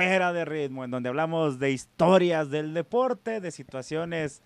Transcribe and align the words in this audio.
Fuera 0.00 0.32
de 0.32 0.46
Ritmo, 0.46 0.82
en 0.82 0.90
donde 0.90 1.10
hablamos 1.10 1.58
de 1.58 1.72
historias 1.72 2.48
del 2.48 2.72
deporte, 2.72 3.38
de 3.42 3.50
situaciones 3.50 4.40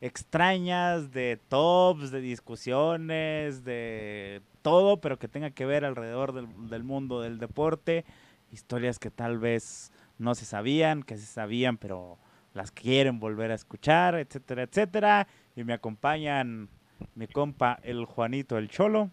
extrañas, 0.00 1.12
de 1.12 1.38
tops, 1.48 2.10
de 2.10 2.22
discusiones, 2.22 3.64
de 3.64 4.40
todo, 4.62 4.98
pero 5.02 5.18
que 5.18 5.28
tenga 5.28 5.50
que 5.50 5.66
ver 5.66 5.84
alrededor 5.84 6.32
del, 6.32 6.84
mundo 6.84 7.20
del 7.20 7.38
deporte. 7.38 8.06
Historias 8.50 8.98
que 8.98 9.10
tal 9.10 9.38
vez 9.38 9.92
no 10.16 10.34
se 10.34 10.46
sabían, 10.46 11.02
que 11.02 11.18
se 11.18 11.26
sabían, 11.26 11.76
pero 11.76 12.16
las 12.54 12.70
quieren 12.70 13.20
volver 13.20 13.50
a 13.50 13.56
escuchar, 13.56 14.14
etcétera, 14.14 14.62
etcétera. 14.62 15.28
Y 15.54 15.64
me 15.64 15.74
acompañan 15.74 16.70
mi 17.14 17.26
compa, 17.26 17.78
el 17.82 18.06
Juanito, 18.06 18.56
el 18.56 18.70
Cholo. 18.70 19.10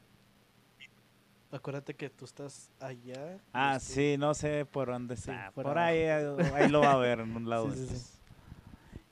Acuérdate 1.55 1.94
que 1.94 2.09
tú 2.09 2.26
estás 2.26 2.70
allá. 2.82 3.38
Ah, 3.54 3.77
estoy- 3.77 3.95
sí, 3.95 4.18
no 4.18 4.34
sé 4.34 4.66
por 4.66 4.89
dónde 4.89 5.16
Sí, 5.16 5.31
está. 5.31 5.52
por 5.52 5.78
ahí, 5.78 6.02
ahí 6.03 6.67
lo 6.70 6.81
va 6.81 6.92
a 6.92 6.97
ver 6.97 7.22
en 7.22 7.34
un 7.36 7.50
lado. 7.50 7.72
Sí, 7.72 7.80
de 7.80 7.88
sí. 7.95 8.12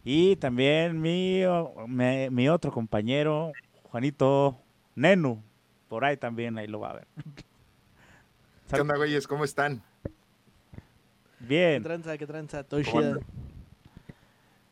Y 0.03 0.35
también 0.35 0.99
mi, 0.99 1.41
mi 2.31 2.49
otro 2.49 2.71
compañero, 2.71 3.53
Juanito 3.83 4.59
Nenu. 4.95 5.41
Por 5.87 6.03
ahí 6.03 6.17
también, 6.17 6.57
ahí 6.57 6.67
lo 6.67 6.81
va 6.81 6.89
a 6.89 6.93
ver. 6.95 7.07
¿Qué 8.73 8.81
onda, 8.81 8.97
güeyes? 8.97 9.25
¿Cómo 9.25 9.45
están? 9.45 9.81
¿Qué 10.03 11.45
Bien, 11.47 11.83
tranza? 11.83 12.17
¿Qué 12.17 12.27
tranza? 12.27 12.63
Todo 12.65 12.81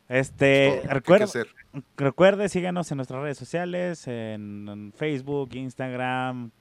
este, 0.10 0.82
recuerda, 0.88 1.26
recuerde, 1.96 2.50
síganos 2.50 2.92
en 2.92 2.98
nuestras 2.98 3.22
redes 3.22 3.38
sociales, 3.38 4.08
en, 4.08 4.68
en 4.68 4.92
Facebook, 4.94 5.52
Instagram, 5.54 6.52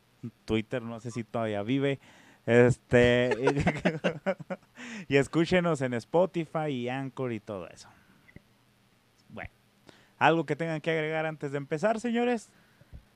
Twitter, 0.44 0.82
no 0.82 1.00
sé 1.00 1.10
si 1.10 1.24
todavía 1.24 1.62
vive. 1.62 2.00
Este, 2.46 3.36
y 5.08 5.16
escúchenos 5.16 5.80
en 5.82 5.94
Spotify 5.94 6.68
y 6.68 6.88
Anchor 6.88 7.32
y 7.32 7.40
todo 7.40 7.68
eso. 7.68 7.88
Bueno, 9.28 9.50
¿algo 10.18 10.46
que 10.46 10.56
tengan 10.56 10.80
que 10.80 10.90
agregar 10.90 11.26
antes 11.26 11.52
de 11.52 11.58
empezar, 11.58 12.00
señores? 12.00 12.50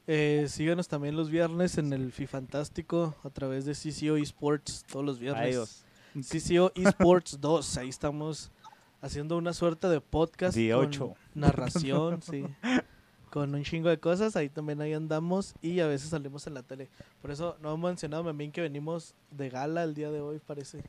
Eh, 0.06 0.46
síganos 0.48 0.88
también 0.88 1.16
los 1.16 1.30
viernes 1.30 1.78
en 1.78 1.92
el 1.92 2.12
FIFantástico 2.12 3.16
a 3.24 3.30
través 3.30 3.64
de 3.64 3.72
CCO 3.72 4.16
Esports 4.16 4.84
todos 4.91 5.05
los 5.05 5.18
viernes. 5.18 5.42
Adiós. 5.42 5.84
CCO 6.14 6.72
Esports 6.74 7.39
2. 7.41 7.78
Ahí 7.78 7.89
estamos 7.89 8.52
haciendo 9.00 9.39
una 9.39 9.55
suerte 9.55 9.89
de 9.89 10.00
podcast. 10.00 10.56
De. 10.56 11.14
Narración, 11.34 12.20
sí. 12.22 12.44
Con 13.34 13.52
un 13.52 13.64
chingo 13.64 13.88
de 13.88 13.98
cosas. 13.98 14.36
Ahí 14.36 14.48
también 14.48 14.80
ahí 14.80 14.92
andamos. 14.92 15.56
Y 15.60 15.80
a 15.80 15.88
veces 15.88 16.10
salimos 16.10 16.46
en 16.46 16.54
la 16.54 16.62
tele. 16.62 16.88
Por 17.20 17.32
eso 17.32 17.56
no 17.60 17.74
hemos 17.74 17.90
mencionado 17.90 18.22
también 18.22 18.52
que 18.52 18.60
venimos 18.60 19.12
de 19.32 19.50
gala 19.50 19.82
el 19.82 19.92
día 19.92 20.12
de 20.12 20.20
hoy, 20.20 20.38
parece. 20.38 20.84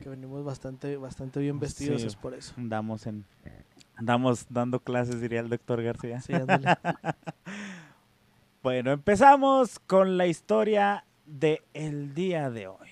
Que 0.00 0.08
venimos 0.08 0.44
bastante, 0.44 0.96
bastante 0.96 1.38
bien 1.38 1.60
vestidos. 1.60 2.00
Sí. 2.00 2.08
Es 2.08 2.16
por 2.16 2.34
eso. 2.34 2.54
Andamos 2.56 3.06
en 3.06 3.24
andamos 3.94 4.46
dando 4.50 4.80
clases, 4.80 5.20
diría 5.20 5.38
el 5.38 5.48
doctor 5.48 5.80
García. 5.80 6.20
Sí, 6.20 6.32
ándale. 6.32 6.66
Bueno, 8.62 8.92
empezamos 8.92 9.78
con 9.78 10.16
la 10.16 10.26
historia 10.26 11.04
de 11.26 11.62
el 11.74 12.14
día 12.14 12.50
de 12.50 12.66
hoy. 12.66 12.88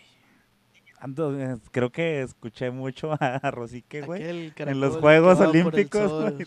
Ando- 1.00 1.60
creo 1.70 1.90
que 1.90 2.20
escuché 2.22 2.70
mucho 2.70 3.16
a 3.18 3.50
Rosique, 3.50 4.02
güey. 4.02 4.52
En 4.56 4.80
los 4.80 4.98
Juegos 4.98 5.40
Olímpicos, 5.40 6.12
güey. 6.34 6.46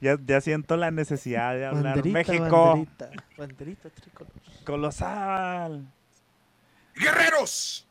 Ya, 0.00 0.18
ya 0.24 0.40
siento 0.40 0.76
la 0.76 0.90
necesidad 0.90 1.54
de 1.54 1.66
hablar. 1.66 1.96
Banderita, 1.96 2.18
México, 2.18 2.66
Banderita, 2.68 3.10
banderita 3.36 3.90
tricolor. 3.90 4.32
colosal. 4.64 5.92
¡Guerreros! 6.94 7.86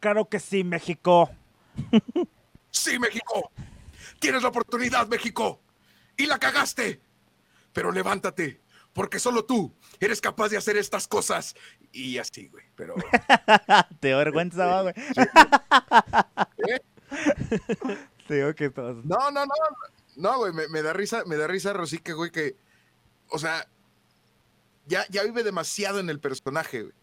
Claro 0.00 0.28
que 0.28 0.38
sí, 0.40 0.64
México. 0.64 1.30
¡Sí, 2.70 2.98
México! 2.98 3.50
Tienes 4.18 4.42
la 4.42 4.48
oportunidad, 4.48 5.06
México. 5.08 5.60
Y 6.16 6.26
la 6.26 6.38
cagaste. 6.38 7.00
Pero 7.72 7.90
levántate, 7.90 8.60
porque 8.92 9.18
solo 9.18 9.44
tú 9.44 9.74
eres 10.00 10.20
capaz 10.20 10.48
de 10.48 10.56
hacer 10.56 10.76
estas 10.76 11.08
cosas. 11.08 11.54
Y 11.92 12.18
así, 12.18 12.48
güey. 12.48 12.64
Pero. 12.76 12.94
Te 14.00 14.10
da 14.10 14.16
vergüenza, 14.18 14.66
va, 14.66 14.82
güey. 14.82 14.94
¿Eh? 16.68 16.80
Te 18.26 18.34
digo 18.36 18.54
que 18.54 18.70
todos. 18.70 19.04
No, 19.04 19.30
no, 19.30 19.44
no. 19.44 19.52
No, 20.16 20.38
güey, 20.38 20.52
me, 20.52 20.68
me 20.68 20.82
da 20.82 20.92
risa, 20.92 21.24
me 21.26 21.36
da 21.36 21.46
risa 21.46 21.72
Rosique, 21.72 22.12
güey, 22.12 22.30
que. 22.30 22.56
O 23.30 23.38
sea. 23.38 23.66
Ya, 24.86 25.06
ya 25.08 25.22
vive 25.22 25.42
demasiado 25.42 25.98
en 25.98 26.10
el 26.10 26.20
personaje, 26.20 26.82
güey. 26.82 26.94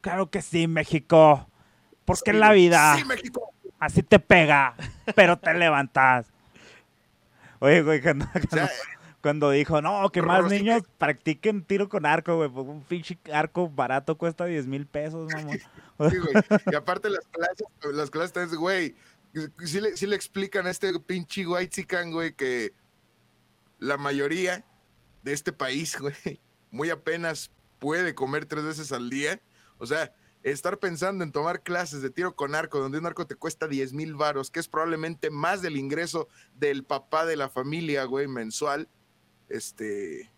Claro 0.00 0.30
que 0.30 0.42
sí, 0.42 0.68
México. 0.68 1.48
Porque 2.04 2.30
en 2.30 2.38
la 2.38 2.52
vida 2.52 2.94
Sí, 2.96 3.04
México. 3.04 3.52
así 3.80 4.02
te 4.04 4.20
pega, 4.20 4.76
pero 5.16 5.36
te 5.38 5.52
levantas. 5.54 6.26
Oye, 7.58 7.82
güey, 7.82 8.00
cuando, 8.00 8.26
O 8.26 8.48
sea, 8.54 8.70
cuando 9.22 9.50
dijo, 9.50 9.82
no, 9.82 10.08
que 10.10 10.22
más 10.22 10.42
Rosique- 10.44 10.50
niños 10.58 10.82
practiquen 10.98 11.64
tiro 11.64 11.88
con 11.88 12.06
arco, 12.06 12.36
güey. 12.36 12.48
porque 12.48 12.70
Un 12.70 12.82
pinche 12.84 13.18
arco 13.32 13.68
barato 13.68 14.16
cuesta 14.16 14.44
10 14.44 14.68
mil 14.68 14.86
pesos, 14.86 15.28
mamón. 15.32 15.58
Sí, 16.10 16.18
güey. 16.18 16.34
Y 16.70 16.74
aparte 16.76 17.10
las 17.10 17.26
clases, 17.26 17.66
las 17.92 18.10
clases, 18.10 18.54
güey, 18.54 18.94
sí 19.64 19.80
le, 19.80 19.96
sí 19.96 20.06
le 20.06 20.16
explican 20.16 20.66
a 20.66 20.70
este 20.70 20.98
pinche 21.00 21.46
white 21.46 21.68
chican, 21.70 22.10
güey, 22.12 22.34
que 22.34 22.72
la 23.78 23.96
mayoría 23.96 24.64
de 25.22 25.32
este 25.32 25.52
país, 25.52 25.96
güey, 26.00 26.40
muy 26.70 26.90
apenas 26.90 27.50
puede 27.78 28.14
comer 28.14 28.46
tres 28.46 28.64
veces 28.64 28.92
al 28.92 29.10
día. 29.10 29.40
O 29.78 29.86
sea, 29.86 30.14
estar 30.42 30.78
pensando 30.78 31.24
en 31.24 31.32
tomar 31.32 31.62
clases 31.62 32.02
de 32.02 32.10
tiro 32.10 32.34
con 32.36 32.54
arco, 32.54 32.78
donde 32.78 32.98
un 32.98 33.06
arco 33.06 33.26
te 33.26 33.34
cuesta 33.34 33.66
10 33.68 33.92
mil 33.92 34.14
varos, 34.14 34.50
que 34.50 34.60
es 34.60 34.68
probablemente 34.68 35.30
más 35.30 35.60
del 35.60 35.76
ingreso 35.76 36.28
del 36.54 36.84
papá 36.84 37.26
de 37.26 37.36
la 37.36 37.48
familia, 37.48 38.04
güey, 38.04 38.28
mensual, 38.28 38.88
este, 39.48 40.32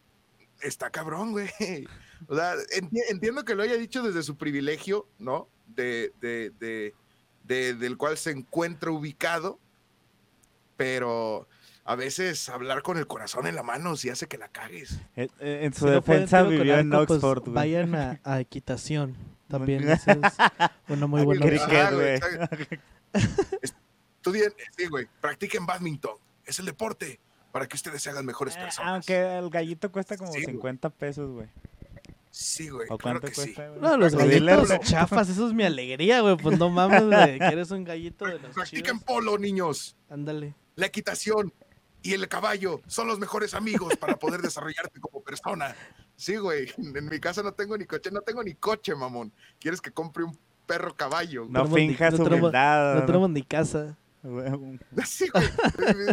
está 0.61 0.91
cabrón, 0.91 1.33
güey. 1.33 1.49
O 2.27 2.35
sea, 2.35 2.57
enti- 2.77 3.05
entiendo 3.11 3.45
que 3.45 3.55
lo 3.55 3.63
haya 3.63 3.77
dicho 3.77 4.03
desde 4.03 4.25
su 4.25 4.37
privilegio, 4.37 5.09
¿no? 5.21 5.49
De, 5.69 6.13
de, 6.21 6.51
de, 6.59 6.93
de- 7.49 7.75
del 7.75 7.97
cual 7.97 8.17
se 8.19 8.31
encuentra 8.31 8.91
ubicado, 8.93 9.59
pero 10.77 11.49
a 11.85 11.95
veces 11.97 12.49
hablar 12.49 12.83
con 12.83 12.99
el 12.99 13.07
corazón 13.07 13.47
en 13.47 13.55
la 13.57 13.63
mano 13.63 13.97
sí 13.97 14.11
hace 14.11 14.27
que 14.29 14.39
la 14.39 14.49
cagues. 14.49 15.01
Eh, 15.17 15.29
eh, 15.41 15.61
En 15.63 15.73
su 15.73 15.81
Si 15.81 15.85
no 15.87 15.91
defensa 15.93 16.41
con 16.43 16.51
vivió 16.51 16.79
en 16.79 16.91
pues, 16.91 17.11
Oxford, 17.11 17.43
güey. 17.45 17.55
Vayan 17.55 17.95
a, 17.95 18.21
a 18.25 18.41
equitación. 18.41 19.17
También 19.49 19.89
esa 19.89 20.13
es 20.13 20.37
una 20.89 21.07
muy 21.07 21.25
buena 21.25 21.47
Cricket, 21.47 21.63
opción. 21.65 21.81
Ajá, 21.81 21.95
güey. 21.95 22.15
exacto. 22.17 22.77
Estudien, 23.63 24.53
sí, 24.77 24.87
güey, 24.87 25.09
practiquen 25.21 25.65
badminton, 25.65 26.17
es 26.45 26.59
el 26.59 26.67
deporte, 26.67 27.19
para 27.51 27.67
que 27.67 27.77
ustedes 27.77 28.03
se 28.03 28.11
hagan 28.11 28.27
mejores 28.27 28.55
Eh, 28.57 28.61
personas. 28.61 28.93
Aunque 28.93 29.39
el 29.39 29.49
gallito 29.49 29.91
cuesta 29.91 30.19
como 30.19 30.31
Sí, 30.33 30.43
güey. 30.43 30.53
50 30.57 30.91
pesos, 30.91 31.31
güey. 31.31 31.49
Sí, 32.31 32.69
güey, 32.69 32.87
¿O 32.91 32.99
claro 32.99 33.21
cuánto 33.21 33.41
que 33.41 33.47
sí. 33.49 33.55
güey? 33.55 33.81
No, 33.81 33.97
los 33.97 34.13
dile, 34.13 34.39
gallitos 34.53 34.69
bro. 34.69 34.79
chafas, 34.83 35.29
eso 35.29 35.49
es 35.49 35.55
mi 35.55 35.65
alegría, 35.65 36.21
güey. 36.21 36.37
Pues 36.37 36.59
no 36.59 36.69
mames, 37.01 37.05
güey, 37.05 37.39
que 37.39 37.45
eres 37.47 37.71
un 37.71 37.85
gallito 37.85 38.27
de 38.27 38.39
los 38.39 38.55
Practiquen 38.55 38.85
chidos. 38.99 39.05
polo, 39.05 39.39
niños. 39.39 39.97
Ándale. 40.11 40.55
La 40.77 40.87
equitación 40.87 41.53
y 42.03 42.13
el 42.13 42.29
caballo 42.29 42.81
son 42.87 43.09
los 43.09 43.19
mejores 43.19 43.55
amigos 43.55 43.97
para 43.97 44.17
poder 44.17 44.43
desarrollarte 44.43 45.01
como 45.01 45.23
persona. 45.25 45.75
Sí, 46.17 46.37
güey. 46.37 46.71
En 46.79 47.09
mi 47.09 47.19
casa 47.19 47.43
no 47.43 47.53
tengo 47.53 47.77
ni 47.79 47.87
coche, 47.87 48.11
no 48.13 48.21
tengo 48.21 48.43
ni 48.45 48.55
coche, 48.55 48.95
mamón. 48.95 49.33
¿Quieres 49.59 49.81
que 49.81 49.91
compre 49.91 50.23
un 50.25 50.39
perro 50.67 50.95
caballo? 50.95 51.47
No 51.49 51.65
ni- 51.65 51.89
finjas 51.89 52.19
no 52.19 52.25
humildad. 52.27 52.95
No 52.95 53.01
¿no? 53.01 53.07
tenemos 53.07 53.31
ni 53.31 53.43
casa. 53.43 53.97
Sí, 55.07 55.27
güey. 55.33 55.47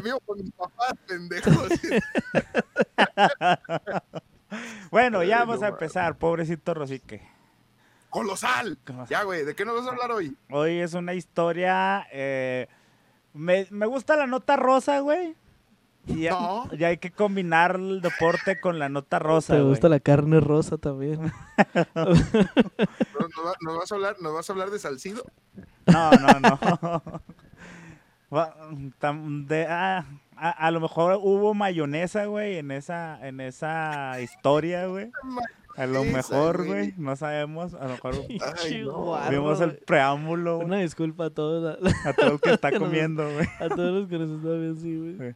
Vivo 0.03 0.19
con 0.21 0.37
mis 0.39 0.51
papás, 0.51 0.93
pendejos. 1.07 1.69
Bueno, 4.95 5.23
ya 5.25 5.39
vamos 5.39 5.61
a 5.61 5.67
empezar, 5.67 6.17
pobrecito 6.17 6.73
Rosique. 6.73 7.21
¡Colosal! 8.09 8.77
Ya, 9.09 9.23
güey, 9.23 9.43
¿de 9.43 9.53
qué 9.53 9.65
nos 9.65 9.75
vas 9.75 9.87
a 9.87 9.89
hablar 9.89 10.09
hoy? 10.11 10.37
Hoy 10.49 10.79
es 10.79 10.93
una 10.93 11.13
historia. 11.13 12.07
eh, 12.13 12.67
me, 13.33 13.67
me 13.71 13.87
gusta 13.87 14.15
la 14.15 14.25
nota 14.25 14.55
rosa, 14.55 14.99
güey. 15.01 15.35
Y 16.07 16.21
ya, 16.21 16.31
No. 16.31 16.71
ya 16.77 16.87
hay 16.87 16.97
que 16.97 17.11
combinar 17.11 17.75
el 17.75 17.99
deporte 17.99 18.61
con 18.61 18.79
la 18.79 18.87
nota 18.87 19.19
rosa. 19.19 19.55
Te 19.55 19.59
güey. 19.59 19.71
gusta 19.71 19.89
la 19.89 19.99
carne 19.99 20.39
rosa 20.39 20.77
también. 20.77 21.19
¿Nos, 21.93 22.23
nos 22.23 23.45
va- 23.45 23.55
nos 23.59 23.77
vas 23.77 23.91
a 23.91 23.95
hablar, 23.95 24.15
¿Nos 24.21 24.33
vas 24.33 24.49
a 24.49 24.53
hablar 24.53 24.69
de 24.69 24.79
Salcido? 24.79 25.25
No, 25.87 26.11
no, 26.11 26.39
no. 26.39 27.21
De- 29.47 29.67
ah, 29.69 30.05
a, 30.37 30.49
a 30.51 30.71
lo 30.71 30.79
mejor 30.79 31.19
hubo 31.21 31.53
mayonesa, 31.53 32.25
güey, 32.25 32.57
en 32.57 32.71
esa, 32.71 33.25
en 33.25 33.39
esa 33.41 34.19
historia, 34.21 34.87
güey. 34.87 35.11
A 35.77 35.85
lo 35.87 36.05
mejor, 36.05 36.65
güey. 36.65 36.93
no 36.97 37.17
sabemos. 37.17 37.73
A 37.73 37.83
lo 37.83 37.89
mejor 37.91 38.15
Ay, 38.63 38.83
no. 38.85 39.19
Vimos 39.29 39.59
el 39.59 39.75
preámbulo 39.77 40.59
Una 40.59 40.77
disculpa 40.77 41.25
a 41.25 41.29
todos, 41.31 41.77
a, 42.05 42.09
a 42.09 42.13
todo 42.13 42.33
el 42.33 42.39
que 42.39 42.53
está 42.53 42.71
comiendo, 42.79 43.29
güey. 43.29 43.47
a 43.59 43.67
todos 43.67 44.01
los 44.01 44.07
que 44.09 44.17
nos 44.17 44.29
están 44.31 44.59
viendo, 44.61 44.79
sí, 44.81 45.15
güey. 45.17 45.35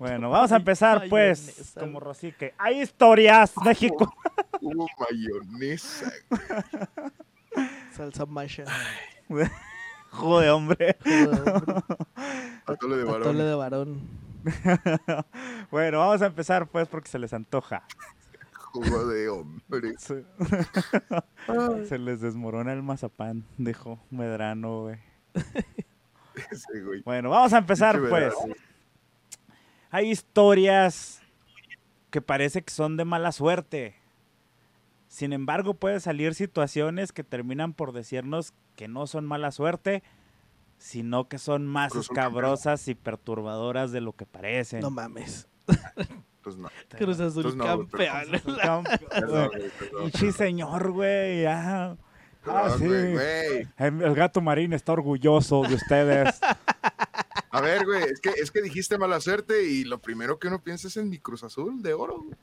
Bueno, 0.00 0.30
vamos 0.30 0.52
a 0.52 0.56
empezar, 0.56 1.06
pues, 1.10 1.46
Mayonesa, 1.48 1.80
como. 1.80 2.00
Rosique. 2.00 2.54
Hay 2.56 2.80
historias, 2.80 3.52
México. 3.62 4.14
Hubo 4.62 4.86
mayonesa. 4.98 6.10
Salsa 7.92 8.24
masha. 8.26 8.64
Joder, 10.10 10.50
hombre. 10.50 10.96
Joder, 11.04 11.52
hombre. 11.52 11.74
Atole 12.66 12.96
de 12.96 13.02
Atole 13.02 13.04
varón. 13.04 13.36
de 13.36 13.54
varón. 13.54 14.23
Bueno, 15.70 15.98
vamos 15.98 16.22
a 16.22 16.26
empezar, 16.26 16.66
pues, 16.68 16.88
porque 16.88 17.08
se 17.08 17.18
les 17.18 17.32
antoja. 17.32 17.84
Jugo 18.72 19.06
de 19.06 19.28
hombre. 19.28 19.94
Se, 19.98 20.24
se 21.86 21.98
les 21.98 22.20
desmorona 22.20 22.72
el 22.72 22.82
mazapán, 22.82 23.44
dijo 23.56 24.00
Medrano, 24.10 24.82
güey. 24.82 24.98
Ese, 26.50 26.80
güey. 26.82 27.02
Bueno, 27.02 27.30
vamos 27.30 27.52
a 27.52 27.58
empezar, 27.58 28.00
pues. 28.08 28.34
Hay 29.90 30.10
historias 30.10 31.22
que 32.10 32.20
parece 32.20 32.62
que 32.62 32.72
son 32.72 32.96
de 32.96 33.04
mala 33.04 33.30
suerte. 33.30 33.94
Sin 35.06 35.32
embargo, 35.32 35.74
pueden 35.74 36.00
salir 36.00 36.34
situaciones 36.34 37.12
que 37.12 37.22
terminan 37.22 37.72
por 37.72 37.92
decirnos 37.92 38.52
que 38.74 38.88
no 38.88 39.06
son 39.06 39.24
mala 39.24 39.52
suerte, 39.52 40.02
sino 40.78 41.28
que 41.28 41.38
son 41.38 41.66
más 41.66 41.92
Cruz 41.92 42.10
escabrosas 42.10 42.88
y 42.88 42.94
perturbadoras 42.94 43.92
de 43.92 44.00
lo 44.00 44.12
que 44.12 44.26
parecen. 44.26 44.80
No 44.80 44.90
mames. 44.90 45.48
Pues 46.42 46.58
no. 46.58 46.68
Cruz 46.98 47.18
Azul 47.20 47.56
no, 47.56 47.64
campeón. 47.64 48.84
Sí, 50.18 50.30
señor, 50.30 50.92
güey. 50.92 51.46
Ah, 51.46 51.96
sí. 52.78 52.86
güey, 52.86 53.12
güey. 53.12 53.68
El, 53.78 54.14
gato 54.14 54.40
marín 54.40 54.74
está 54.74 54.92
orgulloso 54.92 55.62
de 55.62 55.74
ustedes. 55.74 56.38
A 57.50 57.60
ver, 57.60 57.86
güey, 57.86 58.02
es 58.02 58.20
que, 58.20 58.30
es 58.30 58.50
que 58.50 58.60
dijiste 58.60 58.98
mala 58.98 59.20
suerte 59.20 59.64
y 59.64 59.84
lo 59.84 59.98
primero 59.98 60.38
que 60.38 60.48
uno 60.48 60.60
piensa 60.60 60.88
es 60.88 60.96
en 60.96 61.08
mi 61.08 61.18
Cruz 61.18 61.44
Azul 61.44 61.82
de 61.82 61.94
oro, 61.94 62.20
güey. 62.20 62.36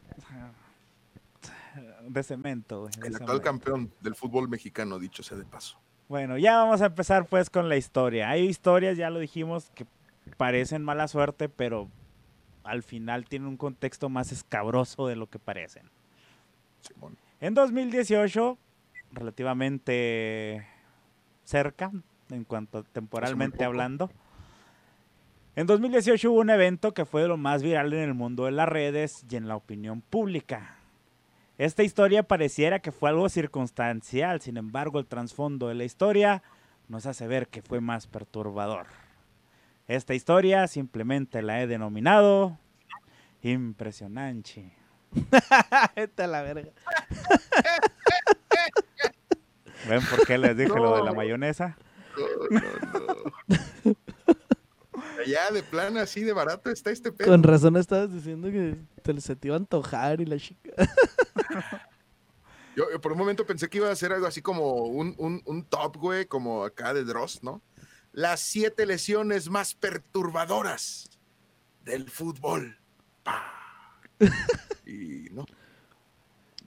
De 2.08 2.24
cemento, 2.24 2.82
güey. 2.82 2.94
de 2.94 3.08
el 3.08 3.16
actual 3.16 3.38
cemento. 3.38 3.44
campeón 3.44 3.94
del 4.00 4.16
fútbol 4.16 4.50
mexicano, 4.50 5.00
dicho 5.00 5.22
sea 5.22 5.38
de 5.38 5.46
paso. 5.46 5.78
Bueno, 6.12 6.38
ya 6.38 6.58
vamos 6.58 6.82
a 6.82 6.88
empezar 6.88 7.26
pues 7.26 7.50
con 7.50 7.70
la 7.70 7.78
historia. 7.78 8.30
Hay 8.30 8.42
historias, 8.42 8.98
ya 8.98 9.10
lo 9.10 9.20
dijimos, 9.20 9.72
que 9.74 9.86
parecen 10.36 10.84
mala 10.84 11.08
suerte, 11.08 11.48
pero 11.48 11.88
al 12.66 12.84
final 12.84 13.24
tienen 13.30 13.48
un 13.48 13.56
contexto 13.56 14.10
más 14.10 14.34
escabroso 14.34 15.08
de 15.08 15.16
lo 15.16 15.30
que 15.30 15.40
parecen. 15.40 15.84
Simón. 16.82 17.16
En 17.40 17.54
2018, 17.54 18.58
relativamente 19.14 20.68
cerca, 21.46 21.90
en 22.30 22.44
cuanto 22.44 22.84
temporalmente 22.84 23.64
hablando, 23.64 24.12
en 25.56 25.66
2018 25.66 26.30
hubo 26.30 26.42
un 26.42 26.50
evento 26.50 26.94
que 26.94 27.06
fue 27.06 27.22
de 27.22 27.30
lo 27.30 27.38
más 27.38 27.64
viral 27.64 27.94
en 27.94 28.00
el 28.00 28.16
mundo 28.16 28.44
de 28.44 28.52
las 28.52 28.68
redes 28.68 29.26
y 29.30 29.38
en 29.38 29.48
la 29.48 29.56
opinión 29.56 30.02
pública. 30.02 30.81
Esta 31.62 31.84
historia 31.84 32.24
pareciera 32.24 32.80
que 32.80 32.92
fue 32.92 33.10
algo 33.10 33.30
circunstancial, 33.30 34.42
sin 34.42 34.58
embargo 34.58 34.98
el 34.98 35.06
trasfondo 35.06 35.68
de 35.68 35.76
la 35.76 35.84
historia 35.84 36.42
nos 36.88 37.06
hace 37.06 37.28
ver 37.28 37.50
que 37.50 37.62
fue 37.62 37.80
más 37.82 38.08
perturbador. 38.08 38.88
Esta 39.88 40.16
historia 40.16 40.68
simplemente 40.68 41.44
la 41.44 41.62
he 41.62 41.68
denominado 41.68 42.58
impresionante. 43.44 44.74
Vete 45.96 46.24
a 46.24 46.28
la 46.28 46.42
verga. 46.42 46.72
¿Ven 49.88 50.02
por 50.10 50.26
qué 50.26 50.40
les 50.40 50.58
dije 50.58 50.74
lo 50.74 50.96
de 50.96 51.04
la 51.04 51.14
mayonesa? 51.14 51.78
No, 52.50 52.60
no, 53.84 53.94
Ya 55.26 55.52
de 55.52 55.64
plan 55.64 55.98
así 55.98 56.22
de 56.22 56.34
barato 56.34 56.70
está 56.70 56.92
este 56.92 57.12
pedo. 57.12 57.30
Con 57.30 57.44
razón 57.44 57.76
estabas 57.78 58.14
diciendo 58.14 58.50
que 58.50 58.78
te, 59.02 59.20
se 59.22 59.36
te 59.36 59.48
iba 59.48 59.56
a 59.56 59.60
antojar 59.60 60.22
y 60.22 60.26
la 60.26 60.38
chica. 60.38 60.72
Yo, 62.76 62.90
yo 62.90 63.02
por 63.02 63.12
un 63.12 63.18
momento 63.18 63.46
pensé 63.46 63.70
que 63.70 63.80
iba 63.80 63.92
a 63.92 63.96
ser 63.96 64.14
algo 64.14 64.28
así 64.28 64.42
como 64.42 64.86
un, 64.86 65.14
un, 65.18 65.42
un 65.46 65.66
top, 65.66 65.98
güey, 65.98 66.26
como 66.26 66.64
acá 66.64 66.94
de 66.94 67.04
Dross, 67.04 67.44
¿no? 67.44 67.62
Las 68.14 68.40
siete 68.40 68.86
lesiones 68.86 69.50
más 69.50 69.74
perturbadoras 69.74 71.10
del 71.84 72.10
fútbol. 72.10 72.78
Pa. 73.24 74.00
Y 74.86 75.28
no. 75.32 75.46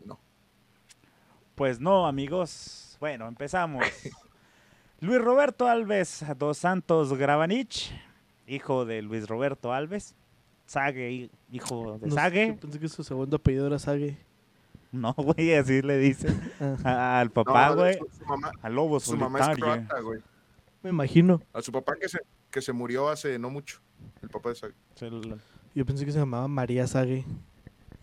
No. 0.05 0.21
Pues 1.55 1.81
no, 1.81 2.07
amigos. 2.07 2.97
Bueno, 3.01 3.27
empezamos. 3.29 3.85
Luis 5.01 5.21
Roberto 5.21 5.67
Alves 5.67 6.25
dos 6.39 6.59
Santos 6.59 7.13
Grabanich, 7.13 7.93
hijo 8.47 8.85
de 8.85 9.03
Luis 9.03 9.29
Roberto 9.29 9.73
Alves. 9.73 10.15
Sague, 10.67 11.11
hi- 11.11 11.31
hijo 11.51 11.99
de 11.99 12.07
No 12.09 12.15
Sague. 12.15 12.49
yo 12.55 12.57
pensé 12.61 12.79
que 12.81 12.89
su 12.89 13.05
segundo 13.05 13.37
apellido 13.37 13.67
era 13.67 13.79
Sague. 13.79 14.17
No, 14.93 15.13
güey, 15.19 15.55
así 15.55 15.83
le 15.83 15.99
dicen 15.99 16.41
Ah, 16.61 16.77
a- 16.85 17.21
al 17.21 17.29
No, 17.29 17.35
papá, 17.35 17.69
no, 17.71 17.77
güey. 17.77 17.99
su, 17.99 18.07
su 18.19 18.25
mamá, 18.25 18.53
Al 18.63 18.75
lobo 18.75 19.01
su 19.01 19.17
mamá 19.17 19.41
es 19.41 19.59
croata, 19.59 20.01
güey. 20.01 20.21
me 20.83 20.91
imagino. 20.91 21.41
A 21.53 21.61
su 21.63 21.71
papá 21.73 21.95
que 22.01 22.09
se, 22.09 22.19
que 22.51 22.63
se 22.63 22.73
murió 22.73 23.09
hace 23.09 23.39
no 23.39 23.51
mucho. 23.51 23.81
El 24.23 24.29
papá 24.31 24.51
de 24.51 24.55
Sague. 24.55 24.75
Yo 25.75 25.85
pensé 25.85 26.05
que 26.07 26.13
se 26.13 26.19
llamaba 26.19 26.47
María 26.49 26.87
Sague. 26.87 27.25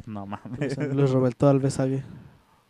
No 0.06 0.26
mames. 0.26 0.78
Luis 0.94 1.10
Roberto 1.12 1.48
Alves 1.48 1.76
Sague. 1.76 2.04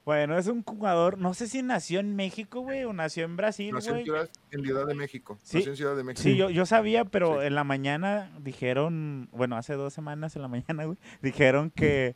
Bueno, 0.03 0.35
es 0.37 0.47
un 0.47 0.63
jugador, 0.63 1.19
no 1.19 1.33
sé 1.35 1.47
si 1.47 1.61
nació 1.61 1.99
en 1.99 2.15
México, 2.15 2.61
güey, 2.61 2.83
o 2.85 2.91
nació 2.93 3.23
en 3.25 3.37
Brasil, 3.37 3.71
Nació 3.73 3.91
güey. 3.93 4.05
En 4.51 4.63
Ciudad 4.63 4.87
de 4.87 4.95
México. 4.95 5.37
Sí. 5.43 5.57
Nació 5.57 5.71
en 5.71 5.77
Ciudad 5.77 5.95
de 5.95 6.03
México. 6.03 6.23
Sí, 6.23 6.35
yo, 6.35 6.49
yo 6.49 6.65
sabía, 6.65 7.05
pero 7.05 7.39
Sí. 7.41 7.47
en 7.47 7.53
la 7.55 7.63
mañana 7.63 8.31
dijeron, 8.39 9.29
bueno, 9.31 9.57
hace 9.57 9.73
dos 9.75 9.93
semanas 9.93 10.35
en 10.35 10.41
la 10.41 10.47
mañana, 10.47 10.85
güey, 10.85 10.97
dijeron 11.21 11.69
que, 11.69 12.15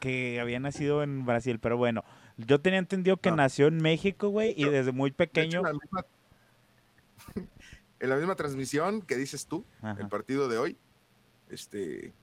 que 0.00 0.40
había 0.40 0.60
nacido 0.60 1.02
en 1.02 1.26
Brasil, 1.26 1.58
pero 1.60 1.76
bueno, 1.76 2.04
yo 2.38 2.58
tenía 2.60 2.78
entendido 2.78 3.18
que 3.18 3.28
No. 3.30 3.36
nació 3.36 3.66
en 3.66 3.76
México, 3.78 4.28
güey, 4.30 4.54
y 4.56 4.64
desde 4.64 4.92
muy 4.92 5.10
De 5.10 5.14
hecho, 5.14 5.18
pequeño... 5.18 5.58
en, 5.58 5.64
la 5.64 5.72
misma, 5.74 6.04
en 8.00 8.08
la 8.08 8.16
misma 8.16 8.34
transmisión 8.34 9.02
que 9.02 9.16
dices 9.16 9.46
tú, 9.46 9.66
Ajá. 9.82 10.00
el 10.00 10.08
partido 10.08 10.48
de 10.48 10.56
hoy, 10.56 10.78
este. 11.50 12.14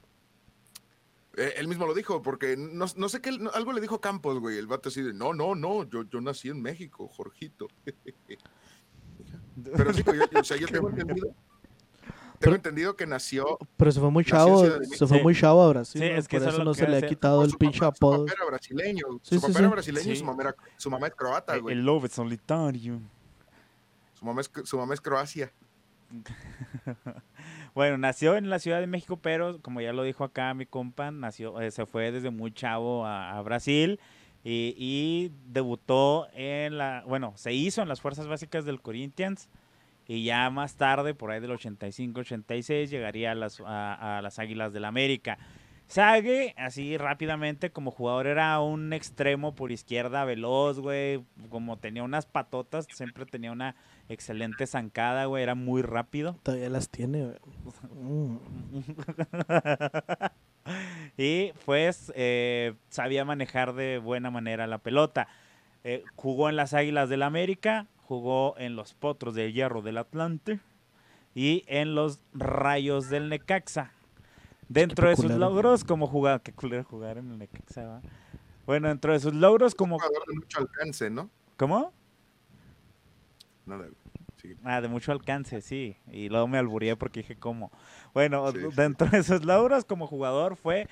Eh, 1.38 1.53
él 1.58 1.67
mismo 1.67 1.86
lo 1.86 1.94
dijo, 1.94 2.22
porque 2.22 2.58
no, 2.58 2.86
no 2.96 3.10
sé 3.10 3.22
qué, 3.22 3.32
no- 3.38 3.51
algo 3.51 3.72
le 3.72 3.79
dijo 3.82 4.01
Campos, 4.01 4.39
güey. 4.39 4.58
El 4.58 4.67
vato 4.67 4.89
así 4.89 5.01
de, 5.01 5.13
no, 5.13 5.34
no, 5.34 5.56
no, 5.56 5.84
yo, 5.89 6.03
yo 6.03 6.20
nací 6.20 6.50
en 6.50 6.62
México, 6.62 7.08
Jorgito. 7.08 7.67
Pero 9.75 9.94
sí, 9.94 10.03
yo, 10.06 10.39
o 10.39 10.44
sea, 10.44 10.58
yo 10.58 10.67
tengo 10.72 10.89
entendido, 10.89 11.34
tengo 12.39 12.56
entendido 12.56 12.96
que 12.96 13.08
nació. 13.08 13.58
Pero 13.77 13.91
se 13.91 14.00
fue 14.00 14.12
muy 14.12 14.24
chavo. 14.24 14.63
Se 14.65 15.08
fue 15.08 15.17
Sí. 15.17 15.24
muy 15.24 15.36
chavo 15.36 15.63
a 15.63 15.70
Brasil. 15.70 16.01
Sí, 16.01 16.08
¿no? 16.10 16.15
es 16.15 16.27
que 16.27 16.39
Por 16.39 16.50
eso 16.50 16.63
no 16.63 16.74
que 16.74 16.79
se 16.79 16.88
le 16.88 16.98
ha 16.98 17.01
quitado 17.08 17.44
el 17.44 17.53
pinche 17.58 17.84
apodo. 17.84 18.20
Su 18.20 18.25
papá 18.25 18.34
era 18.38 18.46
brasileño. 18.46 19.06
Sí, 19.24 19.36
su 19.39 19.41
sí, 19.41 19.48
papá 19.48 19.60
era 19.60 19.67
sí. 19.70 19.72
brasileño 19.72 20.12
y 20.12 20.15
su 20.15 20.25
mamá, 20.25 20.44
era, 20.44 20.56
su 20.77 20.89
mamá 20.91 21.08
es 21.08 21.15
croata, 21.15 21.56
El, 21.56 21.62
güey. 21.62 21.75
el 21.75 21.86
lobo 21.86 22.08
solitario. 22.08 23.00
Su 24.13 24.25
mamá 24.25 24.41
es, 24.41 24.51
su 24.63 24.77
mamá 24.77 24.94
es 24.96 25.01
Croacia. 25.01 25.51
Bueno, 27.78 28.00
nació 28.00 28.38
en 28.38 28.50
la 28.50 28.58
Ciudad 28.58 28.80
de 28.80 28.88
México, 28.88 29.20
pero 29.22 29.62
como 29.62 29.82
ya 29.82 29.94
lo 29.94 30.02
dijo 30.02 30.24
acá 30.24 30.52
mi 30.56 30.66
compa, 30.66 31.12
nació, 31.12 31.62
eh, 31.62 31.70
se 31.70 31.86
fue 31.86 32.12
desde 32.12 32.32
muy 32.32 32.52
chavo 32.52 33.06
a, 33.06 33.40
Brasil 33.44 34.00
y, 34.44 35.32
debutó 35.46 36.28
en 36.34 36.80
la, 36.80 37.04
bueno, 37.06 37.34
se 37.36 37.54
hizo 37.54 37.84
en 37.84 37.88
las 37.88 38.02
fuerzas 38.02 38.28
básicas 38.28 38.66
del 38.66 38.82
Corinthians 38.82 39.48
y 40.08 40.24
ya 40.24 40.50
más 40.50 40.76
tarde, 40.76 41.14
por 41.14 41.30
ahí 41.30 41.40
del 41.40 41.52
85-86, 41.52 42.88
llegaría 42.88 43.34
a 43.34 43.36
las, 43.36 43.62
a, 43.64 44.18
a 44.18 44.22
las 44.24 44.40
Águilas 44.40 44.74
del 44.74 44.86
América. 44.86 45.38
Sague, 45.86 46.56
así 46.58 46.98
rápidamente, 46.98 47.70
como 47.70 47.92
jugador 47.92 48.26
era 48.26 48.60
un 48.60 48.92
extremo 48.92 49.54
por 49.54 49.72
izquierda, 49.72 50.26
veloz, 50.26 50.80
güey, 50.80 51.24
como 51.50 51.78
tenía 51.78 52.02
unas 52.02 52.26
patotas, 52.26 52.88
siempre 52.92 53.28
tenía 53.28 53.52
una 53.52 53.76
excelente 54.10 54.68
zancada, 54.68 55.26
güey, 55.26 55.44
era 55.44 55.56
muy 55.56 55.82
rápido. 55.82 56.38
Todavía 56.44 56.70
las 56.70 56.90
tiene. 56.90 57.26
güey. 57.26 57.38
Mm. 57.94 58.38
y 61.18 61.52
pues 61.66 62.12
eh, 62.16 62.76
sabía 62.90 63.26
manejar 63.26 63.74
de 63.74 64.00
buena 64.00 64.32
manera 64.32 64.68
la 64.68 64.80
pelota. 64.80 65.28
Eh, 65.84 66.04
jugó 66.16 66.50
en 66.50 66.56
las 66.56 66.74
Águilas 66.74 67.10
del 67.10 67.24
América, 67.24 67.88
jugó 68.04 68.56
en 68.58 68.76
los 68.76 68.94
Potros 68.94 69.36
de 69.36 69.54
Hierro 69.54 69.82
del 69.82 69.98
Atlante 69.98 70.60
y 71.36 71.64
en 71.68 71.96
los 71.96 72.20
Rayos 72.34 73.10
del 73.10 73.30
Necaxa. 73.30 73.92
Dentro 74.70 75.08
de 75.08 75.16
sus 75.16 75.32
logros 75.32 75.86
como 75.86 76.08
jugador, 76.08 76.42
qué 76.42 76.52
culero 76.52 76.84
jugar 76.84 77.20
en 77.20 77.32
el 77.32 77.38
Necaxa, 77.38 77.86
¿va? 77.86 78.02
Bueno, 78.66 78.90
dentro 78.90 79.14
de 79.14 79.22
sus 79.22 79.34
logros 79.34 79.76
como 79.76 79.96
Un 79.96 80.02
jugador 80.02 80.28
de 80.28 80.36
mucho 80.36 80.60
alcance, 80.60 81.10
¿no? 81.10 81.30
¿Cómo? 81.56 81.94
Nada, 83.68 83.84
güey. 83.84 83.94
Sí. 84.42 84.56
Ah, 84.64 84.82
de 84.82 84.88
mucho 84.88 85.12
alcance, 85.12 85.62
sí. 85.62 85.98
Y 86.12 86.30
luego 86.30 86.48
me 86.48 86.58
albureé 86.58 86.96
porque 86.96 87.22
dije 87.22 87.36
cómo. 87.36 87.72
Bueno, 88.14 88.52
Sí, 88.52 88.60
sí. 88.60 88.68
dentro 88.76 89.08
de 89.10 89.20
esos 89.20 89.44
logros 89.46 89.84
como 89.86 90.08
jugador 90.08 90.56
fue 90.56 90.88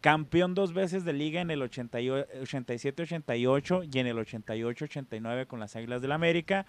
campeón 0.00 0.54
dos 0.54 0.72
veces 0.72 1.04
de 1.04 1.12
liga 1.12 1.40
en 1.40 1.50
el 1.50 1.62
88 1.62 2.26
87-88 2.42 3.88
y 3.92 3.98
en 3.98 4.06
el 4.06 4.16
88-89 4.18 5.46
con 5.46 5.60
las 5.60 5.76
Águilas 5.76 6.02
del 6.02 6.12
América. 6.12 6.66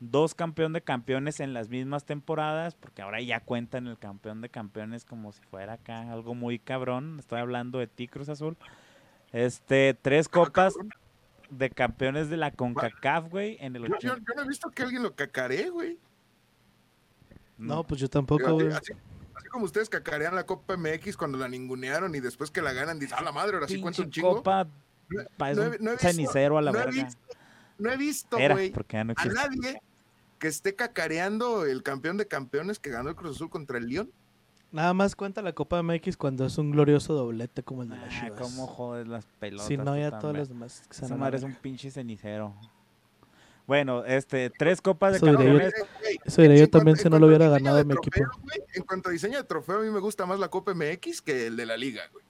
Dos 0.00 0.34
campeón 0.34 0.72
de 0.72 0.82
campeones 0.82 1.38
en 1.38 1.54
las 1.54 1.68
mismas 1.68 2.04
temporadas, 2.04 2.74
porque 2.74 3.02
ahora 3.02 3.20
ya 3.20 3.38
cuentan 3.38 3.86
el 3.86 3.98
campeón 3.98 4.40
de 4.40 4.48
campeones 4.48 5.04
como 5.04 5.30
si 5.30 5.40
fuera 5.42 5.74
acá 5.74 6.10
algo 6.12 6.34
muy 6.34 6.58
cabrón. 6.58 7.16
Estoy 7.20 7.38
hablando 7.40 7.78
de 7.78 7.86
ti, 7.86 8.08
Cruz 8.08 8.28
Azul. 8.28 8.56
Este, 9.32 9.94
tres 9.94 10.28
copas 10.28 10.74
cabrón. 10.74 10.90
De 11.52 11.70
campeones 11.70 12.28
de 12.30 12.36
la 12.36 12.50
CONCACAF, 12.50 13.28
güey, 13.30 13.56
en 13.60 13.76
el 13.76 13.82
Yo, 13.82 13.88
yo- 13.88 13.94
80. 14.12 14.16
yo 14.28 14.34
no 14.36 14.42
he 14.42 14.48
visto 14.48 14.70
que 14.70 14.82
alguien 14.82 15.02
lo 15.02 15.14
cacaree, 15.14 15.68
güey. 15.70 15.98
No, 17.58 17.84
pues 17.84 18.00
yo 18.00 18.08
tampoco, 18.08 18.54
güey. 18.54 18.68
Así, 18.68 18.92
así 19.36 19.48
como 19.50 19.64
ustedes 19.64 19.88
cacarean 19.88 20.34
la 20.34 20.44
Copa 20.44 20.76
MX 20.76 21.16
cuando 21.16 21.38
la 21.38 21.48
ningunearon 21.48 22.14
y 22.14 22.20
después 22.20 22.50
que 22.50 22.62
la 22.62 22.72
ganan, 22.72 22.98
dicen, 22.98 23.16
ah, 23.20 23.22
la 23.22 23.32
madre, 23.32 23.54
ahora 23.54 23.68
sí 23.68 23.80
cuenta 23.80 24.02
un 24.02 24.10
chingo. 24.10 24.36
copa 24.36 24.66
No- 25.08 25.20
he- 25.20 25.24
un 25.52 25.58
no 25.58 25.64
he 25.66 25.70
visto- 25.94 25.98
cenicero 25.98 26.58
a 26.58 26.62
la 26.62 26.72
no 26.72 26.80
he 26.80 26.86
visto- 26.90 27.20
No 27.78 27.90
he 27.90 27.96
visto, 27.96 28.38
Era, 28.38 28.54
güey, 28.54 28.70
porque 28.70 28.96
ya 28.96 29.04
no 29.04 29.14
a 29.16 29.24
nadie 29.26 29.82
que 30.38 30.46
esté 30.48 30.74
cacareando 30.74 31.64
el 31.66 31.82
campeón 31.82 32.16
de 32.16 32.26
campeones 32.28 32.78
que 32.78 32.90
ganó 32.90 33.08
el 33.10 33.16
Cruz 33.16 33.36
Azul 33.36 33.50
contra 33.50 33.78
el 33.78 33.86
León. 33.88 34.10
Nada 34.72 34.94
más 34.94 35.14
cuenta 35.14 35.42
la 35.42 35.52
Copa 35.52 35.82
MX 35.82 36.16
cuando 36.16 36.46
es 36.46 36.56
un 36.58 36.70
glorioso 36.70 37.12
doblete 37.14 37.62
como 37.62 37.82
el 37.82 37.90
de 37.90 37.96
las 37.96 38.06
Ah, 38.14 38.20
Chivas. 38.24 38.40
cómo 38.40 38.66
jodes 38.66 39.06
las 39.06 39.26
pelotas. 39.38 39.66
Si 39.68 39.76
no, 39.76 39.84
ya 39.96 40.10
también. 40.10 40.20
todas 40.20 40.36
las 40.36 40.48
demás. 40.48 40.82
Esa 40.90 41.14
madre 41.16 41.36
es 41.36 41.42
un 41.42 41.54
pinche 41.54 41.90
cenicero. 41.90 42.54
Bueno, 43.66 44.04
este, 44.04 44.50
tres 44.50 44.80
copas 44.80 45.12
de 45.12 45.16
Eso 45.18 45.26
diré 45.26 45.36
yo. 45.44 45.50
campeones. 45.58 45.74
Eh, 45.74 45.86
güey, 46.00 46.18
Eso 46.24 46.42
diría 46.42 46.56
yo 46.58 46.70
también 46.70 46.96
si 46.96 47.08
no 47.08 47.18
lo 47.18 47.26
hubiera 47.26 47.48
ganado 47.48 47.84
mi 47.84 47.92
equipo. 47.94 48.10
trofeo, 48.20 48.40
güey, 48.42 48.58
en 48.74 48.82
cuanto 48.82 49.08
a 49.08 49.12
diseño 49.12 49.36
de 49.38 49.44
trofeo, 49.44 49.78
a 49.78 49.82
mí 49.82 49.90
me 49.90 50.00
gusta 50.00 50.26
más 50.26 50.38
la 50.40 50.48
Copa 50.48 50.72
MX 50.74 51.20
que 51.22 51.46
el 51.46 51.56
de 51.56 51.66
la 51.66 51.76
liga, 51.76 52.02
güey. 52.12 52.24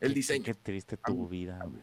El 0.00 0.10
Qué- 0.10 0.14
diseño. 0.14 0.44
Qué 0.44 0.54
triste 0.54 0.96
tu 0.98 1.26
vida, 1.28 1.58
güey. 1.64 1.82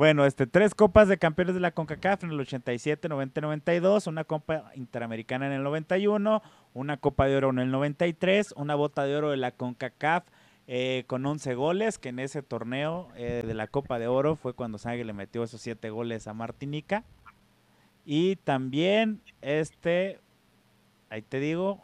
Bueno, 0.00 0.24
este, 0.24 0.46
tres 0.46 0.74
copas 0.74 1.08
de 1.08 1.18
campeones 1.18 1.54
de 1.54 1.60
la 1.60 1.72
CONCACAF 1.72 2.24
en 2.24 2.30
el 2.30 2.40
87, 2.40 3.06
90, 3.06 3.42
92, 3.42 4.06
una 4.06 4.24
copa 4.24 4.72
interamericana 4.74 5.46
en 5.46 5.52
el 5.52 5.62
91, 5.62 6.40
una 6.72 6.96
copa 6.96 7.26
de 7.26 7.36
oro 7.36 7.50
en 7.50 7.58
el 7.58 7.70
93, 7.70 8.54
una 8.56 8.76
bota 8.76 9.04
de 9.04 9.14
oro 9.14 9.30
de 9.30 9.36
la 9.36 9.50
CONCACAF 9.50 10.24
eh, 10.68 11.04
con 11.06 11.26
11 11.26 11.54
goles, 11.54 11.98
que 11.98 12.08
en 12.08 12.18
ese 12.18 12.40
torneo 12.40 13.08
eh, 13.14 13.44
de 13.46 13.52
la 13.52 13.66
Copa 13.66 13.98
de 13.98 14.06
Oro 14.06 14.36
fue 14.36 14.54
cuando 14.54 14.78
Sague 14.78 15.04
le 15.04 15.12
metió 15.12 15.44
esos 15.44 15.60
7 15.60 15.90
goles 15.90 16.26
a 16.28 16.32
Martinica. 16.32 17.04
Y 18.06 18.36
también 18.36 19.20
este, 19.42 20.18
ahí 21.10 21.20
te 21.20 21.40
digo, 21.40 21.78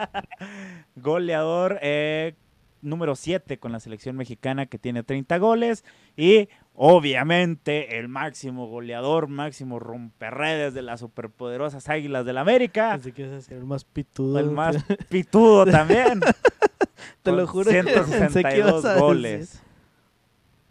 goleador 0.96 1.78
eh, 1.82 2.36
número 2.82 3.16
7 3.16 3.58
con 3.58 3.72
la 3.72 3.80
selección 3.80 4.16
mexicana 4.16 4.66
que 4.66 4.78
tiene 4.78 5.02
30 5.02 5.38
goles 5.38 5.84
y 6.16 6.48
obviamente 6.80 7.98
el 7.98 8.06
máximo 8.06 8.68
goleador, 8.68 9.26
máximo 9.26 9.80
romperredes 9.80 10.74
de 10.74 10.82
las 10.82 11.00
superpoderosas 11.00 11.88
Águilas 11.88 12.24
del 12.24 12.38
América, 12.38 12.92
Así 12.92 13.10
que 13.10 13.40
sería 13.42 13.58
el 13.58 13.66
más 13.66 13.84
pitudo. 13.84 14.38
el 14.38 14.52
más 14.52 14.76
pitudo 15.08 15.66
también. 15.66 16.20
Te 17.22 17.32
lo 17.32 17.48
juro 17.48 17.68
que 17.68 17.82
pensé 17.82 18.44
que 18.44 18.58
ibas 18.58 18.80
162 18.80 18.84
a 18.84 18.88
decir. 18.90 19.02
goles. 19.02 19.62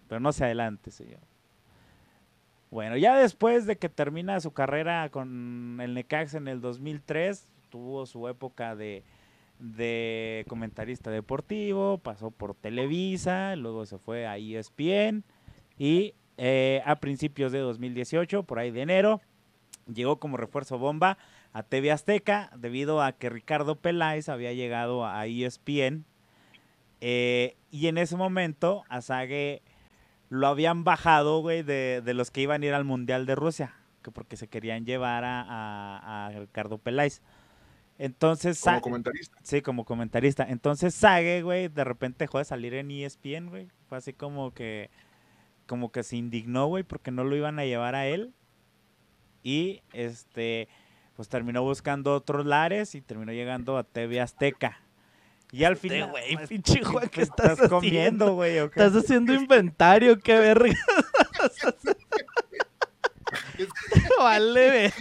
Pero 0.07 0.21
no 0.21 0.31
se 0.31 0.45
adelante, 0.45 0.91
señor. 0.91 1.19
Bueno, 2.71 2.95
ya 2.95 3.17
después 3.17 3.65
de 3.65 3.77
que 3.77 3.89
termina 3.89 4.39
su 4.39 4.51
carrera 4.51 5.09
con 5.09 5.79
el 5.81 5.93
Necaxa 5.93 6.37
en 6.37 6.47
el 6.47 6.61
2003, 6.61 7.49
tuvo 7.69 8.05
su 8.05 8.29
época 8.29 8.77
de, 8.77 9.03
de 9.59 10.45
comentarista 10.47 11.11
deportivo, 11.11 11.97
pasó 11.97 12.31
por 12.31 12.55
Televisa, 12.55 13.57
luego 13.57 13.85
se 13.85 13.97
fue 13.97 14.25
a 14.25 14.37
ESPN 14.37 15.25
y 15.77 16.13
eh, 16.37 16.81
a 16.85 16.95
principios 16.97 17.51
de 17.51 17.59
2018, 17.59 18.43
por 18.43 18.59
ahí 18.59 18.71
de 18.71 18.81
enero, 18.81 19.21
llegó 19.91 20.19
como 20.19 20.37
refuerzo 20.37 20.77
bomba 20.77 21.17
a 21.53 21.63
TV 21.63 21.91
Azteca 21.91 22.51
debido 22.57 23.01
a 23.01 23.13
que 23.13 23.29
Ricardo 23.29 23.75
Peláez 23.75 24.29
había 24.29 24.53
llegado 24.53 25.05
a 25.05 25.25
ESPN 25.27 26.05
eh, 27.01 27.55
y 27.71 27.87
en 27.87 27.97
ese 27.97 28.15
momento 28.15 28.83
a 28.89 29.01
Sague 29.01 29.61
lo 30.29 30.47
habían 30.47 30.83
bajado, 30.83 31.39
güey, 31.41 31.63
de, 31.63 32.01
de 32.03 32.13
los 32.13 32.31
que 32.31 32.41
iban 32.41 32.61
a 32.61 32.65
ir 32.65 32.73
al 32.73 32.83
Mundial 32.83 33.25
de 33.25 33.35
Rusia, 33.35 33.73
que 34.03 34.11
porque 34.11 34.35
se 34.35 34.47
querían 34.47 34.85
llevar 34.85 35.23
a, 35.23 35.41
a- 35.41 36.25
a 36.27 36.29
Ricardo 36.31 36.77
Peláez. 36.79 37.21
Entonces, 37.99 38.59
Como 38.61 38.81
comentarista. 38.81 39.37
sí, 39.41 39.61
como 39.61 39.85
comentarista. 39.85 40.45
Entonces 40.47 40.93
Sage, 40.93 41.41
güey, 41.41 41.67
de 41.69 41.83
repente 41.83 42.25
dejó 42.25 42.37
de 42.39 42.45
salir 42.45 42.73
en 42.75 42.91
ESPN, 42.91 43.47
güey. 43.49 43.69
Fue 43.87 43.97
así 43.97 44.13
como 44.13 44.53
que, 44.53 44.89
como 45.67 45.91
que 45.91 46.03
se 46.03 46.15
indignó, 46.15 46.65
güey, 46.67 46.83
porque 46.83 47.11
no 47.11 47.23
lo 47.23 47.35
iban 47.35 47.59
a 47.59 47.65
llevar 47.65 47.93
a 47.93 48.07
él. 48.07 48.33
Y, 49.43 49.81
este, 49.93 50.67
pues 51.15 51.29
terminó 51.29 51.61
buscando 51.63 52.13
otros 52.15 52.45
lares 52.45 52.95
y 52.95 53.01
terminó 53.01 53.31
llegando 53.31 53.77
a 53.77 53.83
TV 53.83 54.19
Azteca. 54.19 54.81
Y 55.51 55.63
al 55.63 55.73
Este 55.73 55.89
final... 55.89 56.09
güey, 56.09 56.35
pues, 56.35 56.49
pinche 56.49 56.83
Juan, 56.83 57.09
¿qué 57.09 57.25
pues, 57.25 57.29
estás 57.29 57.69
comiendo, 57.69 57.77
haciendo? 57.77 58.33
güey? 58.33 58.57
Estás 58.57 58.95
haciendo 58.95 59.33
inventario, 59.33 60.17
qué 60.19 60.39
verga. 60.39 60.75
vale, 64.19 64.69
ver. 64.69 64.93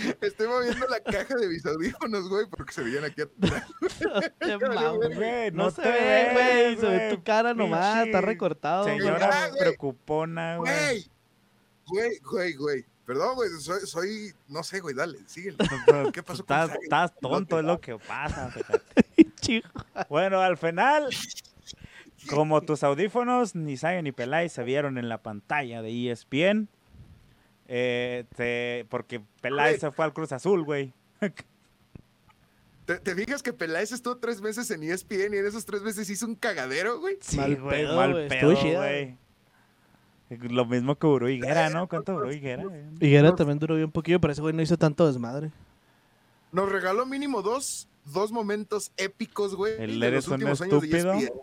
Estoy 0.20 0.46
moviendo 0.48 0.86
la 0.88 1.00
caja 1.00 1.34
de 1.36 1.48
mis 1.48 1.64
audífonos, 1.66 2.28
güey, 2.28 2.46
porque 2.50 2.72
se 2.72 2.82
veían 2.82 3.04
aquí 3.04 3.22
atrás. 3.22 3.64
Güey, 5.14 5.50
No, 5.52 5.64
no 5.64 5.70
se 5.70 5.82
ve, 5.82 6.28
güey. 6.32 6.76
Se 6.76 6.86
ve 6.86 7.14
tu 7.14 7.22
cara 7.22 7.54
nomás, 7.54 8.06
está 8.06 8.20
recortado. 8.20 8.84
güey. 8.84 8.98
Señora 8.98 9.30
Ah, 9.32 9.50
preocupona, 9.58 10.56
güey. 10.58 11.10
Güey, 11.86 12.18
güey, 12.18 12.18
güey, 12.22 12.52
güey. 12.54 12.84
Perdón, 13.04 13.34
güey, 13.34 13.48
soy, 13.58 13.80
soy, 13.86 14.32
no 14.48 14.62
sé, 14.62 14.78
güey, 14.80 14.94
dale, 14.94 15.18
síguele. 15.26 15.56
¿Qué 16.12 16.22
pasó 16.22 16.44
con 16.44 16.56
Estás, 16.60 16.78
estás 16.82 17.12
tonto, 17.20 17.58
es 17.58 17.64
lo 17.64 17.80
que 17.80 17.96
pasa. 17.98 18.50
fíjate. 18.50 19.64
Bueno, 20.08 20.40
al 20.40 20.56
final, 20.56 21.08
como 22.28 22.60
tus 22.60 22.84
audífonos, 22.84 23.56
ni 23.56 23.76
Saga 23.76 24.00
ni 24.02 24.12
Peláez 24.12 24.52
se 24.52 24.62
vieron 24.62 24.96
en 24.96 25.08
la 25.08 25.18
pantalla 25.22 25.82
de 25.82 26.10
ESPN. 26.12 26.68
Eh, 27.72 28.24
te- 28.36 28.84
porque 28.90 29.22
Peláez 29.40 29.80
se 29.80 29.92
fue 29.92 30.04
al 30.04 30.12
Cruz 30.12 30.32
Azul, 30.32 30.64
güey. 30.64 30.92
¿Te, 32.84 32.98
te 32.98 33.14
fijas 33.14 33.42
que 33.42 33.52
Peláez 33.52 33.92
estuvo 33.92 34.16
tres 34.16 34.40
meses 34.42 34.68
en 34.72 34.82
E 34.82 34.90
ESPN 34.92 35.34
y 35.34 35.36
en 35.38 35.46
esos 35.46 35.64
tres 35.64 35.80
meses 35.82 36.10
hizo 36.10 36.26
un 36.26 36.34
cagadero, 36.34 36.98
güey? 36.98 37.16
Sí, 37.20 37.36
Mal 37.36 37.56
güey, 37.60 37.82
pedo, 37.82 37.96
mal 37.96 38.26
pedo, 38.28 38.54
güey. 38.56 39.16
Lo 40.30 40.64
mismo 40.66 40.96
que 40.96 41.06
Uru 41.06 41.28
Higuera, 41.28 41.70
¿no? 41.70 41.88
¿Cuánto 41.88 42.14
Uru 42.14 42.30
Higuera? 42.32 42.64
Higuera 43.00 43.34
también 43.36 43.58
duró 43.60 43.76
bien 43.76 43.90
poquillo, 43.90 44.20
pero 44.20 44.32
ese 44.32 44.40
güey 44.42 44.54
no 44.54 44.62
hizo 44.62 44.76
tanto 44.76 45.06
desmadre. 45.06 45.50
Nos 46.52 46.70
regaló 46.70 47.06
mínimo 47.06 47.42
dos, 47.42 47.88
dos 48.04 48.32
momentos 48.32 48.90
épicos, 48.96 49.54
güey. 49.54 49.74
El 49.80 50.00
de 50.00 50.06
eres 50.08 50.24
los 50.24 50.28
un 50.28 50.34
últimos 50.34 50.60
años 50.60 50.80
de 50.82 50.88
E 50.88 50.96
estúpido. 50.98 51.14
ESPN. 51.14 51.40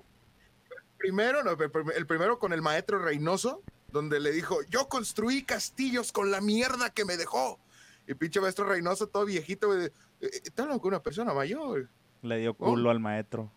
Primero, 0.97 1.43
no, 1.43 1.51
el 1.95 2.07
primero 2.07 2.39
con 2.39 2.51
el 2.53 2.61
maestro 2.61 2.99
Reynoso, 2.99 3.61
donde 3.91 4.19
le 4.19 4.31
dijo, 4.31 4.57
yo 4.69 4.87
construí 4.89 5.43
castillos 5.43 6.11
con 6.11 6.31
la 6.31 6.41
mierda 6.41 6.89
que 6.89 7.05
me 7.05 7.17
dejó. 7.17 7.59
Y 8.07 8.13
pinche 8.13 8.39
maestro 8.39 8.65
Reynoso, 8.65 9.07
todo 9.07 9.25
viejito, 9.25 9.67
güey. 9.67 9.85
eh, 9.85 9.91
eh, 10.21 10.51
con 10.55 10.79
una 10.83 11.01
persona 11.03 11.33
mayor. 11.33 11.89
Le 12.21 12.37
dio 12.39 12.51
Oh. 12.51 12.55
culo 12.55 12.89
al 12.89 12.99
maestro. 12.99 13.51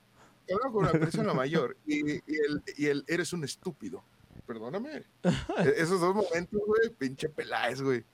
Te 0.47 0.55
hablo 0.55 0.73
con 0.73 0.85
una 0.85 0.93
persona 1.29 1.33
mayor. 1.35 1.77
Y, 1.87 2.15
y 2.17 2.21
el, 2.27 2.63
y 2.77 2.87
el, 2.87 3.05
eres 3.09 3.33
un 3.33 3.45
estúpido. 3.45 4.03
Perdóname. 4.47 5.05
E- 5.23 5.75
Esos 5.77 6.01
dos 6.01 6.15
momentos, 6.15 6.61
güey, 6.67 6.91
pinche 6.99 7.29
Peláez, 7.29 7.81
güey. 7.81 8.05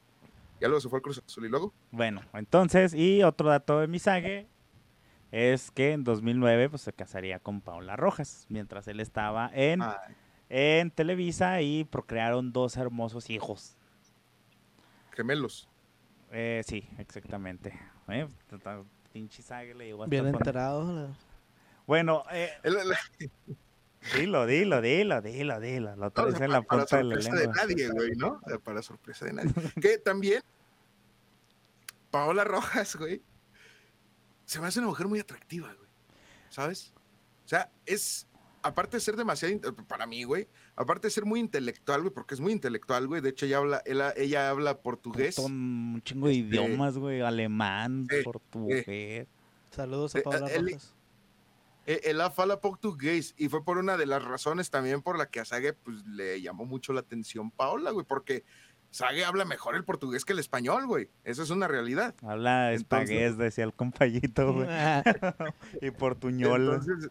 Ya 0.60 0.68
luego 0.68 0.80
se 0.80 0.88
fue 0.88 0.98
al 0.98 1.02
Cruz 1.02 1.22
Azul 1.24 1.46
y 1.46 1.48
luego. 1.48 1.72
Bueno, 1.90 2.22
entonces, 2.34 2.92
y 2.94 3.22
otro 3.22 3.48
dato 3.48 3.80
de 3.80 3.86
Misague 3.88 4.46
es 5.32 5.70
que 5.70 5.92
en 5.92 6.04
2009 6.04 6.70
pues, 6.70 6.82
se 6.82 6.92
casaría 6.92 7.38
con 7.40 7.60
Paula 7.60 7.96
Rojas, 7.96 8.46
mientras 8.48 8.86
él 8.88 9.00
estaba 9.00 9.50
en, 9.52 9.82
Ay, 9.82 9.94
en 10.48 10.90
Televisa 10.90 11.60
y 11.62 11.84
procrearon 11.84 12.52
dos 12.52 12.76
hermosos 12.76 13.30
hijos. 13.30 13.76
gemelos. 15.12 15.68
Eh, 16.32 16.62
sí, 16.66 16.88
exactamente. 16.98 17.78
Eh, 18.08 18.28
Pinche 19.12 19.42
Sague 19.42 19.74
le 19.74 19.86
llegó 19.86 20.04
hasta 20.04 20.10
Bien 20.10 20.26
enterado. 20.26 21.14
Bueno, 21.86 22.24
eh, 22.32 22.50
dilo, 24.14 24.46
dilo, 24.46 24.80
dilo, 24.80 25.22
dilo, 25.22 25.60
dilo. 25.60 25.96
Lo 25.96 25.96
No, 25.96 26.06
o 26.06 26.10
traes 26.10 26.36
sea, 26.36 26.44
en 26.44 26.52
la 26.52 26.62
para 26.62 26.82
punta 26.82 26.96
de 26.98 27.04
la 27.04 27.22
sorpresa 27.22 27.36
de 27.36 27.48
nadie, 27.48 27.88
güey, 27.90 28.10
¿no? 28.16 28.40
Para 28.62 28.82
sorpresa 28.82 29.24
de 29.24 29.32
nadie. 29.32 29.52
que 29.80 29.98
también 29.98 30.42
Paola 32.10 32.44
Rojas, 32.44 32.96
güey, 32.96 33.22
se 34.44 34.60
me 34.60 34.66
hace 34.66 34.80
una 34.80 34.88
mujer 34.88 35.06
muy 35.06 35.20
atractiva, 35.20 35.72
güey. 35.72 35.88
¿Sabes? 36.50 36.92
O 37.44 37.48
sea, 37.48 37.70
es 37.84 38.26
aparte 38.66 38.96
de 38.98 39.00
ser 39.00 39.16
demasiado, 39.16 39.74
para 39.88 40.06
mí, 40.06 40.24
güey, 40.24 40.48
aparte 40.76 41.06
de 41.06 41.10
ser 41.10 41.24
muy 41.24 41.40
intelectual, 41.40 42.02
güey, 42.02 42.12
porque 42.12 42.34
es 42.34 42.40
muy 42.40 42.52
intelectual, 42.52 43.06
güey, 43.06 43.20
de 43.20 43.30
hecho 43.30 43.46
ella 43.46 43.58
habla, 43.58 43.82
ella, 43.86 44.12
ella 44.16 44.50
habla 44.50 44.78
portugués. 44.80 45.36
Puto, 45.36 45.46
un 45.48 46.00
chingo 46.04 46.28
de 46.28 46.34
idiomas, 46.34 46.98
güey. 46.98 47.20
Alemán, 47.22 48.06
Sí, 48.10 48.16
portugués. 48.24 49.26
Saludos 49.70 50.14
a 50.14 50.18
Eh, 50.18 50.22
Paola 50.22 50.46
él- 50.48 50.66
Rojas. 50.72 50.92
Eh, 51.88 52.00
Ella 52.10 52.30
fala 52.30 52.60
portugués 52.60 53.32
y 53.38 53.48
fue 53.48 53.64
por 53.64 53.78
una 53.78 53.96
de 53.96 54.06
las 54.06 54.24
razones 54.24 54.70
también 54.70 55.02
por 55.02 55.16
la 55.16 55.26
que 55.30 55.38
a 55.38 55.44
Sage 55.44 55.72
pues, 55.72 56.04
le 56.06 56.40
llamó 56.42 56.64
mucho 56.64 56.92
la 56.92 56.98
atención 57.00 57.52
Paola, 57.52 57.92
güey, 57.92 58.04
porque 58.04 58.42
Sage 58.90 59.24
habla 59.24 59.44
mejor 59.44 59.76
el 59.76 59.84
portugués 59.84 60.24
que 60.24 60.32
el 60.32 60.40
español, 60.40 60.86
güey. 60.88 61.10
Eso 61.22 61.44
es 61.44 61.50
una 61.50 61.68
realidad. 61.68 62.16
Habla 62.22 62.72
Entonces- 62.72 63.10
espagués, 63.10 63.38
decía 63.38 63.62
el 63.64 63.72
compayito, 63.72 64.52
güey. 64.52 64.66
y 65.80 65.90
portuñol. 65.92 66.62
Entonces, 66.74 67.08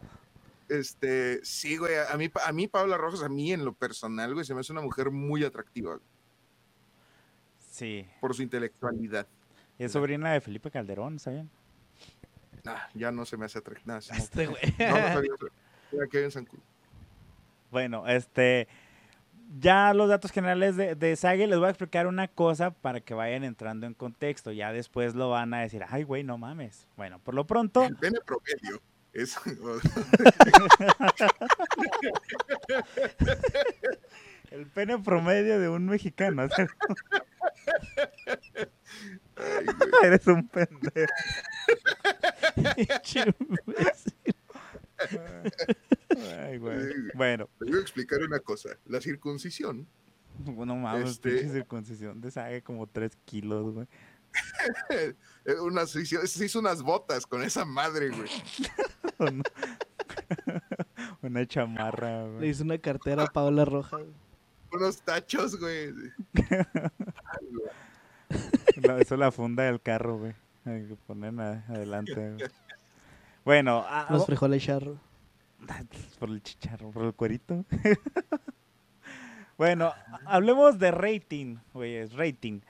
este, 0.68 1.44
sí, 1.44 1.76
güey, 1.76 1.94
a 1.96 2.16
mí, 2.16 2.30
a 2.44 2.52
mí 2.52 2.68
Paola 2.68 2.96
Rojas, 2.96 3.22
a 3.22 3.28
mí 3.28 3.52
en 3.52 3.64
lo 3.64 3.72
personal, 3.72 4.32
güey, 4.34 4.44
se 4.44 4.54
me 4.54 4.60
hace 4.60 4.72
una 4.72 4.82
mujer 4.82 5.10
muy 5.10 5.44
atractiva 5.44 5.98
Sí. 7.70 8.06
por 8.20 8.34
su 8.34 8.42
intelectualidad. 8.42 9.26
Y 9.78 9.84
es 9.84 9.92
sobrina 9.92 10.32
de 10.32 10.40
Felipe 10.40 10.70
Calderón, 10.70 11.18
¿saben? 11.18 11.50
Ah, 12.64 12.88
ya 12.94 13.12
no 13.12 13.24
se 13.26 13.36
me 13.36 13.44
hace 13.44 13.58
atractiva. 13.58 13.94
No, 13.94 14.16
Este 14.16 14.46
güey. 14.46 14.62
no 14.78 14.96
sabía, 14.96 16.24
en 16.24 16.30
San 16.30 16.44
Cruz. 16.46 16.62
Bueno, 17.70 18.06
este. 18.08 18.66
Ya 19.60 19.94
los 19.94 20.08
datos 20.08 20.32
generales 20.32 20.74
de, 20.74 20.96
de 20.96 21.14
Sage, 21.14 21.46
les 21.46 21.56
voy 21.58 21.68
a 21.68 21.70
explicar 21.70 22.08
una 22.08 22.26
cosa 22.26 22.72
para 22.72 23.00
que 23.00 23.14
vayan 23.14 23.44
entrando 23.44 23.86
en 23.86 23.94
contexto. 23.94 24.50
Ya 24.50 24.72
después 24.72 25.14
lo 25.14 25.30
van 25.30 25.54
a 25.54 25.60
decir, 25.60 25.84
ay, 25.88 26.02
güey, 26.02 26.24
no 26.24 26.36
mames. 26.36 26.88
Bueno, 26.96 27.20
por 27.20 27.34
lo 27.34 27.46
pronto, 27.46 27.84
El 27.84 27.94
pene 27.96 28.18
promedio 28.26 28.80
es... 29.22 29.36
el 34.50 34.66
pene 34.66 34.98
promedio 34.98 35.60
de 35.60 35.68
un 35.68 35.86
mexicano. 35.86 36.48
Ay. 39.36 39.66
Eres 40.04 40.26
un 40.26 40.48
pendejo. 40.48 40.90
Ay, 46.40 46.58
güey. 46.58 46.78
Bueno, 47.14 47.48
Les 47.60 47.70
voy 47.70 47.78
a 47.78 47.82
explicar 47.82 48.20
una 48.22 48.40
cosa. 48.40 48.70
La 48.86 49.00
circuncisión 49.00 49.86
no 50.38 50.76
mames, 50.76 51.10
Este- 51.10 51.48
circuncisión 51.48 52.20
de 52.20 52.30
Sage 52.30 52.62
como 52.62 52.86
3 52.86 53.16
kilos, 53.24 53.72
güey. 53.72 53.86
Eh, 55.48 55.54
Unas, 55.60 55.90
se 55.90 56.00
hizo 56.02 56.26
se 56.26 56.44
hizo 56.46 56.58
unas 56.58 56.82
botas 56.82 57.24
con 57.24 57.40
esa 57.42 57.64
madre, 57.64 58.08
güey. 58.10 58.28
Una- 59.18 59.42
Una 61.22 61.46
chamarra, 61.46 62.24
Le 62.26 62.32
güey. 62.38 62.48
hice 62.50 62.62
una 62.64 62.78
cartera 62.78 63.22
a 63.24 63.26
Paola 63.28 63.64
Rojas. 63.64 64.02
Unos 64.72 65.00
tachos, 65.02 65.58
güey. 65.60 65.92
No, 68.86 68.98
eso 68.98 69.14
es 69.14 69.18
la 69.20 69.30
funda 69.30 69.62
del 69.64 69.80
carro, 69.80 70.18
güey. 70.18 70.34
Hay 70.64 70.84
que 70.86 70.96
poner 71.06 71.38
a- 71.40 71.64
adelante, 71.68 72.14
güey. 72.14 72.50
Bueno, 73.44 73.84
a- 73.88 74.08
Los 74.10 74.26
frijoles 74.26 74.62
charro. 74.64 74.98
por 76.18 76.30
el 76.30 76.42
chicharro, 76.42 76.90
por 76.90 77.04
el 77.04 77.14
cuerito. 77.14 77.64
bueno, 79.56 79.92
hablemos 80.26 80.78
de 80.78 80.90
rating, 80.90 81.56
güey, 81.72 81.94
es 81.96 82.12
rating. 82.14 82.60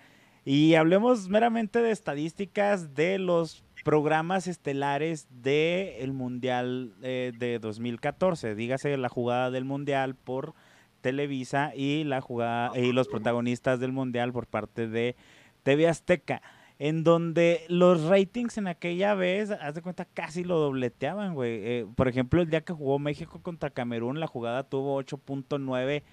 Y 0.49 0.77
hablemos 0.77 1.29
meramente 1.29 1.83
de 1.83 1.91
estadísticas 1.91 2.95
de 2.95 3.19
los 3.19 3.65
programas 3.85 4.47
estelares 4.47 5.27
del 5.43 6.13
Mundial 6.13 6.95
eh, 7.03 7.33
de 7.37 7.59
2014. 7.59 8.55
Dígase 8.55 8.97
la 8.97 9.09
jugada 9.09 9.51
del 9.51 9.65
Mundial 9.65 10.15
por 10.15 10.55
Televisa 11.01 11.73
y 11.75 12.05
la 12.05 12.21
jugada 12.21 12.79
y 12.79 12.93
los 12.93 13.09
protagonistas 13.09 13.81
del 13.81 13.91
Mundial 13.91 14.33
por 14.33 14.47
parte 14.47 14.87
de 14.87 15.17
TV 15.65 15.89
Azteca. 15.89 16.43
En 16.79 17.03
donde 17.03 17.63
los 17.67 18.05
ratings 18.05 18.57
en 18.57 18.69
aquella 18.69 19.15
vez, 19.15 19.51
haz 19.51 19.75
de 19.75 19.83
cuenta, 19.83 20.05
casi 20.05 20.45
lo 20.45 20.61
dobleteaban, 20.61 21.35
güey. 21.35 21.55
Eh, 21.55 21.87
por 21.97 22.07
ejemplo, 22.07 22.41
el 22.41 22.51
día 22.51 22.61
que 22.61 22.73
jugó 22.73 23.01
México 23.01 23.43
contra 23.43 23.71
Camerún, 23.71 24.21
la 24.21 24.29
jugada 24.29 24.63
tuvo 24.63 25.03
8.9 25.03 26.05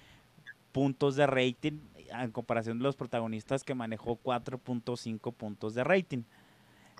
puntos 0.72 1.14
de 1.14 1.28
rating 1.28 1.78
en 2.22 2.30
comparación 2.30 2.78
de 2.78 2.84
los 2.84 2.96
protagonistas 2.96 3.64
que 3.64 3.74
manejó 3.74 4.20
4.5 4.22 5.32
puntos 5.34 5.74
de 5.74 5.84
rating. 5.84 6.22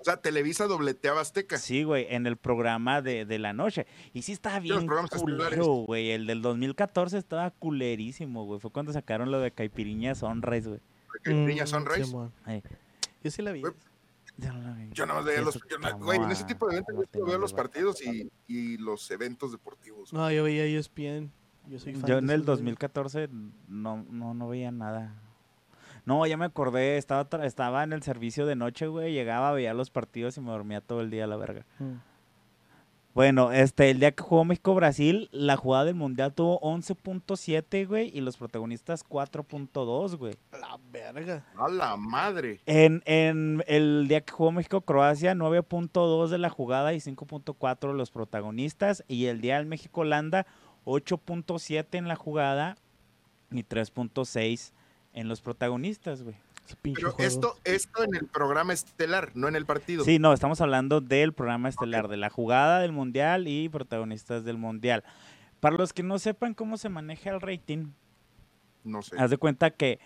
O 0.01 0.03
sea, 0.03 0.17
Televisa 0.17 0.67
dobleteaba 0.67 1.21
Azteca. 1.21 1.57
Sí, 1.57 1.83
güey, 1.83 2.07
en 2.09 2.27
el 2.27 2.35
programa 2.35 3.01
de, 3.01 3.25
de 3.25 3.39
la 3.39 3.53
noche. 3.53 3.87
Y 4.13 4.23
sí 4.23 4.33
estaba 4.33 4.59
los 4.59 4.63
bien 4.85 4.87
culero, 4.87 5.65
güey. 5.85 6.11
El 6.11 6.27
del 6.27 6.41
2014 6.41 7.17
estaba 7.17 7.49
culerísimo, 7.51 8.45
güey. 8.45 8.59
Fue 8.59 8.71
cuando 8.71 8.91
sacaron 8.91 9.31
lo 9.31 9.39
de 9.39 9.51
Caipiriña 9.51 10.13
Sunrise, 10.13 10.67
güey. 10.69 10.81
Niña 11.25 11.63
Mm, 11.63 11.67
Sunrise. 11.67 12.15
Ay. 12.43 12.61
Yo 13.23 13.31
sí 13.31 13.41
la 13.41 13.51
vi. 13.53 13.63
Ya 14.37 14.51
no 14.51 14.61
la 14.61 14.73
vi. 14.73 14.89
Yo 14.91 15.05
nada 15.05 15.19
más 15.19 15.27
veía 15.27 15.41
los. 15.41 15.55
yo 15.55 15.97
güey, 15.99 16.19
en 16.19 16.29
ese 16.29 16.43
tipo 16.43 16.67
de 16.67 16.73
eventos 16.77 16.95
yo 17.13 17.25
veo 17.25 17.37
los 17.37 17.53
partidos 17.53 18.05
y, 18.05 18.29
y 18.47 18.77
los 18.77 19.09
eventos 19.11 19.53
deportivos. 19.53 20.11
No, 20.11 20.29
yo 20.29 20.43
veía 20.43 20.65
ESPN. 20.65 21.31
Yo 21.69 21.79
soy 21.79 21.93
fan 21.93 22.09
Yo 22.09 22.15
de 22.15 22.19
en 22.19 22.29
el 22.29 22.41
esos 22.41 22.45
güeyes. 22.45 22.77
2014 22.79 23.29
no, 23.67 24.05
no, 24.09 24.33
no 24.33 24.47
veía 24.47 24.71
nada. 24.71 25.13
No, 26.05 26.25
ya 26.27 26.37
me 26.37 26.45
acordé, 26.45 26.97
estaba, 26.97 27.45
estaba 27.45 27.83
en 27.83 27.91
el 27.91 28.03
servicio 28.03 28.45
de 28.45 28.55
noche, 28.55 28.87
güey, 28.87 29.13
llegaba, 29.13 29.51
veía 29.51 29.73
los 29.73 29.89
partidos 29.89 30.37
y 30.37 30.41
me 30.41 30.51
dormía 30.51 30.79
todo 30.79 31.01
el 31.01 31.09
día 31.09 31.23
a 31.23 31.27
la 31.27 31.35
verga. 31.35 31.65
Mm. 31.79 31.95
Bueno, 33.15 33.53
este, 33.53 33.91
el 33.91 34.01
día 34.01 34.11
que 34.11 34.21
jugó 34.21 34.43
México-Brasil, 34.43 35.29
la 35.31 35.55
jugada 35.55 35.85
del 35.85 35.95
Mundial 35.95 36.33
tuvo 36.33 36.59
11.7, 36.59 37.87
güey, 37.87 38.11
y 38.13 38.19
los 38.19 38.35
protagonistas 38.35 39.07
4.2, 39.07 40.17
güey. 40.17 40.35
La 40.51 40.77
verga. 40.91 41.45
A 41.55 41.69
la 41.69 41.95
madre. 41.95 42.59
En, 42.65 43.01
en 43.05 43.63
el 43.67 44.09
día 44.09 44.19
que 44.19 44.33
jugó 44.33 44.51
México-Croacia, 44.51 45.33
9.2 45.33 46.27
de 46.27 46.39
la 46.39 46.49
jugada 46.49 46.93
y 46.93 46.97
5.4 46.97 47.93
los 47.93 48.11
protagonistas. 48.11 49.05
Y 49.07 49.27
el 49.27 49.39
día 49.39 49.59
del 49.59 49.67
México-Holanda, 49.67 50.45
8.7 50.85 51.97
en 51.97 52.07
la 52.07 52.15
jugada 52.15 52.77
y 53.51 53.63
3.6 53.63 54.71
en 55.13 55.27
los 55.27 55.41
protagonistas, 55.41 56.23
güey. 56.23 56.35
Pero 56.81 57.11
juego. 57.11 57.27
esto, 57.27 57.55
esto 57.63 58.03
en 58.03 58.15
el 58.15 58.25
programa 58.27 58.73
estelar, 58.73 59.31
no 59.35 59.47
en 59.47 59.55
el 59.55 59.65
partido. 59.67 60.03
Sí, 60.03 60.17
no, 60.17 60.33
estamos 60.33 60.61
hablando 60.61 60.99
del 60.99 61.31
programa 61.33 61.69
estelar, 61.69 62.07
de 62.07 62.17
la 62.17 62.31
jugada 62.31 62.79
del 62.79 62.91
Mundial 62.91 63.47
y 63.47 63.69
protagonistas 63.69 64.43
del 64.45 64.57
Mundial. 64.57 65.03
Para 65.59 65.77
los 65.77 65.93
que 65.93 66.01
no 66.01 66.17
sepan 66.17 66.55
cómo 66.55 66.77
se 66.77 66.89
maneja 66.89 67.29
el 67.29 67.39
rating, 67.41 67.89
No 68.83 69.03
sé. 69.03 69.15
haz 69.19 69.29
de 69.29 69.37
cuenta 69.37 69.69
que 69.71 69.99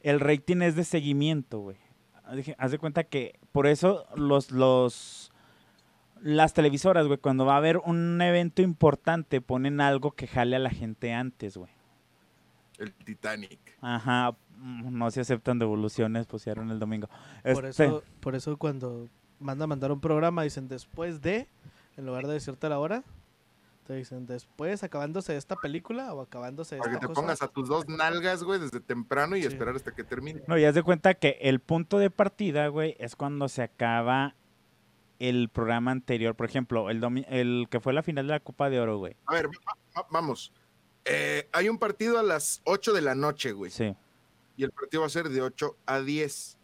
el 0.00 0.20
rating 0.20 0.62
es 0.62 0.76
de 0.76 0.84
seguimiento, 0.84 1.58
güey. 1.58 1.76
Haz 2.24 2.36
de- 2.36 2.54
Haz 2.58 2.70
de 2.70 2.78
cuenta 2.78 3.02
que 3.04 3.38
por 3.50 3.66
eso 3.66 4.06
los, 4.14 4.52
los, 4.52 5.32
las 6.20 6.54
televisoras, 6.54 7.06
güey, 7.06 7.18
cuando 7.18 7.44
va 7.46 7.54
a 7.54 7.58
haber 7.58 7.78
un 7.78 8.20
evento 8.20 8.62
importante, 8.62 9.40
ponen 9.40 9.80
algo 9.80 10.12
que 10.12 10.26
jale 10.26 10.56
a 10.56 10.58
la 10.58 10.70
gente 10.70 11.12
antes, 11.12 11.56
güey. 11.56 11.70
El 12.78 12.92
Titanic. 12.92 13.58
Ajá, 13.80 14.32
mm, 14.58 14.96
no 14.98 15.10
se 15.10 15.20
aceptan 15.20 15.58
devoluciones, 15.58 16.26
pusieron 16.26 16.70
el 16.70 16.78
domingo. 16.78 17.08
Por 17.42 17.64
Este, 17.66 17.84
eso, 17.84 18.02
por 18.20 18.34
eso 18.34 18.56
cuando 18.56 19.08
manda 19.40 19.64
a 19.64 19.66
mandar 19.66 19.92
un 19.92 20.00
programa 20.00 20.42
dicen 20.42 20.68
después 20.68 21.20
de, 21.22 21.48
en 21.96 22.06
lugar 22.06 22.26
de 22.26 22.34
decirte 22.34 22.68
la 22.68 22.78
hora, 22.78 23.02
te 23.86 23.94
dicen 23.94 24.26
después, 24.26 24.82
acabándose 24.82 25.36
esta 25.36 25.54
película 25.56 26.12
o 26.12 26.20
acabándose 26.20 26.76
Para 26.76 26.90
esta 26.90 27.00
que 27.00 27.06
te 27.06 27.08
cosa. 27.08 27.20
pongas 27.20 27.42
a 27.42 27.48
tus 27.48 27.68
dos 27.68 27.88
nalgas, 27.88 28.42
güey, 28.42 28.58
desde 28.58 28.80
temprano 28.80 29.36
y 29.36 29.42
Sí. 29.42 29.48
esperar 29.48 29.76
hasta 29.76 29.92
que 29.94 30.02
termine. 30.02 30.42
No, 30.48 30.58
y 30.58 30.64
haz 30.64 30.74
de 30.74 30.82
cuenta 30.82 31.14
que 31.14 31.38
el 31.42 31.60
punto 31.60 31.98
de 31.98 32.10
partida, 32.10 32.66
güey, 32.68 32.96
es 32.98 33.14
cuando 33.14 33.48
se 33.48 33.62
acaba 33.62 34.34
el 35.18 35.48
programa 35.48 35.90
anterior. 35.90 36.34
Por 36.34 36.46
ejemplo, 36.46 36.90
el, 36.90 37.02
el 37.28 37.66
que 37.70 37.80
fue 37.80 37.92
la 37.92 38.02
final 38.02 38.26
de 38.26 38.32
la 38.34 38.40
Copa 38.40 38.68
de 38.70 38.80
Oro, 38.80 38.98
güey. 38.98 39.16
A 39.26 39.34
ver, 39.34 39.46
va- 39.48 39.76
va- 40.02 40.06
vamos. 40.10 40.52
Eh, 41.04 41.48
hay 41.52 41.68
un 41.68 41.78
partido 41.78 42.18
a 42.18 42.22
las 42.22 42.60
8 42.64 42.92
de 42.92 43.00
la 43.02 43.14
noche, 43.14 43.52
güey. 43.52 43.70
Sí. 43.70 43.94
Y 44.56 44.64
el 44.64 44.70
partido 44.72 45.02
va 45.02 45.06
a 45.06 45.10
ser 45.10 45.28
de 45.28 45.42
8 45.42 45.76
a 45.86 46.00
10. 46.00 46.58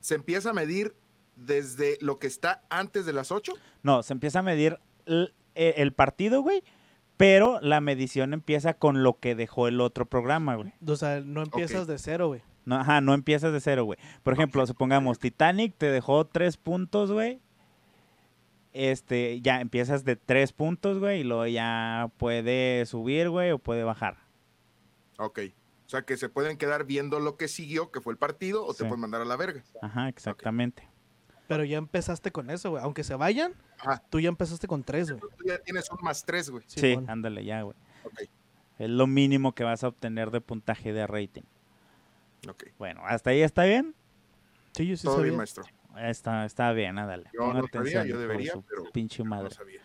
¿Se 0.00 0.14
empieza 0.14 0.50
a 0.50 0.52
medir 0.52 0.94
desde 1.36 1.98
lo 2.00 2.18
que 2.18 2.26
está 2.26 2.62
antes 2.70 3.06
de 3.06 3.12
las 3.12 3.32
8? 3.32 3.52
No, 3.82 4.02
se 4.02 4.12
empieza 4.12 4.38
a 4.38 4.42
medir 4.42 4.78
el, 5.06 5.34
e- 5.54 5.74
el 5.78 5.92
partido, 5.92 6.40
güey, 6.42 6.62
pero 7.16 7.60
la 7.60 7.80
medición 7.80 8.32
empieza 8.34 8.74
con 8.74 9.02
lo 9.02 9.18
que 9.18 9.34
dejó 9.34 9.68
el 9.68 9.80
otro 9.80 10.06
programa, 10.06 10.56
güey. 10.56 10.72
O 10.86 10.96
sea, 10.96 11.20
no 11.20 11.42
empiezas 11.42 11.86
de 11.86 11.98
cero, 11.98 12.28
güey. 12.28 12.42
No, 12.64 12.76
ajá, 12.76 13.00
no 13.02 13.12
empiezas 13.12 13.52
de 13.52 13.60
cero, 13.60 13.84
güey. 13.84 13.98
Por 14.22 14.32
ejemplo, 14.32 14.66
supongamos 14.66 15.18
Titanic 15.18 15.74
te 15.76 15.90
dejó 15.90 16.26
tres 16.26 16.56
puntos, 16.56 17.12
güey. 17.12 17.40
Este, 18.74 19.40
ya 19.40 19.60
empiezas 19.60 20.04
de 20.04 20.16
tres 20.16 20.52
puntos, 20.52 20.98
güey, 20.98 21.20
y 21.20 21.24
luego 21.24 21.46
ya 21.46 22.10
puede 22.18 22.84
subir, 22.86 23.30
güey, 23.30 23.52
o 23.52 23.58
puede 23.58 23.84
bajar. 23.84 24.18
Ok. 25.16 25.38
O 25.86 25.88
sea, 25.88 26.02
que 26.02 26.16
se 26.16 26.28
pueden 26.28 26.58
quedar 26.58 26.84
viendo 26.84 27.20
lo 27.20 27.36
que 27.36 27.46
siguió, 27.46 27.92
que 27.92 28.00
fue 28.00 28.12
el 28.12 28.18
partido, 28.18 28.66
o 28.66 28.72
Sí. 28.72 28.78
te 28.78 28.84
pueden 28.86 29.00
mandar 29.00 29.20
a 29.20 29.24
la 29.24 29.36
verga. 29.36 29.62
Ajá, 29.80 30.08
exactamente. 30.08 30.88
Pero 31.46 31.62
ya 31.62 31.76
empezaste 31.78 32.32
con 32.32 32.50
eso, 32.50 32.70
güey. 32.70 32.82
Aunque 32.82 33.04
se 33.04 33.14
vayan, 33.14 33.54
Ajá. 33.78 34.02
tú 34.10 34.18
ya 34.18 34.28
empezaste 34.28 34.66
con 34.66 34.82
tres, 34.82 35.10
güey. 35.10 35.20
Tú 35.20 35.44
ya 35.46 35.58
tienes 35.58 35.88
un 35.90 35.98
más 36.02 36.24
tres, 36.24 36.50
güey. 36.50 36.64
Sí, 36.66 36.98
ándale 37.06 37.44
ya, 37.44 37.62
güey. 37.62 37.76
Ok, 38.04 38.22
Es 38.78 38.90
lo 38.90 39.06
mínimo 39.06 39.54
que 39.54 39.62
vas 39.62 39.84
a 39.84 39.88
obtener 39.88 40.30
de 40.32 40.40
puntaje 40.40 40.92
de 40.92 41.06
rating. 41.06 41.42
ok. 42.48 42.64
Bueno, 42.78 43.02
¿hasta 43.04 43.30
ahí 43.30 43.42
está 43.42 43.64
bien? 43.64 43.94
Sí, 44.72 44.86
yo 44.88 44.96
sí 44.96 45.04
Todo 45.04 45.22
bien, 45.22 45.36
maestro. 45.36 45.62
Está, 45.98 46.44
está 46.44 46.72
bien, 46.72 46.98
ándale. 46.98 47.30
Yo 47.32 47.40
Pon 47.40 47.56
no 47.56 47.62
sabía, 47.62 47.66
atención, 47.80 48.02
yo 48.04 48.08
hijo 48.08 48.18
de 48.18 48.22
debería, 48.26 48.52
pero 48.68 48.84
pinche 48.92 49.22
No 49.22 49.30
madre. 49.30 49.50
sabía. 49.50 49.80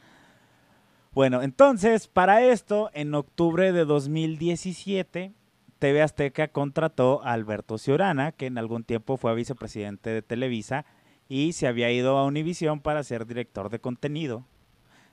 Bueno, 1.11 1.41
entonces, 1.41 2.07
para 2.07 2.43
esto, 2.43 2.91
en 2.93 3.13
octubre 3.15 3.71
de 3.71 3.85
2017, 3.85 5.33
TV 5.79 6.01
Azteca 6.01 6.49
contrató 6.49 7.23
a 7.23 7.33
Alberto 7.33 7.77
Ciorana, 7.77 8.31
que 8.31 8.45
en 8.45 8.57
algún 8.57 8.83
tiempo 8.83 9.17
fue 9.17 9.33
vicepresidente 9.35 10.09
de 10.11 10.21
Televisa 10.21 10.85
y 11.27 11.53
se 11.53 11.67
había 11.67 11.91
ido 11.91 12.17
a 12.17 12.25
Univisión 12.25 12.79
para 12.81 13.03
ser 13.03 13.25
director 13.25 13.69
de 13.69 13.79
contenido. 13.79 14.45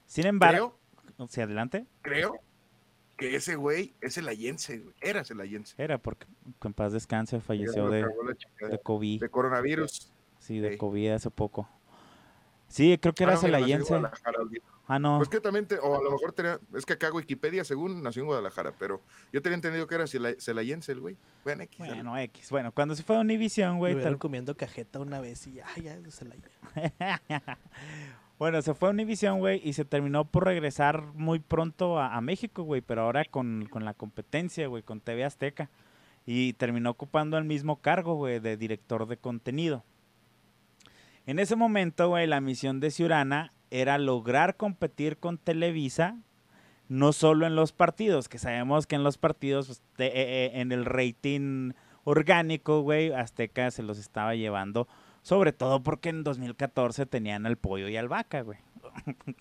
Sin 0.06 0.26
embargo, 0.26 0.78
Creo, 1.16 1.28
¿sí, 1.28 1.40
adelante? 1.40 1.86
creo 2.02 2.40
que 3.16 3.34
ese 3.36 3.56
güey 3.56 3.94
es 4.02 4.18
el 4.18 4.28
ayense, 4.28 4.78
güey. 4.78 4.94
Era 5.00 5.22
el 5.28 5.40
ayense. 5.40 5.74
Era 5.82 5.98
porque 5.98 6.26
que 6.60 6.68
en 6.68 6.74
paz 6.74 6.92
descanse, 6.92 7.40
falleció 7.40 7.88
de, 7.88 8.06
de 8.68 8.78
COVID. 8.82 9.20
De 9.20 9.28
coronavirus. 9.30 10.12
Sí, 10.46 10.58
de 10.60 10.72
sí. 10.72 10.78
COVID 10.78 11.10
hace 11.10 11.30
poco. 11.30 11.68
Sí, 12.68 12.98
creo 12.98 13.14
que 13.14 13.24
Ah, 13.24 13.26
era 13.28 13.34
en 13.34 13.40
celayense. 13.40 13.94
Ah, 14.88 14.98
no. 15.00 15.16
Pues 15.18 15.28
que 15.28 15.40
también, 15.40 15.66
te- 15.66 15.78
o 15.78 15.98
a 15.98 16.02
lo 16.02 16.10
mejor 16.12 16.32
tenía, 16.32 16.60
es 16.74 16.86
que 16.86 16.92
acá 16.92 17.12
Wikipedia, 17.12 17.64
según 17.64 18.02
nació 18.02 18.22
en 18.22 18.26
Guadalajara, 18.26 18.72
pero 18.78 19.00
yo 19.32 19.42
tenía 19.42 19.54
entendido 19.56 19.86
que 19.88 19.96
era 19.96 20.04
cela- 20.04 20.36
celayense 20.40 20.92
el 20.92 21.00
güey. 21.00 21.16
Bueno, 21.44 21.64
X. 21.64 21.78
Bueno, 21.78 22.16
X. 22.18 22.50
Bueno, 22.50 22.70
cuando 22.72 22.94
se 22.94 23.02
fue 23.02 23.16
a 23.16 23.20
Univisión, 23.20 23.74
Me 23.74 23.78
güey, 23.78 24.00
tal- 24.02 24.18
comiendo 24.18 24.56
cajeta 24.56 25.00
una 25.00 25.20
vez 25.20 25.44
y 25.48 25.54
ya, 25.54 25.66
ya, 25.82 25.98
se 26.10 26.24
la 26.26 26.36
lleva. 26.36 27.58
bueno, 28.38 28.62
se 28.62 28.74
fue 28.74 28.88
a 28.88 28.92
Univision, 28.92 29.38
güey, 29.40 29.60
y 29.64 29.72
se 29.72 29.84
terminó 29.84 30.24
por 30.24 30.44
regresar 30.44 31.02
muy 31.14 31.40
pronto 31.40 31.98
a, 31.98 32.14
a 32.16 32.20
México, 32.20 32.62
güey, 32.62 32.80
pero 32.80 33.02
ahora 33.02 33.24
con, 33.24 33.66
con 33.70 33.84
la 33.84 33.94
competencia, 33.94 34.66
güey, 34.68 34.82
con 34.84 35.00
TV 35.00 35.24
Azteca. 35.24 35.70
Y 36.26 36.52
terminó 36.54 36.90
ocupando 36.90 37.38
el 37.38 37.44
mismo 37.44 37.76
cargo, 37.80 38.14
güey, 38.16 38.40
de 38.40 38.56
director 38.56 39.06
de 39.06 39.16
contenido. 39.16 39.84
En 41.26 41.38
ese 41.38 41.56
momento, 41.56 42.08
güey, 42.08 42.26
la 42.26 42.40
misión 42.40 42.80
de 42.80 42.90
Ciurana 42.90 43.52
era 43.70 43.98
lograr 43.98 44.56
competir 44.56 45.18
con 45.18 45.38
Televisa, 45.38 46.16
no 46.88 47.12
solo 47.12 47.46
en 47.46 47.56
los 47.56 47.72
partidos, 47.72 48.28
que 48.28 48.38
sabemos 48.38 48.86
que 48.86 48.94
en 48.94 49.02
los 49.02 49.18
partidos, 49.18 49.66
pues, 49.66 49.82
de- 49.98 50.06
eh, 50.06 50.12
eh, 50.46 50.50
en 50.60 50.70
el 50.70 50.84
rating 50.84 51.72
orgánico, 52.04 52.82
güey, 52.82 53.12
Azteca 53.12 53.70
se 53.72 53.82
los 53.82 53.98
estaba 53.98 54.34
llevando 54.36 54.86
sobre 55.22 55.52
todo 55.52 55.82
porque 55.82 56.08
en 56.10 56.22
2014 56.22 57.04
tenían 57.04 57.46
al 57.46 57.56
pollo 57.56 57.88
y 57.88 57.96
al 57.96 58.06
vaca, 58.06 58.42
güey. 58.42 58.60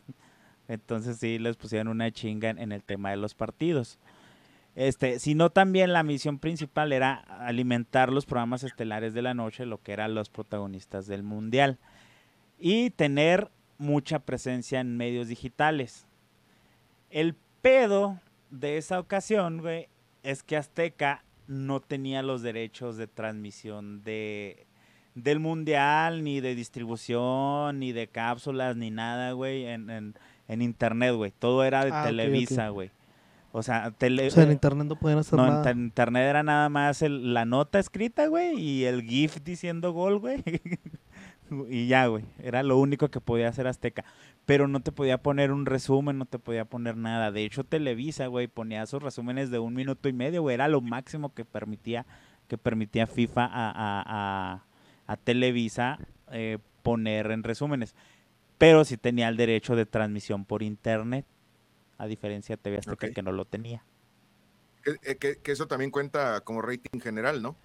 Entonces 0.68 1.18
sí 1.20 1.38
les 1.38 1.58
pusieron 1.58 1.90
una 1.90 2.10
chinga 2.10 2.50
en, 2.50 2.58
en 2.58 2.72
el 2.72 2.84
tema 2.84 3.12
de 3.12 3.18
los 3.18 3.36
partidos. 3.36 4.00
Este, 4.76 5.20
sino 5.20 5.50
también 5.50 5.94
la 5.94 6.04
misión 6.04 6.38
principal 6.38 6.92
era 6.92 7.14
alimentar 7.16 8.12
los 8.12 8.26
programas 8.26 8.64
estelares 8.64 9.14
de 9.14 9.22
la 9.22 9.34
noche, 9.34 9.66
lo 9.66 9.82
que 9.82 9.94
eran 9.94 10.14
los 10.16 10.30
protagonistas 10.30 11.08
del 11.08 11.24
mundial. 11.24 11.80
Y 12.60 12.90
tener 12.90 13.50
mucha 13.78 14.20
presencia 14.20 14.82
en 14.82 14.98
medios 14.98 15.28
digitales. 15.30 16.06
El 17.10 17.36
pedo 17.62 18.20
de 18.50 18.78
esa 18.78 19.00
ocasión, 19.00 19.60
güey, 19.62 19.88
es 20.24 20.44
que 20.44 20.58
Azteca 20.58 21.24
no 21.48 21.80
tenía 21.80 22.22
los 22.24 22.42
derechos 22.42 22.98
de 22.98 23.08
transmisión 23.08 24.04
de 24.04 24.66
del 25.14 25.40
mundial, 25.40 26.26
ni 26.26 26.42
de 26.42 26.56
distribución, 26.56 27.80
ni 27.80 27.94
de 27.94 28.08
cápsulas, 28.08 28.76
ni 28.76 28.92
nada, 28.92 29.32
güey, 29.32 29.66
en, 29.66 29.90
en, 29.90 30.16
en 30.50 30.62
internet, 30.62 31.14
güey. 31.16 31.32
Todo 31.32 31.64
era 31.64 31.86
de 31.86 31.92
Ah. 31.94 32.04
Televisa, 32.06 32.68
güey. 32.68 32.92
O 33.58 33.64
sea, 33.64 33.92
tele, 33.92 34.28
O 34.28 34.32
sea, 34.32 34.44
en 34.44 34.52
internet 34.52 34.86
no 34.88 34.96
podían 34.98 35.20
hacer 35.20 35.38
no, 35.38 35.46
en 35.46 35.50
nada. 35.52 35.64
ta- 35.64 35.72
internet 35.72 36.24
era 36.30 36.44
nada 36.44 36.68
más 36.68 37.02
el- 37.02 37.34
la 37.34 37.46
nota 37.46 37.80
escrita, 37.80 38.28
güey, 38.28 38.60
y 38.60 38.84
el 38.86 39.02
GIF 39.04 39.42
diciendo 39.44 39.94
gol, 39.94 40.20
güey. 40.20 40.44
y 41.70 41.88
ya, 41.88 42.08
güey. 42.08 42.26
Era 42.40 42.64
lo 42.64 42.78
único 42.78 43.10
que 43.10 43.22
podía 43.22 43.48
hacer 43.50 43.68
Azteca. 43.68 44.04
Pero 44.46 44.68
no 44.68 44.82
te 44.82 44.92
podía 44.92 45.20
poner 45.20 45.52
un 45.52 45.66
resumen, 45.66 46.18
no 46.18 46.26
te 46.26 46.38
podía 46.40 46.66
poner 46.66 46.98
nada. 46.98 47.32
De 47.32 47.46
hecho, 47.46 47.64
Televisa, 47.64 48.28
güey, 48.28 48.48
ponía 48.48 48.86
sus 48.86 49.02
resúmenes 49.02 49.50
de 49.52 49.60
un 49.60 49.74
minuto 49.74 50.10
y 50.10 50.14
medio, 50.14 50.42
güey. 50.42 50.54
Era 50.56 50.68
lo 50.68 50.82
máximo 50.82 51.34
que 51.34 51.46
permitía, 51.46 52.06
que 52.48 52.58
permitía 52.58 53.08
FIFA 53.08 53.46
a, 53.46 53.70
a- 53.72 54.04
a- 54.06 54.64
a 55.08 55.18
Televisa 55.18 56.00
eh, 56.32 56.58
poner 56.84 57.32
en 57.32 57.44
resúmenes. 57.44 57.96
Pero 58.58 58.84
sí 58.86 58.98
tenía 58.98 59.28
el 59.30 59.38
derecho 59.38 59.76
de 59.76 59.86
transmisión 59.86 60.46
por 60.46 60.62
internet. 60.64 61.26
A 61.98 62.08
diferencia 62.08 62.56
de 62.56 62.62
TV 62.62 62.78
Azteca, 62.80 63.10
que 63.14 63.22
no 63.24 63.32
lo 63.32 63.46
tenía. 63.46 63.84
Que, 64.84 64.96
eh, 65.12 65.16
que- 65.18 65.38
que 65.38 65.52
eso 65.52 65.68
también 65.68 65.92
cuenta 65.92 66.42
como 66.42 66.62
rating 66.62 67.00
general, 67.00 67.42
¿no? 67.42 67.56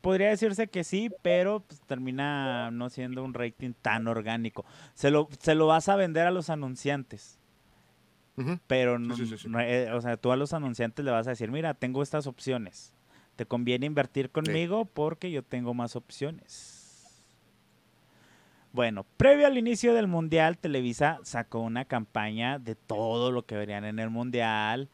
Podría 0.00 0.28
decirse 0.28 0.68
que 0.68 0.84
sí, 0.84 1.10
pero 1.22 1.60
pues, 1.60 1.80
termina 1.82 2.70
no 2.70 2.90
siendo 2.90 3.24
un 3.24 3.32
rating 3.32 3.72
tan 3.80 4.06
orgánico. 4.06 4.64
Se 4.94 5.10
lo, 5.10 5.28
se 5.38 5.54
lo 5.54 5.66
vas 5.66 5.88
a 5.88 5.96
vender 5.96 6.26
a 6.26 6.30
los 6.30 6.50
anunciantes, 6.50 7.38
pero 8.66 8.98
no, 8.98 9.16
sí, 9.16 9.26
sí, 9.26 9.38
sí. 9.38 9.48
no, 9.48 9.60
eh, 9.60 9.92
o 9.92 10.00
sea, 10.00 10.16
tú 10.16 10.32
a 10.32 10.36
los 10.36 10.52
anunciantes 10.52 11.04
le 11.04 11.10
vas 11.10 11.26
a 11.26 11.30
decir, 11.30 11.50
mira, 11.50 11.72
tengo 11.74 12.02
estas 12.02 12.26
opciones. 12.26 12.92
Te 13.36 13.46
conviene 13.46 13.86
invertir 13.86 14.30
conmigo 14.30 14.84
porque 14.84 15.30
yo 15.30 15.42
tengo 15.42 15.72
más 15.74 15.96
opciones. 15.96 16.83
Bueno, 18.74 19.06
previo 19.16 19.46
al 19.46 19.56
inicio 19.56 19.94
del 19.94 20.08
Mundial, 20.08 20.58
Televisa 20.58 21.20
sacó 21.22 21.60
una 21.60 21.84
campaña 21.84 22.58
de 22.58 22.74
todo 22.74 23.30
lo 23.30 23.46
que 23.46 23.54
verían 23.54 23.84
en 23.84 24.00
el 24.00 24.10
Mundial, 24.10 24.88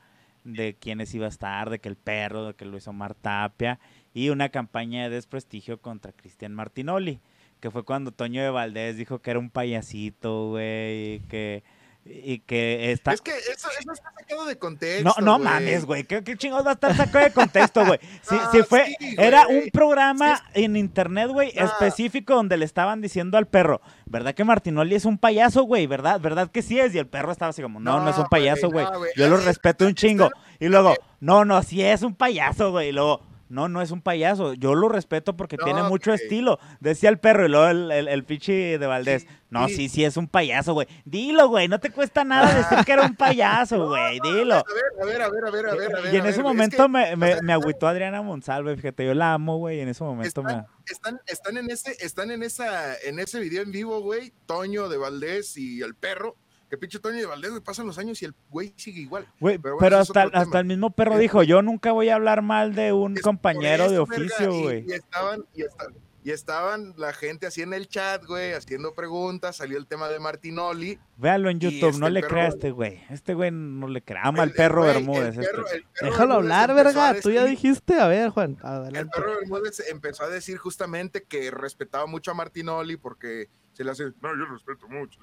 de 0.45 0.77
quiénes 0.79 1.15
iba 1.15 1.25
a 1.25 1.31
estar, 1.31 1.71
de 1.71 1.79
que 1.79 1.89
el 1.89 1.97
perro, 1.97 2.45
de 2.45 2.53
que 2.53 2.67
Luis 2.67 2.87
Omar 2.89 3.15
Tapia, 3.15 3.81
y 4.13 4.29
una 4.29 4.51
campaña 4.51 5.05
de 5.05 5.09
desprestigio 5.09 5.81
contra 5.81 6.13
Cristian 6.13 6.53
Martinoli, 6.53 7.21
que 7.59 7.71
fue 7.71 7.83
cuando 7.87 8.13
Toño 8.13 8.43
de 8.43 8.51
Valdés 8.51 8.99
dijo 8.99 9.21
que 9.21 9.31
era 9.31 9.41
un 9.41 9.49
payasito, 9.49 10.51
güey, 10.51 11.21
que, 11.31 11.63
y 12.05 12.39
que 12.41 12.93
está... 12.93 13.13
Es 13.13 13.21
que 13.21 13.31
eso, 13.37 13.69
eso 13.79 13.93
está 13.93 14.11
sacado 14.19 14.47
de 14.47 14.57
contexto. 14.59 15.15
No, 15.19 15.25
no 15.25 15.39
mames, 15.39 15.85
güey. 15.85 16.05
¿Qué, 16.05 16.25
qué 16.25 16.37
chingados 16.37 16.65
va 16.67 16.71
a 16.71 16.75
estar 16.75 16.97
sacado 16.97 17.25
de 17.25 17.33
contexto, 17.33 17.85
güey? 17.85 18.01
Si, 18.23 18.35
Ah, 18.35 18.49
si 18.53 18.63
fue, 18.63 18.87
sí, 18.99 19.15
era 19.19 19.47
un 19.47 19.71
programa 19.71 20.43
en 20.55 20.77
internet, 20.77 21.29
güey, 21.29 21.53
Ah. 21.59 21.65
específico 21.65 22.35
donde 22.35 22.57
le 22.57 22.65
estaban 22.65 23.01
diciendo 23.01 23.37
al 23.39 23.47
perro, 23.47 23.81
¿verdad 24.07 24.35
que 24.35 24.45
Martinoli 24.45 24.95
es 24.95 25.05
un 25.05 25.19
payaso, 25.19 25.63
güey? 25.65 25.87
¿Verdad? 25.87 26.21
¿Verdad 26.21 26.51
que 26.51 26.63
sí 26.63 26.81
es? 26.81 26.95
Y 26.95 26.99
el 26.99 27.07
perro 27.07 27.33
estaba 27.33 27.51
así 27.51 27.61
como, 27.63 27.81
no, 27.81 28.01
no, 28.01 28.11
es 28.11 28.17
un 28.17 28.23
No, 28.25 28.29
payaso, 28.29 28.71
güey, 28.71 28.87
no. 28.87 29.01
Yo 29.17 29.29
lo 29.29 29.37
respeto 29.37 29.87
un 29.87 29.95
chingo. 29.95 30.31
Y 30.59 30.69
luego, 30.69 30.95
no, 31.21 31.45
no, 31.45 31.63
sí 31.63 31.83
es 31.83 32.03
un 32.03 32.15
payaso, 32.15 32.71
güey. 32.71 32.89
Y 32.89 32.93
luego, 32.93 33.23
no, 33.51 33.69
no 33.69 33.83
es 33.83 33.91
un 33.91 34.01
payaso. 34.01 34.55
Yo 34.55 34.77
lo 34.77 34.89
respeto 34.89 35.37
porque 35.37 35.57
No, 35.57 35.65
tiene 35.65 35.83
mucho 35.83 36.15
estilo. 36.15 36.61
Decía 36.79 37.11
el 37.11 37.19
perro 37.19 37.47
y 37.47 37.49
luego 37.49 37.67
el, 37.67 37.91
el, 37.91 38.07
el 38.09 38.25
pichi 38.25 38.53
de 38.53 38.87
Valdés. 38.87 39.23
Sí, 39.23 39.29
no, 39.51 39.67
sí. 39.67 39.75
sí, 39.75 39.89
sí 39.89 40.05
es 40.05 40.17
un 40.17 40.29
payaso, 40.29 40.73
güey. 40.73 40.87
Dilo, 41.05 41.49
güey. 41.49 41.67
No 41.67 41.81
te 41.81 41.91
cuesta 41.91 42.23
nada 42.23 42.55
decir 42.55 42.79
que 42.85 42.93
era 42.93 43.05
un 43.05 43.17
payaso, 43.17 43.89
güey. 43.89 44.21
Dilo. 44.21 44.55
A 44.55 44.63
ver, 44.63 45.03
a 45.03 45.05
ver, 45.05 45.23
a 45.23 45.29
ver, 45.29 45.45
a 45.45 45.51
ver, 45.51 45.67
a 45.67 45.75
ver. 45.75 45.97
a 45.97 46.01
ver, 46.01 46.15
Y 46.15 46.17
en 46.19 46.27
ese 46.27 46.39
ver, 46.39 46.43
güey. 46.43 46.43
Es 46.43 46.43
momento 46.43 46.83
que 46.85 46.89
me, 46.89 47.17
me, 47.17 47.43
me 47.43 47.53
agüitó 47.53 47.89
Adriana 47.89 48.23
Monsalve, 48.23 48.77
fíjate, 48.77 49.05
yo 49.05 49.15
la 49.15 49.35
amo, 49.35 49.59
güey, 49.59 49.81
en 49.81 49.89
ese 49.89 50.05
momento 50.05 50.45
me... 50.45 50.65
están, 50.87 51.21
están 51.27 51.57
en 51.57 51.71
ese, 51.73 51.97
están 51.99 52.31
en 52.31 52.45
esa, 52.45 52.97
en 52.99 53.19
ese 53.19 53.41
video 53.41 53.63
en 53.63 53.73
vivo, 53.73 54.01
güey, 54.01 54.33
Toño 54.47 54.89
de 54.89 54.97
Valdés 54.97 55.57
y 55.57 55.83
el 55.83 55.97
perro. 55.97 56.37
Que 56.71 56.79
pinche 56.79 57.01
Toño 57.01 57.17
de 57.19 57.27
Valdés, 57.27 57.51
güey, 57.51 57.63
pasan 57.63 57.87
los 57.89 57.99
años 57.99 58.23
y 58.23 58.27
el 58.27 58.35
güey 58.49 58.73
sigue 58.77 59.01
igual. 59.01 59.27
Güey, 59.41 59.59
pero 59.59 59.77
pero, 59.77 59.97
bueno, 59.97 59.97
es 60.03 60.09
hasta, 60.09 60.23
hasta 60.23 60.45
tema. 60.45 60.61
el 60.61 60.67
mismo 60.67 60.91
perro 60.93 61.17
Eh, 61.17 61.19
dijo, 61.19 61.43
yo 61.43 61.63
nunca 61.63 61.91
voy 61.91 62.09
a 62.11 62.15
hablar 62.15 62.43
mal 62.43 62.75
de 62.77 62.93
un 62.93 63.17
Es 63.17 63.23
compañero 63.23 63.91
de 63.91 63.99
oficio, 63.99 64.55
y- 64.55 64.63
güey. 64.63 64.85
Y, 64.89 64.93
estaban, 64.93 65.45
y, 65.53 65.63
esta- 65.63 65.87
y 66.23 66.31
estaban 66.31 66.95
la 66.97 67.13
gente 67.13 67.47
así 67.49 67.63
en 67.63 67.73
el 67.75 67.89
chat, 67.89 68.25
güey, 68.25 68.53
haciendo 68.53 68.95
preguntas. 68.95 69.57
Salió 69.57 69.79
el 69.79 69.89
tema 69.89 70.09
de 70.11 70.21
Martinoli. 70.21 70.99
Véalo 71.17 71.51
en 71.51 71.59
YouTube, 71.59 71.89
este, 71.89 71.99
no 72.01 72.07
el 72.07 72.15
le 72.15 72.23
crea 72.23 72.45
a 72.45 72.49
este 72.49 72.71
güey. 72.71 73.03
Este 73.11 73.35
güey 73.35 73.51
no 73.51 73.89
le 73.89 74.03
crea. 74.03 74.23
Ama 74.23 74.45
al 74.45 74.51
El- 74.51 74.55
perro 74.55 74.83
güey, 74.83 74.95
Bermúdez. 74.95 75.37
el 75.39 75.45
perro- 75.47 75.65
este. 75.67 75.77
el 75.79 75.83
perro 75.83 76.07
Déjalo 76.13 76.35
Bermúdez 76.37 76.53
hablar, 76.59 76.75
verga. 76.77 77.21
Tú 77.21 77.31
ya 77.33 77.45
dijiste. 77.47 77.95
A 77.99 78.07
ver, 78.07 78.29
Juan, 78.31 78.59
El 78.95 79.09
perro 79.09 79.35
Bermúdez 79.41 79.83
empezó 79.91 80.23
a 80.23 80.29
decir 80.29 80.57
justamente 80.59 81.25
que 81.25 81.51
respetaba 81.51 82.07
mucho 82.07 82.31
a 82.31 82.35
Martinoli 82.35 82.97
porque 82.97 83.49
se 83.73 83.83
le 83.83 83.91
hace, 83.91 84.05
no, 84.21 84.37
yo 84.39 84.45
respeto 84.53 84.87
mucho. 84.89 85.19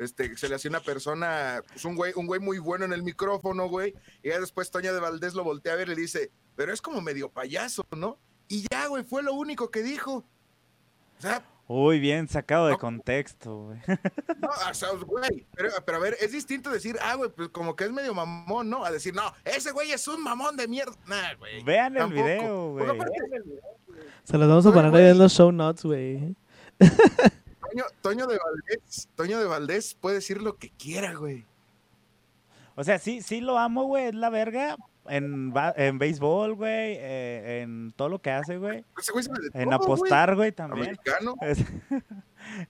Este, 0.00 0.34
se 0.36 0.48
le 0.48 0.54
hacía 0.54 0.70
una 0.70 0.80
persona, 0.80 1.62
pues 1.68 1.84
un 1.84 1.94
güey, 1.94 2.12
un 2.16 2.26
güey 2.26 2.40
muy 2.40 2.58
bueno 2.58 2.86
en 2.86 2.92
el 2.94 3.02
micrófono, 3.02 3.68
güey. 3.68 3.94
Y 4.22 4.30
ya 4.30 4.40
después 4.40 4.70
Toña 4.70 4.92
de 4.92 4.98
Valdés 5.00 5.34
lo 5.34 5.44
voltea 5.44 5.74
a 5.74 5.76
ver 5.76 5.88
y 5.88 5.94
le 5.94 6.00
dice, 6.00 6.32
pero 6.56 6.72
es 6.72 6.80
como 6.80 7.02
medio 7.02 7.30
payaso, 7.30 7.84
¿no? 7.94 8.18
Y 8.48 8.64
ya, 8.72 8.86
güey, 8.86 9.04
fue 9.04 9.22
lo 9.22 9.34
único 9.34 9.70
que 9.70 9.82
dijo. 9.82 10.24
O 11.18 11.20
sea, 11.20 11.44
Uy, 11.68 12.00
bien 12.00 12.26
sacado 12.28 12.66
de 12.66 12.72
No. 12.72 12.78
contexto, 12.78 13.56
güey. 13.66 13.78
no, 14.40 14.48
o 14.70 14.74
sea, 14.74 14.88
güey, 15.06 15.46
pero, 15.54 15.68
pero 15.84 15.98
a 15.98 16.00
ver, 16.00 16.16
es 16.18 16.32
distinto 16.32 16.70
decir, 16.70 16.96
ah, 17.00 17.14
güey, 17.14 17.30
pues 17.30 17.50
como 17.50 17.76
que 17.76 17.84
es 17.84 17.92
medio 17.92 18.12
mamón, 18.14 18.68
¿no? 18.70 18.84
A 18.84 18.90
decir, 18.90 19.14
no, 19.14 19.32
ese 19.44 19.70
güey 19.70 19.92
es 19.92 20.08
un 20.08 20.20
mamón 20.22 20.56
de 20.56 20.66
mierda. 20.66 20.96
Nah, 21.06 21.34
güey. 21.38 21.62
Vean 21.62 21.96
el 21.96 22.12
video, 22.12 22.72
güey. 22.72 22.86
Se 24.24 24.36
las 24.38 24.48
vamos 24.48 24.66
a 24.66 24.72
poner 24.72 24.94
ahí 24.94 25.10
en 25.10 25.18
los 25.18 25.32
show 25.32 25.52
notes, 25.52 25.84
güey. 25.84 26.34
Toño, 27.70 27.84
Toño 28.02 28.26
de 28.26 28.38
Valdés, 28.38 29.08
Toño 29.16 29.38
de 29.38 29.46
Valdés 29.46 29.94
puede 29.94 30.16
decir 30.16 30.42
lo 30.42 30.56
que 30.56 30.70
quiera, 30.70 31.14
güey. 31.14 31.44
O 32.76 32.84
sea, 32.84 32.98
sí, 32.98 33.20
sí 33.22 33.40
lo 33.40 33.58
amo, 33.58 33.84
güey, 33.84 34.06
es 34.06 34.14
la 34.14 34.30
verga. 34.30 34.76
En, 35.08 35.52
en 35.76 35.98
béisbol, 35.98 36.54
güey, 36.54 36.94
eh, 36.98 37.62
en 37.62 37.92
todo 37.96 38.08
lo 38.08 38.20
que 38.20 38.30
hace, 38.30 38.58
güey. 38.58 38.84
Ese 38.98 39.30
En 39.54 39.72
apostar, 39.72 40.36
güey, 40.36 40.52
también. 40.52 40.88
Americano. 40.88 41.34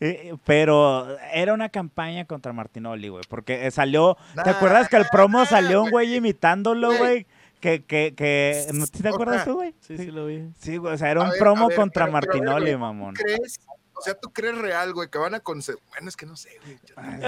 Es- 0.01 0.35
Pero 0.45 1.17
era 1.33 1.55
una 1.55 1.69
campaña 1.69 2.25
contra 2.25 2.53
Martinoli, 2.53 3.09
güey, 3.09 3.25
porque 3.29 3.67
eh, 3.67 3.71
salió, 3.71 4.17
¿te 4.43 4.51
acuerdas 4.51 4.89
que 4.89 4.97
el 4.97 5.07
promo 5.11 5.39
nah, 5.41 5.47
salió 5.47 5.83
un 5.83 5.91
güey. 5.91 6.07
güey 6.09 6.17
imitándolo, 6.19 6.89
Güey. 6.89 6.99
güey? 6.99 7.27
Que, 7.61 7.85
que, 7.85 8.15
que, 8.17 8.67
¿no 8.73 8.87
¿te 8.87 9.09
acuerdas 9.09 9.45
tú, 9.45 9.55
güey? 9.55 9.75
Sí, 9.81 9.97
sí 9.99 10.07
lo 10.11 10.27
vi. 10.27 10.51
Sí, 10.59 10.77
güey, 10.79 10.95
o 10.95 10.99
sea, 10.99 11.11
era 11.11 11.21
un 11.23 11.31
ver, 11.31 11.39
promo 11.39 11.69
ver, 11.69 11.77
contra 11.77 12.07
pero- 12.07 12.17
ver, 12.21 12.27
Martinoli, 12.27 12.77
mamón. 12.77 13.15
¿Crees? 13.15 13.61
O 14.01 14.03
sea, 14.03 14.15
¿tú 14.15 14.33
crees 14.33 14.57
real, 14.57 14.95
güey, 14.95 15.09
que 15.11 15.19
van 15.19 15.35
a 15.35 15.41
concentrar? 15.41 15.87
Bueno, 15.91 16.09
es 16.09 16.17
que 16.17 16.25
no 16.27 16.35
sé, 16.37 16.59
güey. 16.65 16.79
Ay, 16.97 17.21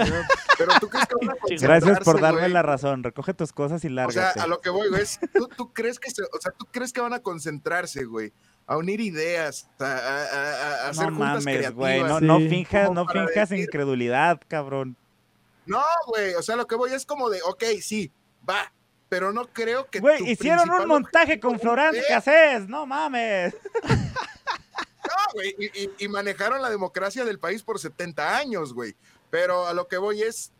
Pero 0.57 0.71
tú 0.79 0.89
crees 0.89 1.05
que 1.07 1.15
van 1.25 1.29
a 1.29 1.39
Gracias 1.49 1.59
por 1.99 2.03
concentrarse, 2.03 2.21
darme 2.21 2.39
güey? 2.41 2.51
la 2.51 2.61
razón. 2.63 3.03
Recoge 3.03 3.33
tus 3.35 3.53
cosas 3.53 3.83
y 3.83 3.87
O 3.87 3.89
sea, 3.89 3.95
lárgate. 4.23 4.39
a 4.39 4.47
lo 4.47 4.59
que 4.59 4.69
voy, 4.71 4.89
güey, 4.89 5.03
es, 5.03 5.19
¿tú, 5.33 5.47
tú 5.55 5.71
crees 5.71 5.99
que 5.99 6.09
se- 6.09 6.23
o 6.23 6.41
sea, 6.41 6.51
tú 6.51 6.65
crees 6.71 6.91
que 6.91 6.99
van 7.01 7.13
a 7.13 7.19
concentrarse, 7.19 8.05
güey, 8.05 8.33
a 8.65 8.77
unir 8.77 8.99
ideas, 9.01 9.69
a, 9.79 9.85
a- 9.85 10.23
a- 10.23 10.85
a 10.85 10.89
hacer 10.89 11.11
no 11.11 11.17
juntas 11.17 11.43
mames, 11.45 11.73
güey. 11.75 11.99
creativas? 11.99 12.09
No, 12.09 12.19
Sí. 12.19 12.25
no 12.43 12.49
finjas, 12.49 12.91
no 12.91 13.05
finjas 13.07 13.49
decir- 13.49 13.65
incredulidad, 13.65 14.41
cabrón. 14.47 14.97
No, 15.65 15.81
güey, 16.07 16.33
o 16.33 16.41
sea, 16.41 16.55
lo 16.55 16.65
que 16.67 16.75
voy 16.75 16.91
es 16.91 17.05
como 17.05 17.29
de, 17.29 17.41
ok, 17.43 17.63
sí, 17.81 18.11
va, 18.49 18.73
pero 19.09 19.31
no 19.31 19.45
creo 19.53 19.85
que 19.91 19.99
Güey, 19.99 20.17
tu 20.17 20.25
hicieron 20.25 20.69
un 20.71 20.87
montaje 20.87 21.39
con 21.39 21.59
Florán 21.59 21.93
Cassés. 22.07 22.67
No 22.67 22.85
mames. 22.87 23.55
Güey, 25.33 25.55
y, 25.57 25.65
y- 25.83 25.91
y 25.99 26.07
manejaron 26.07 26.61
la 26.61 26.69
democracia 26.69 27.25
del 27.25 27.39
país 27.39 27.63
por 27.63 27.79
70 27.79 28.37
años, 28.37 28.73
güey. 28.73 28.95
Pero 29.29 29.67
a 29.67 29.73
lo 29.73 29.87
que 29.87 29.97
voy 29.97 30.21
es, 30.21 30.51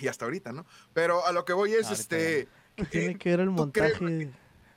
y 0.00 0.08
hasta 0.08 0.24
ahorita, 0.24 0.52
¿no? 0.52 0.66
Pero 0.92 1.24
a 1.26 1.32
lo 1.32 1.44
que 1.44 1.52
voy 1.52 1.72
es, 1.72 1.86
Ahorita 1.86 2.00
este, 2.00 2.48
¿Qué 2.76 2.84
tiene 2.90 3.18
que 3.18 3.30
ver 3.30 3.40
el 3.40 3.54
¿tú 3.54 3.70
crees, 3.72 4.00
montaje? 4.00 4.32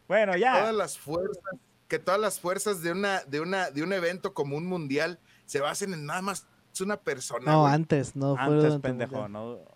Bueno, 0.07 0.35
ya. 0.37 0.59
todas 0.59 0.75
las 0.75 0.97
fuerzas, 0.97 1.43
que 1.87 1.99
todas 1.99 2.19
las 2.19 2.39
fuerzas 2.39 2.81
de 2.81 2.91
una, 2.91 3.21
de 3.25 3.39
una, 3.39 3.71
de 3.71 3.83
un 3.83 3.93
evento 3.93 4.33
como 4.33 4.57
un 4.57 4.65
mundial 4.67 5.19
se 5.45 5.59
basen 5.59 5.93
en 5.93 6.05
nada 6.05 6.21
más 6.21 6.45
una 6.79 6.97
persona. 6.97 7.51
No, 7.51 7.67
antes, 7.67 8.15
no 8.15 8.35
fue 8.35 8.45
Antes, 8.45 8.73
el 8.73 8.81
pendejo, 8.81 9.15
mundial. 9.27 9.31
¿no? 9.31 9.72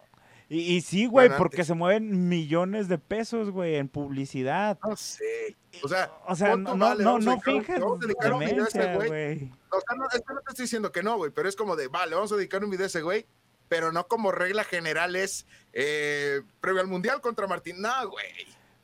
Y, 0.50 0.76
y 0.78 0.82
sí, 0.82 1.08
güey, 1.08 1.28
Bueno, 1.28 1.38
porque 1.38 1.58
antes. 1.58 1.68
se 1.68 1.74
mueven 1.74 2.30
millones 2.30 2.88
de 2.88 2.98
pesos, 2.98 3.50
güey, 3.52 3.76
en 3.76 3.90
publicidad. 3.90 4.80
No 4.84 4.96
sé. 4.96 5.58
O 5.84 5.88
sea, 5.90 6.12
O 6.26 6.36
sea, 6.36 6.56
no, 6.56 6.76
no, 6.76 6.96
no, 6.96 7.04
vamos 7.04 7.28
a 7.28 7.36
no 7.36 7.42
vamos 7.80 8.04
a 8.04 8.08
dedicar 8.08 8.34
un 8.34 8.40
video 8.40 8.64
a 8.64 8.68
ese 8.68 8.96
güey. 8.96 9.52
O 9.70 9.82
sea, 9.82 9.98
no, 9.98 10.06
es 10.06 10.22
que 10.26 10.34
no 10.34 10.40
te 10.42 10.52
estoy 10.52 10.64
diciendo 10.64 10.92
que 10.92 11.04
no, 11.04 11.18
güey, 11.18 11.32
pero 11.32 11.50
es 11.50 11.56
como 11.56 11.76
de, 11.76 11.88
vale, 11.90 12.16
vamos 12.16 12.32
a 12.32 12.36
dedicar 12.38 12.64
un 12.64 12.70
video 12.70 12.86
a 12.86 12.88
ese 12.88 13.02
güey, 13.02 13.26
pero 13.68 13.92
no 13.92 14.08
como 14.08 14.32
regla 14.32 14.64
general 14.64 15.16
es 15.18 15.46
eh, 15.74 16.42
previo 16.62 16.82
al 16.82 16.88
mundial 16.88 17.20
contra 17.20 17.46
Martín. 17.48 17.82
No, 17.82 18.10
güey. 18.10 18.26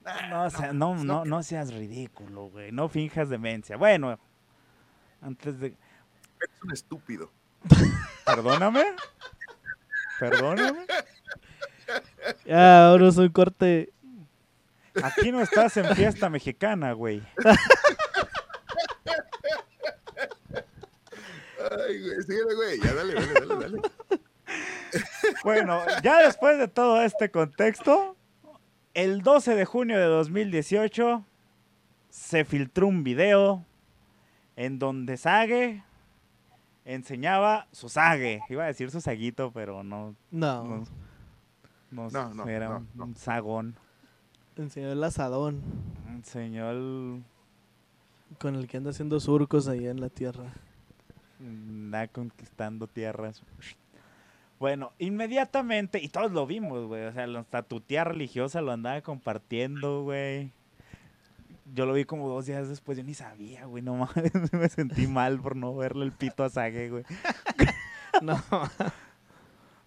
Nah, 0.04 0.28
No, 0.30 0.44
o 0.44 0.50
sea, 0.50 0.74
no, 0.74 0.96
no, 1.02 1.24
no 1.24 1.44
seas 1.44 1.74
ridículo, 1.74 2.50
güey. 2.50 2.74
No 2.74 2.90
finjas 2.90 3.30
demencia. 3.30 3.78
Bueno, 3.78 4.20
antes 5.22 5.60
de... 5.62 5.68
Eres 5.68 6.62
un 6.62 6.74
estúpido. 6.74 7.32
Perdóname. 8.26 8.84
Perdóname. 10.20 10.86
Ya, 12.46 12.88
ahora 12.88 13.08
es 13.10 13.18
un 13.18 13.30
corte. 13.30 13.92
Aquí 15.04 15.32
no 15.32 15.42
estás 15.42 15.76
en 15.78 15.96
fiesta 15.96 16.30
mexicana, 16.30 16.94
güey. 16.94 17.22
Ay, 21.60 22.02
güey, 22.02 22.22
síguele, 22.24 22.56
güey. 22.56 22.80
Ya 22.80 22.94
dale, 22.94 23.14
dale, 23.14 23.34
dale, 23.34 23.56
dale. 23.56 23.82
Bueno, 25.44 25.82
ya 26.04 26.26
después 26.26 26.58
de 26.60 26.68
todo 26.68 27.02
este 27.02 27.32
contexto, 27.32 28.16
el 28.94 29.22
12 29.22 29.56
de 29.56 29.66
junio 29.66 29.98
de 29.98 30.06
2018 30.06 31.26
se 32.10 32.46
filtró 32.46 32.88
un 32.88 33.04
video 33.04 33.66
en 34.56 34.78
donde 34.78 35.18
Sage 35.18 35.84
enseñaba 36.86 37.68
su 37.72 37.90
Sage. 37.90 38.42
Iba 38.50 38.66
a 38.66 38.68
decir 38.68 38.92
su 38.92 39.02
saguito, 39.02 39.52
pero 39.52 39.84
no, 39.84 40.16
No, 40.30 40.64
no, 40.64 40.84
no, 41.94 42.10
No, 42.10 42.34
no, 42.34 42.48
era 42.50 42.70
no, 42.70 42.78
un, 42.78 42.88
no. 42.96 43.04
un 43.06 43.16
sagón. 43.16 43.76
enseñó 44.58 44.92
el 44.92 45.04
asadón 45.04 45.62
Enseñó 46.10 46.70
el... 46.72 47.24
con 48.40 48.56
el 48.56 48.68
que 48.68 48.78
anda 48.78 48.92
haciendo 48.92 49.20
surcos 49.20 49.68
ahí 49.68 49.88
en 49.88 50.00
la 50.02 50.10
tierra. 50.10 50.54
Anda 51.40 52.08
conquistando 52.08 52.88
tierras. 52.88 53.44
Bueno, 54.60 54.94
inmediatamente, 54.98 56.00
y 56.02 56.08
todos 56.08 56.32
lo 56.32 56.48
vimos, 56.48 56.88
güey. 56.88 57.04
O 57.06 57.12
sea, 57.12 57.26
hasta 57.38 57.64
tu 57.64 57.82
tía 57.82 58.06
religiosa 58.06 58.62
lo 58.62 58.72
andaba 58.72 59.02
compartiendo, 59.02 60.04
güey. 60.04 60.52
Yo 61.74 61.86
lo 61.86 61.94
vi 61.94 62.06
como 62.06 62.30
dos 62.30 62.46
días 62.46 62.70
después, 62.70 62.98
yo 62.98 63.04
ni 63.04 63.14
sabía, 63.14 63.66
güey, 63.66 63.84
no 63.84 63.96
mames, 64.16 64.54
me 64.54 64.70
sentí 64.70 65.08
mal 65.08 65.40
por 65.42 65.56
no 65.56 65.76
verle 65.76 66.06
el 66.06 66.12
pito 66.12 66.44
a 66.44 66.50
Sage, 66.50 66.90
güey. 66.90 67.04
No, 68.22 68.40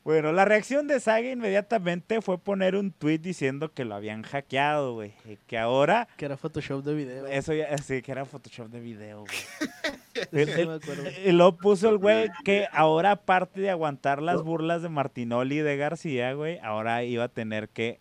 Bueno, 0.07 0.31
la 0.31 0.45
reacción 0.45 0.87
de 0.87 1.01
Sage 1.01 1.33
inmediatamente 1.33 2.23
fue 2.23 2.39
poner 2.39 2.77
un 2.77 2.93
tweet 2.93 3.19
diciendo 3.19 3.73
que 3.75 3.85
lo 3.85 3.97
habían 3.97 4.23
hackeado, 4.23 4.95
güey. 4.95 5.15
Que 5.49 5.59
ahora, 5.59 6.07
que 6.17 6.27
era 6.27 6.37
Photoshop 6.37 6.85
de 6.85 6.95
video. 6.95 7.27
eso 7.27 7.53
ya, 7.53 7.77
sí, 7.79 8.03
que 8.03 8.13
era 8.13 8.25
Photoshop 8.25 8.69
de 8.69 8.79
video, 8.79 9.23
güey. 9.23 9.33
Sí, 10.15 10.23
el- 10.31 10.49
sí 10.55 10.65
me 10.67 10.75
acuerdo. 10.75 11.11
Y 11.27 11.33
luego 11.33 11.57
puso 11.57 11.89
el 11.91 11.99
güey 11.99 12.31
que 12.45 12.69
ahora, 12.73 13.11
aparte 13.11 13.61
de 13.61 13.69
aguantar 13.69 14.23
las 14.23 14.43
burlas 14.43 14.81
de 14.81 14.89
Martinoli 14.89 15.57
y 15.59 15.63
de 15.63 15.77
García, 15.77 16.33
güey, 16.35 16.59
ahora 16.61 17.03
iba 17.03 17.25
a 17.25 17.29
tener 17.29 17.69
que 17.69 17.99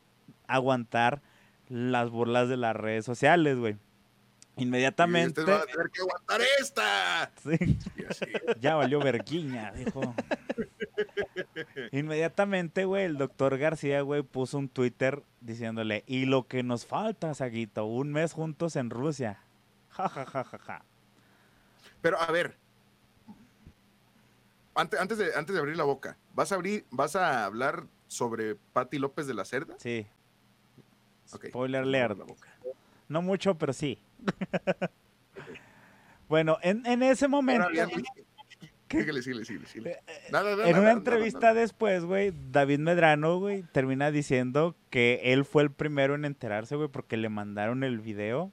aguantar 0.48 1.22
las 1.70 2.12
burlas 2.12 2.50
de 2.50 2.58
las 2.58 2.76
redes 2.76 3.04
sociales, 3.04 3.58
güey. 3.58 3.78
Inmediatamente. 4.58 5.42
Y 5.42 5.44
ustedes 5.44 5.60
van 5.60 5.68
a 5.68 5.72
tener 5.72 5.90
que 5.90 6.02
aguantar 6.02 6.42
esta. 6.62 7.32
Sí, 7.44 7.78
Y 7.98 8.06
así. 8.06 8.26
ya 8.62 8.76
valió 8.76 9.00
verguiña, 9.00 9.74
dijo. 9.74 10.16
Inmediatamente, 11.92 12.86
güey, 12.86 13.06
el 13.06 13.18
doctor 13.18 13.58
García, 13.58 14.02
güey, 14.02 14.24
puso 14.24 14.58
un 14.58 14.70
Twitter 14.70 15.24
diciéndole, 15.42 16.04
y 16.08 16.26
lo 16.26 16.48
que 16.48 16.64
nos 16.64 16.86
falta, 16.86 17.34
Saguito, 17.34 17.86
un 17.86 18.12
mes 18.12 18.34
juntos 18.34 18.76
en 18.76 18.90
Rusia. 18.90 19.40
Ja, 19.90 20.10
ja, 20.10 20.26
ja, 20.26 20.44
ja, 20.44 20.58
ja. 20.58 20.86
Pero 22.02 22.20
a 22.20 22.32
ver. 22.32 22.58
Antes, 24.74 25.00
antes, 25.00 25.18
de, 25.18 25.34
antes 25.36 25.54
de 25.54 25.60
abrir 25.60 25.78
la 25.78 25.86
boca, 25.86 26.18
¿vas 26.34 26.52
a 26.52 26.56
abrir, 26.56 26.86
vas 26.92 27.16
a 27.16 27.46
hablar 27.46 27.86
sobre 28.08 28.56
Patti 28.56 29.00
López 29.00 29.26
de 29.26 29.34
la 29.34 29.46
Cerda? 29.46 29.76
Sí. 29.80 30.06
Ok. 31.32 31.48
Spoiler 31.48 31.84
alert. 31.84 32.20
No 33.08 33.22
mucho, 33.22 33.56
pero 33.56 33.72
sí. 33.72 34.00
bueno, 36.28 36.58
en, 36.62 36.86
en 36.86 37.04
ese 37.04 37.28
momento, 37.28 37.70
Síguele, 38.90 39.22
síguele, 39.24 39.46
síguele, 39.46 39.66
síguele. 39.68 40.00
Nada, 40.32 40.52
nada, 40.52 40.52
en 40.54 40.58
nada, 40.58 40.70
una 40.70 40.80
nada, 40.82 40.92
entrevista 40.92 41.40
nada. 41.40 41.54
después, 41.62 42.06
güey, 42.06 42.34
David 42.52 42.80
Medrano, 42.80 43.40
güey, 43.40 43.64
termina 43.72 44.12
diciendo 44.12 44.76
que 44.90 45.22
él 45.24 45.44
fue 45.44 45.64
el 45.64 45.72
primero 45.72 46.14
en 46.16 46.24
enterarse, 46.26 46.76
güey, 46.76 46.88
porque 46.90 47.18
le 47.18 47.30
mandaron 47.30 47.84
el 47.84 48.00
video 48.00 48.52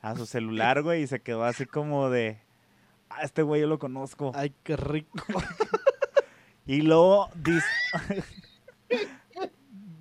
a 0.00 0.16
su 0.16 0.24
celular, 0.26 0.82
güey, 0.82 1.02
y 1.02 1.06
se 1.06 1.20
quedó 1.20 1.44
así 1.44 1.66
como 1.66 2.08
de, 2.10 2.38
ah, 3.10 3.22
este 3.22 3.42
güey 3.42 3.60
yo 3.60 3.66
lo 3.66 3.78
conozco. 3.78 4.32
Ay, 4.34 4.54
qué 4.62 4.76
rico. 4.76 5.18
Y 6.66 6.82
luego 6.82 7.30
dice... 7.34 7.64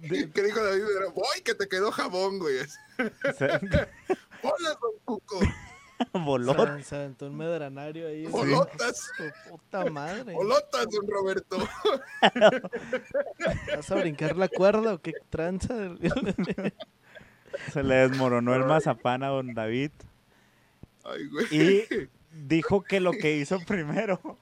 de- 0.02 0.30
¿Qué 0.34 0.44
dijo 0.44 0.62
David? 0.62 0.84
Medrano? 0.84 1.12
Voy, 1.14 1.42
que 1.44 1.56
te 1.56 1.66
quedó 1.70 1.92
jabón, 1.94 2.40
güey. 2.40 2.58
Hola, 4.42 4.70
don 4.82 4.92
Cuco. 5.06 5.40
voló. 6.14 6.54
Se, 6.78 6.84
se 6.84 6.96
aventó 6.96 7.26
un 7.28 7.38
medranario 7.38 8.08
ahí. 8.08 8.26
Bolotas. 8.28 9.10
Puta 9.50 9.86
madre. 9.86 10.34
Holotas, 10.36 10.88
don 10.90 11.08
Roberto. 11.08 11.58
¿Vas 13.76 13.92
a 13.92 13.96
brincar 13.96 14.36
la 14.38 14.48
cuerda 14.48 14.94
o 14.96 15.00
qué 15.02 15.14
tranza? 15.30 15.74
Se 17.74 17.84
le 17.84 17.96
desmoronó 17.96 18.54
el 18.56 18.66
mazapán 18.66 19.24
a 19.24 19.28
don 19.28 19.54
David. 19.54 19.92
Ay, 21.04 21.28
güey. 21.28 21.46
Y 21.52 21.84
dijo 22.32 22.84
que 22.84 23.00
lo 23.00 23.12
que 23.14 23.38
hizo 23.38 23.60
primero 23.66 24.38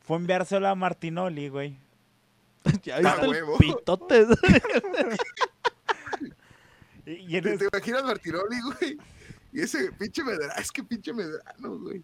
fue 0.00 0.16
enviárselo 0.18 0.68
a 0.68 0.74
Martinoli, 0.74 1.48
güey. 1.48 1.78
ya 2.82 2.98
viste 2.98 3.20
el 3.22 3.28
huevo. 3.30 3.58
pitote. 3.58 4.26
Y, 7.06 7.12
y 7.12 7.36
en 7.36 7.44
¿Te, 7.44 7.52
es- 7.54 7.58
te 7.58 7.68
imaginas 7.72 8.04
Martiroli, 8.04 8.56
güey? 8.62 8.98
Y 9.54 9.60
ese 9.62 9.90
pinche 9.92 10.22
medrano, 10.24 10.52
es 10.58 10.70
que 10.70 10.82
pinche 10.84 11.12
medrano, 11.14 11.78
güey. 11.78 12.02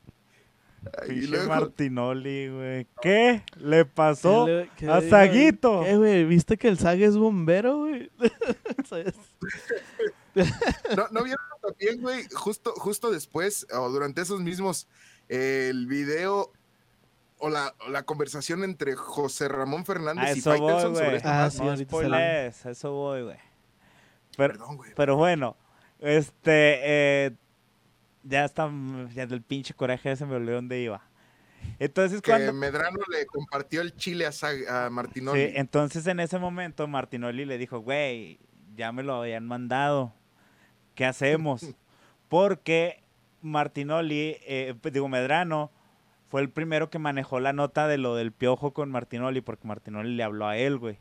Ay, 1.02 1.08
y 1.10 1.12
pinche 1.14 1.26
luego, 1.28 1.48
Martinoli, 1.48 2.48
güey. 2.48 2.86
¿Qué 3.02 3.42
le 3.56 3.84
pasó 3.84 4.46
¿Qué 4.46 4.52
le- 4.52 4.70
qué 4.76 4.88
a? 4.90 5.00
Saguito? 5.02 5.82
¿Qué, 5.84 5.96
güey? 5.96 6.24
¿Viste 6.24 6.56
que 6.56 6.68
el 6.68 6.78
Sag 6.78 7.02
es 7.02 7.16
bombero, 7.18 7.78
güey? 7.78 8.10
¿no, 10.96 11.08
¿no 11.10 11.24
vieron 11.24 11.44
también, 11.60 12.00
güey? 12.00 12.24
Justo, 12.32 12.72
justo 12.76 13.10
después, 13.10 13.66
o 13.72 13.88
durante 13.90 14.22
esos 14.22 14.40
mismos, 14.40 14.86
eh, 15.28 15.68
el 15.70 15.86
video 15.86 16.52
o 17.38 17.48
la, 17.48 17.74
o 17.86 17.90
la 17.90 18.04
conversación 18.04 18.62
entre 18.64 18.94
José 18.94 19.48
Ramón 19.48 19.84
Fernández 19.84 20.36
y 20.36 20.40
Faitelson 20.40 20.94
sobre 20.94 21.16
esta 21.16 21.44
Ah, 21.44 21.50
sí, 21.50 21.62
no 21.62 21.72
eso 22.64 22.92
voy, 22.92 23.22
güey. 23.22 23.38
Pero, 24.36 24.52
Perdón, 24.54 24.76
güey. 24.76 24.92
pero 24.94 25.16
bueno, 25.16 25.56
este, 26.00 26.80
eh, 27.26 27.30
ya 28.22 28.44
está, 28.44 28.70
ya 29.14 29.26
del 29.26 29.42
pinche 29.42 29.74
coraje 29.74 30.14
se 30.16 30.26
me 30.26 30.34
olvidó 30.36 30.56
dónde 30.56 30.80
iba. 30.80 31.02
Entonces 31.78 32.22
Que 32.22 32.30
cuando... 32.30 32.52
Medrano 32.52 32.98
le 33.10 33.26
compartió 33.26 33.80
el 33.82 33.94
chile 33.96 34.26
a, 34.26 34.28
a 34.28 34.32
Sí, 34.32 34.90
Martinoli. 34.90 35.52
entonces 35.54 36.06
en 36.06 36.20
ese 36.20 36.38
momento 36.38 36.86
Martinoli 36.88 37.44
le 37.44 37.58
dijo, 37.58 37.80
güey, 37.80 38.38
ya 38.76 38.92
me 38.92 39.02
lo 39.02 39.14
habían 39.14 39.46
mandado. 39.46 40.14
¿Qué 40.94 41.04
hacemos? 41.04 41.74
Porque 42.28 43.02
Martinoli, 43.42 44.36
eh, 44.46 44.74
pues, 44.80 44.92
digo, 44.94 45.08
Medrano, 45.08 45.70
fue 46.28 46.40
el 46.42 46.50
primero 46.50 46.90
que 46.90 46.98
manejó 46.98 47.40
la 47.40 47.52
nota 47.52 47.88
de 47.88 47.98
lo 47.98 48.14
del 48.14 48.32
piojo 48.32 48.72
con 48.72 48.90
Martinoli, 48.90 49.40
porque 49.40 49.66
Martinoli 49.66 50.14
le 50.14 50.22
habló 50.22 50.46
a 50.46 50.56
él, 50.56 50.78
güey. 50.78 50.98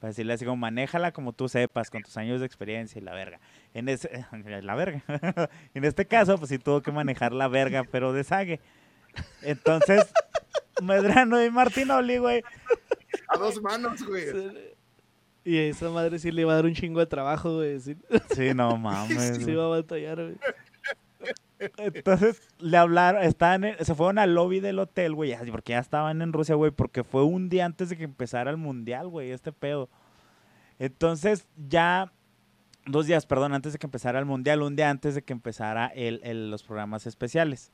Para 0.00 0.10
decirle 0.10 0.34
así 0.34 0.44
como, 0.44 0.56
manéjala 0.56 1.12
como 1.12 1.32
tú 1.32 1.48
sepas, 1.48 1.90
con 1.90 2.02
tus 2.02 2.16
años 2.16 2.40
de 2.40 2.46
experiencia 2.46 2.98
y 2.98 3.02
la 3.02 3.14
verga. 3.14 3.40
En 3.74 3.88
ese, 3.88 4.26
la 4.62 4.74
verga. 4.74 5.02
en 5.74 5.84
este 5.84 6.06
caso, 6.06 6.36
pues 6.38 6.50
sí 6.50 6.58
tuvo 6.58 6.82
que 6.82 6.92
manejar 6.92 7.32
la 7.32 7.48
verga, 7.48 7.84
pero 7.90 8.12
de 8.12 8.24
sague. 8.24 8.60
Entonces, 9.42 10.12
Medrano 10.82 11.42
y 11.42 11.50
Martinoli, 11.50 12.18
güey, 12.18 12.42
A 13.28 13.38
dos 13.38 13.60
manos, 13.62 14.02
güey. 14.06 14.26
Y 15.44 15.58
a 15.58 15.62
esa 15.68 15.88
madre 15.90 16.18
sí 16.18 16.30
le 16.32 16.42
iba 16.42 16.52
a 16.52 16.56
dar 16.56 16.64
un 16.66 16.74
chingo 16.74 17.00
de 17.00 17.06
trabajo, 17.06 17.54
güey. 17.54 17.80
Sí, 17.80 17.96
Sí, 18.34 18.52
no 18.52 18.76
mames. 18.76 19.38
sí 19.42 19.50
iba 19.50 19.64
a 19.64 19.68
batallar, 19.68 20.16
güey. 20.16 20.36
Entonces 21.58 22.42
le 22.58 22.76
hablaron, 22.76 23.22
estaban 23.22 23.64
se 23.80 23.94
fueron 23.94 24.18
al 24.18 24.34
lobby 24.34 24.60
del 24.60 24.78
hotel, 24.78 25.14
güey, 25.14 25.34
porque 25.50 25.72
ya 25.72 25.78
estaban 25.78 26.22
en 26.22 26.32
Rusia, 26.32 26.54
güey, 26.54 26.70
porque 26.70 27.04
fue 27.04 27.24
un 27.24 27.48
día 27.48 27.64
antes 27.64 27.88
de 27.88 27.96
que 27.96 28.04
empezara 28.04 28.50
el 28.50 28.56
mundial, 28.56 29.08
güey, 29.08 29.30
este 29.30 29.52
pedo. 29.52 29.88
Entonces 30.78 31.46
ya, 31.68 32.12
dos 32.84 33.06
días, 33.06 33.26
perdón, 33.26 33.54
antes 33.54 33.72
de 33.72 33.78
que 33.78 33.86
empezara 33.86 34.18
el 34.18 34.26
mundial, 34.26 34.62
un 34.62 34.76
día 34.76 34.90
antes 34.90 35.14
de 35.14 35.22
que 35.22 35.32
empezara 35.32 35.86
el, 35.94 36.50
los 36.50 36.62
programas 36.62 37.06
especiales. 37.06 37.72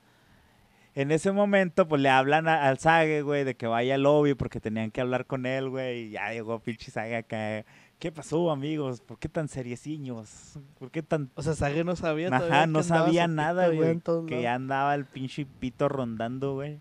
En 0.95 1.11
ese 1.11 1.33
momento, 1.33 1.89
pues 1.89 2.03
le 2.03 2.11
hablan 2.11 2.49
al 2.49 2.79
Sage, 2.79 3.23
güey, 3.23 3.45
de 3.45 3.57
que 3.57 3.67
vaya 3.67 3.95
al 3.95 4.03
lobby 4.03 4.35
porque 4.35 4.61
tenían 4.61 4.91
que 4.91 5.01
hablar 5.01 5.27
con 5.27 5.47
él, 5.47 5.71
güey, 5.71 6.03
y 6.03 6.11
ya 6.11 6.33
llegó 6.33 6.61
pinche 6.61 6.91
Sage 6.91 7.17
acá. 7.17 7.65
¿Qué 8.03 8.11
pasó, 8.11 8.51
amigos? 8.51 9.01
¿Por 9.01 9.17
qué 9.21 9.29
tan 9.29 9.47
serieciños? 9.47 10.59
¿Por 10.81 10.91
qué 10.91 11.05
tan 11.05 11.31
O 11.37 11.43
sea, 11.45 11.55
Sage 11.55 11.85
no 11.85 11.95
sabía 11.95 12.35
Ajá, 12.35 12.67
no 12.67 12.83
sabía 12.83 13.29
nada, 13.29 13.69
güey. 13.69 14.01
Que 14.27 14.43
ya 14.43 14.57
andaba 14.57 14.97
el 14.97 15.05
pinche 15.05 15.47
pito 15.47 15.89
rondando, 15.89 16.55
güey. 16.55 16.81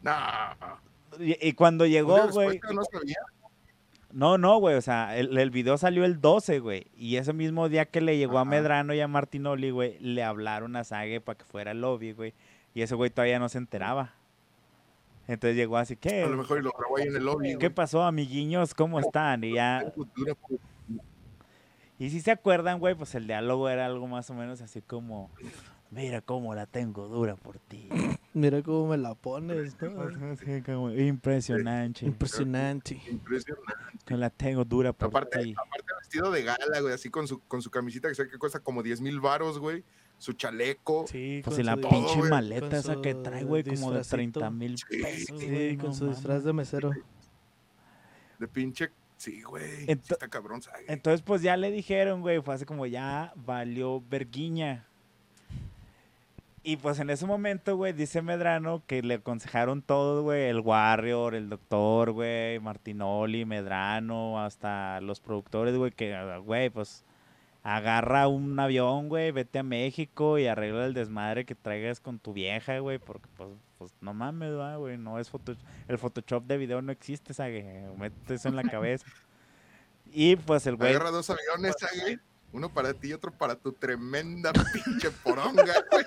No. 0.00 0.14
Y, 1.18 1.36
y 1.46 1.52
cuando 1.52 1.84
llegó, 1.84 2.28
güey. 2.28 2.58
No 2.72 2.82
sabía. 2.90 3.18
No, 4.10 4.38
no, 4.38 4.56
güey. 4.58 4.74
O 4.76 4.80
sea, 4.80 5.14
el, 5.18 5.36
el 5.36 5.50
video 5.50 5.76
salió 5.76 6.06
el 6.06 6.18
12, 6.18 6.60
güey. 6.60 6.86
Y 6.96 7.16
ese 7.16 7.34
mismo 7.34 7.68
día 7.68 7.84
que 7.84 8.00
le 8.00 8.16
llegó 8.16 8.38
a. 8.38 8.46
Medrano 8.46 8.94
y 8.94 9.00
a 9.00 9.06
Martinoli, 9.06 9.68
güey, 9.68 9.98
le 9.98 10.24
hablaron 10.24 10.76
a 10.76 10.84
Sage 10.84 11.20
para 11.20 11.36
que 11.36 11.44
fuera 11.44 11.72
al 11.72 11.82
lobby, 11.82 12.12
güey. 12.12 12.32
Y 12.72 12.80
ese 12.80 12.94
güey 12.94 13.10
todavía 13.10 13.38
no 13.38 13.50
se 13.50 13.58
enteraba. 13.58 14.14
Entonces 15.28 15.56
llegó 15.56 15.76
así, 15.76 15.92
A 15.94 15.96
lo 15.96 16.00
¿qué? 16.00 16.26
mejor 16.36 16.62
lo 16.64 16.72
grabó 16.76 16.96
ahí 16.96 17.06
en 17.06 17.14
el 17.16 17.24
lobby. 17.24 17.56
¿Qué 17.58 17.70
pasó, 17.70 18.02
amiguiños? 18.02 18.74
¿Cómo 18.74 18.98
están? 18.98 19.44
Y 19.44 19.52
ya. 19.54 19.92
Y 21.98 22.10
si 22.10 22.20
se 22.20 22.30
acuerdan, 22.30 22.78
güey, 22.78 22.94
pues 22.94 23.14
el 23.14 23.26
diálogo 23.26 23.68
era 23.68 23.86
algo 23.86 24.06
más 24.06 24.30
o 24.30 24.34
menos 24.34 24.60
así 24.62 24.80
como. 24.82 25.30
Mira 25.90 26.20
cómo 26.20 26.54
la 26.54 26.66
tengo 26.66 27.08
dura 27.08 27.34
por 27.36 27.58
ti. 27.58 27.88
Mira 28.34 28.62
cómo 28.62 28.88
me 28.88 28.98
la 28.98 29.14
pones, 29.14 29.74
¿no? 29.80 29.92
Como, 30.66 30.90
impresionante. 30.92 32.04
Impresionante. 32.04 33.00
Impresionante. 33.10 33.72
Que 34.04 34.14
la 34.18 34.28
tengo 34.28 34.66
dura 34.66 34.92
por 34.92 35.08
Aparte, 35.08 35.42
ti. 35.42 35.54
aparte 35.56 35.86
vestido 35.98 36.30
de 36.30 36.42
gala, 36.42 36.80
güey, 36.82 36.92
así 36.92 37.08
con 37.08 37.26
su, 37.26 37.40
con 37.40 37.62
su 37.62 37.70
camisita 37.70 38.06
que 38.08 38.14
sé 38.14 38.28
que 38.28 38.36
cuesta 38.38 38.60
como 38.60 38.82
10 38.82 39.00
mil 39.00 39.18
varos, 39.18 39.58
güey. 39.58 39.82
Su 40.18 40.32
chaleco. 40.32 41.06
Sí, 41.08 41.40
Pues 41.44 41.56
con 41.56 41.62
y 41.62 41.66
la 41.66 41.74
su- 41.74 41.80
pinche 41.88 42.22
maleta 42.28 42.78
esa 42.78 43.00
que 43.00 43.14
trae, 43.14 43.44
güey, 43.44 43.62
como 43.62 43.92
de 43.92 43.98
disfracito. 43.98 44.40
30 44.40 44.50
mil 44.50 44.76
Sí, 44.78 44.84
pesos, 45.02 45.38
Sí, 45.38 45.46
güey. 45.48 45.76
con 45.76 45.86
no 45.90 45.94
su 45.94 46.08
disfraz 46.08 46.42
de 46.44 46.52
mesero. 46.52 46.90
De 48.38 48.48
pinche. 48.48 48.90
Sí, 49.16 49.42
güey. 49.42 49.86
Ento- 49.86 50.12
está 50.12 50.28
cabrón. 50.28 50.60
Entonces, 50.86 51.22
pues 51.22 51.42
ya 51.42 51.56
le 51.56 51.70
dijeron, 51.70 52.20
güey, 52.20 52.40
fue 52.40 52.54
así 52.54 52.64
como 52.64 52.86
ya 52.86 53.32
valió 53.36 54.00
verguiña. 54.08 54.84
Y 56.62 56.76
pues 56.76 56.98
en 56.98 57.08
ese 57.10 57.24
momento, 57.24 57.76
güey, 57.76 57.92
dice 57.92 58.20
Medrano 58.20 58.82
que 58.86 59.02
le 59.02 59.14
aconsejaron 59.14 59.80
todos, 59.80 60.22
güey, 60.22 60.44
el 60.48 60.60
Warrior, 60.60 61.34
el 61.34 61.48
Doctor, 61.48 62.12
güey, 62.12 62.58
Martinoli, 62.60 63.44
Medrano, 63.44 64.40
hasta 64.42 65.00
los 65.00 65.20
productores, 65.20 65.76
güey, 65.76 65.92
que, 65.92 66.14
ah, 66.14 66.38
güey, 66.38 66.68
pues 66.70 67.04
agarra 67.76 68.28
un 68.28 68.58
avión, 68.58 69.08
güey, 69.08 69.30
vete 69.30 69.58
a 69.58 69.62
México 69.62 70.38
y 70.38 70.46
arregla 70.46 70.86
el 70.86 70.94
desmadre 70.94 71.44
que 71.44 71.54
traigas 71.54 72.00
con 72.00 72.18
tu 72.18 72.32
vieja, 72.32 72.78
güey, 72.78 72.98
porque 72.98 73.28
pues, 73.36 73.50
pues 73.76 73.92
no 74.00 74.14
mames, 74.14 74.56
¿va, 74.56 74.76
güey, 74.76 74.96
no 74.96 75.18
es 75.18 75.28
foto, 75.28 75.54
el 75.86 75.98
Photoshop 75.98 76.44
de 76.44 76.56
video 76.56 76.80
no 76.80 76.92
existe, 76.92 77.34
¿sabe? 77.34 77.86
Mete 77.98 78.34
eso 78.34 78.48
en 78.48 78.56
la 78.56 78.62
cabeza. 78.62 79.04
Y 80.10 80.36
pues 80.36 80.66
el 80.66 80.76
güey 80.76 80.94
Agarra 80.94 81.10
dos 81.10 81.28
aviones, 81.28 81.76
güey. 82.02 82.18
Uno 82.50 82.72
para 82.72 82.94
ti 82.94 83.08
y 83.08 83.12
otro 83.12 83.30
para 83.30 83.54
tu 83.56 83.72
tremenda 83.72 84.50
pinche 84.72 85.10
poronga, 85.10 85.74
güey. 85.90 86.04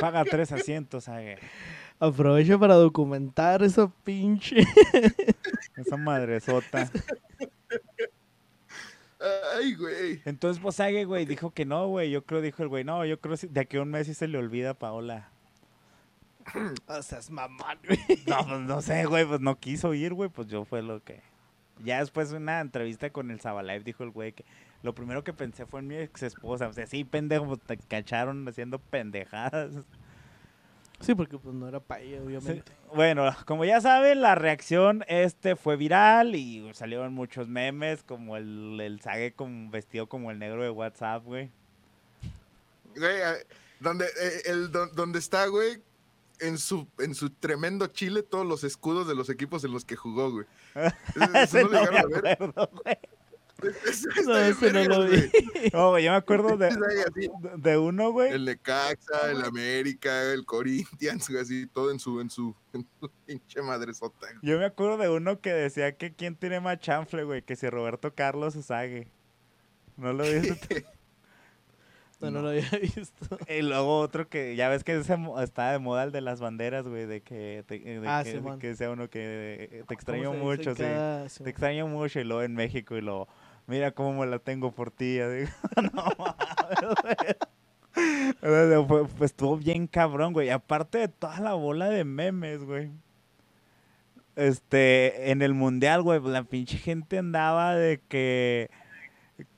paga 0.00 0.24
tres 0.24 0.52
asientos, 0.52 1.04
¿sabe? 1.04 1.38
Aprovecho 2.02 2.58
para 2.58 2.74
documentar 2.74 3.62
esa 3.62 3.88
pinche. 4.02 4.56
Esa 5.76 5.96
madresota. 5.96 6.90
Ay, 9.54 9.74
güey. 9.76 10.20
Entonces, 10.24 10.60
pues, 10.60 10.74
Sage, 10.74 11.04
güey, 11.04 11.26
dijo 11.26 11.52
que 11.52 11.64
no, 11.64 11.86
güey. 11.86 12.10
Yo 12.10 12.24
creo, 12.24 12.40
dijo 12.40 12.64
el 12.64 12.68
güey, 12.68 12.82
no, 12.82 13.04
yo 13.04 13.20
creo 13.20 13.36
que 13.36 13.46
de 13.46 13.60
aquí 13.60 13.76
a 13.76 13.82
un 13.82 13.90
mes 13.90 14.08
sí 14.08 14.14
se 14.14 14.26
le 14.26 14.36
olvida 14.36 14.70
a 14.70 14.74
Paola. 14.74 15.28
O 16.88 17.02
sea, 17.02 17.20
es 17.20 17.30
mamón, 17.30 17.78
güey. 17.86 18.00
No, 18.26 18.48
pues 18.48 18.60
no 18.62 18.82
sé, 18.82 19.04
güey, 19.04 19.24
pues 19.24 19.40
no 19.40 19.60
quiso 19.60 19.94
ir, 19.94 20.12
güey, 20.12 20.28
pues 20.28 20.48
yo 20.48 20.64
fue 20.64 20.82
lo 20.82 21.00
que... 21.04 21.20
Ya 21.84 22.00
después 22.00 22.30
de 22.30 22.36
una 22.36 22.60
entrevista 22.60 23.10
con 23.10 23.30
el 23.30 23.40
Sabalife 23.40 23.84
dijo 23.84 24.02
el 24.02 24.10
güey 24.10 24.32
que 24.32 24.44
lo 24.82 24.92
primero 24.92 25.22
que 25.22 25.32
pensé 25.32 25.66
fue 25.66 25.78
en 25.78 25.86
mi 25.86 25.94
ex 25.98 26.24
esposa. 26.24 26.66
O 26.66 26.72
sea, 26.72 26.84
sí, 26.88 27.04
pendejo, 27.04 27.46
pues, 27.46 27.60
te 27.60 27.76
cacharon 27.76 28.46
haciendo 28.48 28.80
pendejadas. 28.80 29.84
Sí, 31.02 31.14
porque 31.14 31.36
pues 31.38 31.54
no 31.54 31.68
era 31.68 31.80
para 31.80 32.00
ella, 32.00 32.18
Sí, 32.18 32.24
obviamente. 32.24 32.72
Bueno, 32.94 33.28
como 33.46 33.64
ya 33.64 33.80
saben, 33.80 34.20
la 34.20 34.34
reacción 34.34 35.04
este 35.08 35.56
fue 35.56 35.76
viral 35.76 36.34
y 36.36 36.72
salieron 36.74 37.12
muchos 37.12 37.48
memes, 37.48 38.02
como 38.02 38.36
el, 38.36 38.78
el 38.80 39.00
Sage 39.00 39.34
con, 39.34 39.70
vestido 39.70 40.06
como 40.08 40.30
el 40.30 40.38
negro 40.38 40.62
de 40.62 40.70
WhatsApp, 40.70 41.24
güey. 41.24 41.50
Güey, 42.96 43.16
donde, 43.80 44.04
eh, 44.06 44.42
el, 44.46 44.70
don- 44.70 44.94
donde 44.94 45.18
está, 45.18 45.46
güey, 45.46 45.82
en 46.40 46.58
su, 46.58 46.86
en 46.98 47.14
su 47.14 47.30
tremendo 47.30 47.86
chile, 47.88 48.22
todos 48.22 48.46
los 48.46 48.64
escudos 48.64 49.06
de 49.08 49.14
los 49.14 49.28
equipos 49.30 49.64
en 49.64 49.72
los 49.72 49.84
que 49.84 49.96
jugó, 49.96 50.30
güey. 50.30 50.46
Eso 51.34 51.62
no 51.62 51.68
no 51.68 51.68
lo 51.68 51.70
me 51.70 51.78
llegaron 51.80 51.96
a 51.96 52.20
ver. 52.20 52.32
acuerdo, 52.32 52.70
güey. 52.84 52.98
No, 54.26 54.36
ese 54.38 54.72
no 54.72 54.84
lo 54.84 55.04
vi. 55.04 55.16
güey. 55.16 55.70
No, 55.72 55.90
güey, 55.90 56.04
yo 56.04 56.10
me 56.10 56.16
acuerdo 56.16 56.56
de, 56.56 56.70
de- 57.58 57.78
uno, 57.78 58.10
güey. 58.12 58.32
El 58.32 58.44
Necaxa, 58.44 59.30
el 59.30 59.42
América, 59.44 60.32
el 60.32 60.44
Corinthians, 60.44 61.28
güey, 61.28 61.40
así, 61.42 61.66
todo 61.66 61.90
en 61.90 61.98
su, 62.00 62.20
en 62.20 62.30
su, 62.30 62.54
en 62.72 62.86
su 63.00 63.08
pinche 63.26 63.62
madresota. 63.62 64.26
güey. 64.26 64.38
Yo 64.42 64.58
me 64.58 64.64
acuerdo 64.64 64.96
de 64.98 65.08
uno 65.08 65.40
que 65.40 65.52
decía 65.52 65.96
que 65.96 66.12
quién 66.14 66.36
tiene 66.36 66.60
más 66.60 66.78
chanfle, 66.80 67.24
güey, 67.24 67.42
que 67.42 67.56
si 67.56 67.68
Roberto 67.70 68.14
Carlos 68.14 68.56
o 68.56 68.62
Sague. 68.62 69.08
¿No 69.96 70.12
lo 70.12 70.24
viste? 70.24 70.84
No, 72.20 72.30
no 72.30 72.40
lo 72.40 72.50
había 72.50 72.68
visto. 72.80 73.36
y 73.48 73.62
luego 73.62 73.98
otro 73.98 74.28
que, 74.28 74.54
ya 74.54 74.68
ves 74.68 74.84
que 74.84 74.96
ese 74.96 75.16
está 75.42 75.72
de 75.72 75.80
moda 75.80 76.04
el 76.04 76.12
de 76.12 76.20
las 76.20 76.38
banderas, 76.38 76.86
güey, 76.86 77.04
de 77.04 77.20
que, 77.20 77.64
te- 77.66 77.80
de 77.80 78.00
Ah, 78.06 78.22
que, 78.60 78.76
sea 78.76 78.90
uno 78.92 79.10
que 79.10 79.20
eh, 79.60 79.68
te 79.68 79.78
¿Cómo 79.80 79.92
extraño 79.92 80.32
mucho, 80.34 80.72
sí. 80.76 80.82
cada- 80.82 81.28
sí. 81.28 81.42
Te 81.42 81.50
extraño 81.50 81.88
mucho 81.88 82.20
y 82.20 82.24
luego 82.24 82.42
en 82.44 82.54
México 82.54 82.96
y 82.96 83.00
luego, 83.00 83.26
mira 83.66 83.92
cómo 83.92 84.12
me 84.20 84.26
la 84.26 84.38
tengo 84.38 84.72
por 84.72 84.90
ti. 84.90 85.18
así. 85.20 85.50
no 85.92 86.04
mames, 86.18 87.02
güey. 87.02 87.16
Pues 88.40 89.30
estuvo 89.32 89.58
bien 89.58 89.86
cabrón, 89.86 90.32
güey. 90.32 90.48
Aparte 90.50 90.96
de 90.98 91.08
toda 91.08 91.40
la 91.40 91.52
bola 91.52 91.90
de 91.90 92.04
memes, 92.04 92.64
güey. 92.64 92.90
Este, 94.34 95.30
en 95.30 95.42
el 95.42 95.52
mundial, 95.54 96.02
güey, 96.02 96.20
la 96.22 96.42
pinche 96.44 96.78
gente 96.78 97.18
andaba 97.18 97.74
de 97.74 98.00
que. 98.08 98.70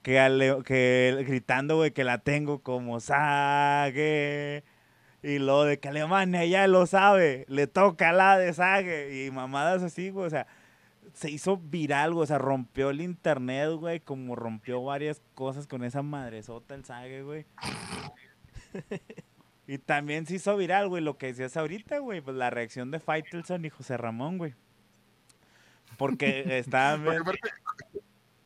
Que, 0.02 0.18
ale- 0.18 0.62
que 0.64 1.24
gritando, 1.26 1.76
güey, 1.76 1.92
que 1.92 2.04
la 2.04 2.18
tengo 2.18 2.60
como 2.60 3.00
Sage. 3.00 4.64
Y 5.22 5.38
lo 5.38 5.64
de 5.64 5.78
que 5.78 5.88
Alemania 5.88 6.44
ya 6.44 6.66
lo 6.66 6.86
sabe, 6.86 7.46
le 7.48 7.66
toca 7.66 8.12
la 8.12 8.36
de 8.38 8.52
Sage. 8.52 9.26
Y 9.26 9.30
mamadas 9.30 9.82
así, 9.82 10.10
güey, 10.10 10.26
o 10.26 10.30
sea 10.30 10.46
se 11.14 11.30
hizo 11.30 11.56
viral, 11.56 12.12
güey. 12.12 12.24
O 12.24 12.26
sea, 12.26 12.38
rompió 12.38 12.90
el 12.90 13.00
internet, 13.00 13.70
güey. 13.72 14.00
Como 14.00 14.36
rompió 14.36 14.82
varias 14.82 15.22
cosas 15.34 15.66
con 15.66 15.84
esa 15.84 16.02
madresota 16.02 16.74
el 16.74 16.84
Sage, 16.84 17.22
güey. 17.22 17.46
y 19.66 19.78
también 19.78 20.26
se 20.26 20.34
hizo 20.34 20.56
viral, 20.56 20.88
güey, 20.88 21.02
lo 21.02 21.16
que 21.16 21.28
decías 21.28 21.56
ahorita, 21.56 21.98
güey. 21.98 22.20
Pues 22.20 22.36
la 22.36 22.50
reacción 22.50 22.90
de 22.90 23.00
Faitelson 23.00 23.64
y 23.64 23.70
José 23.70 23.96
Ramón, 23.96 24.38
güey. 24.38 24.54
Porque 25.96 26.62
aparte- 26.66 27.38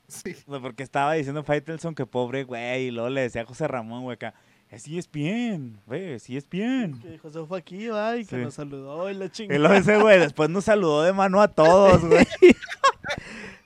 Sí. 0.09 0.35
Porque 0.47 0.83
estaba 0.83 1.13
diciendo 1.13 1.45
Faitelson 1.45 1.95
que 1.95 2.07
pobre 2.07 2.45
güey, 2.45 2.87
y 2.87 2.91
luego 2.91 3.11
le 3.11 3.21
decía 3.21 3.43
a 3.43 3.45
José 3.45 3.69
Ramón, 3.69 4.05
güey, 4.05 4.15
acá, 4.15 4.33
es 4.71 5.11
bien, 5.11 5.81
güey, 5.87 6.19
sí 6.21 6.37
es 6.37 6.49
bien. 6.49 7.01
Que 7.01 7.19
José 7.19 7.45
fue 7.47 7.59
aquí, 7.59 7.89
va, 7.89 8.17
y 8.17 8.25
que 8.25 8.37
Sí. 8.37 8.43
nos 8.43 8.55
saludó 8.55 9.09
y 9.11 9.15
la 9.15 9.27
Y 9.27 9.31
chingada. 9.31 9.59
luego 9.61 9.75
ese 9.75 9.99
güey 9.99 10.19
después 10.21 10.51
nos 10.51 10.65
saludó 10.65 11.03
de 11.03 11.13
mano 11.13 11.41
a 11.41 11.49
todos, 11.49 12.05
güey. 12.05 12.27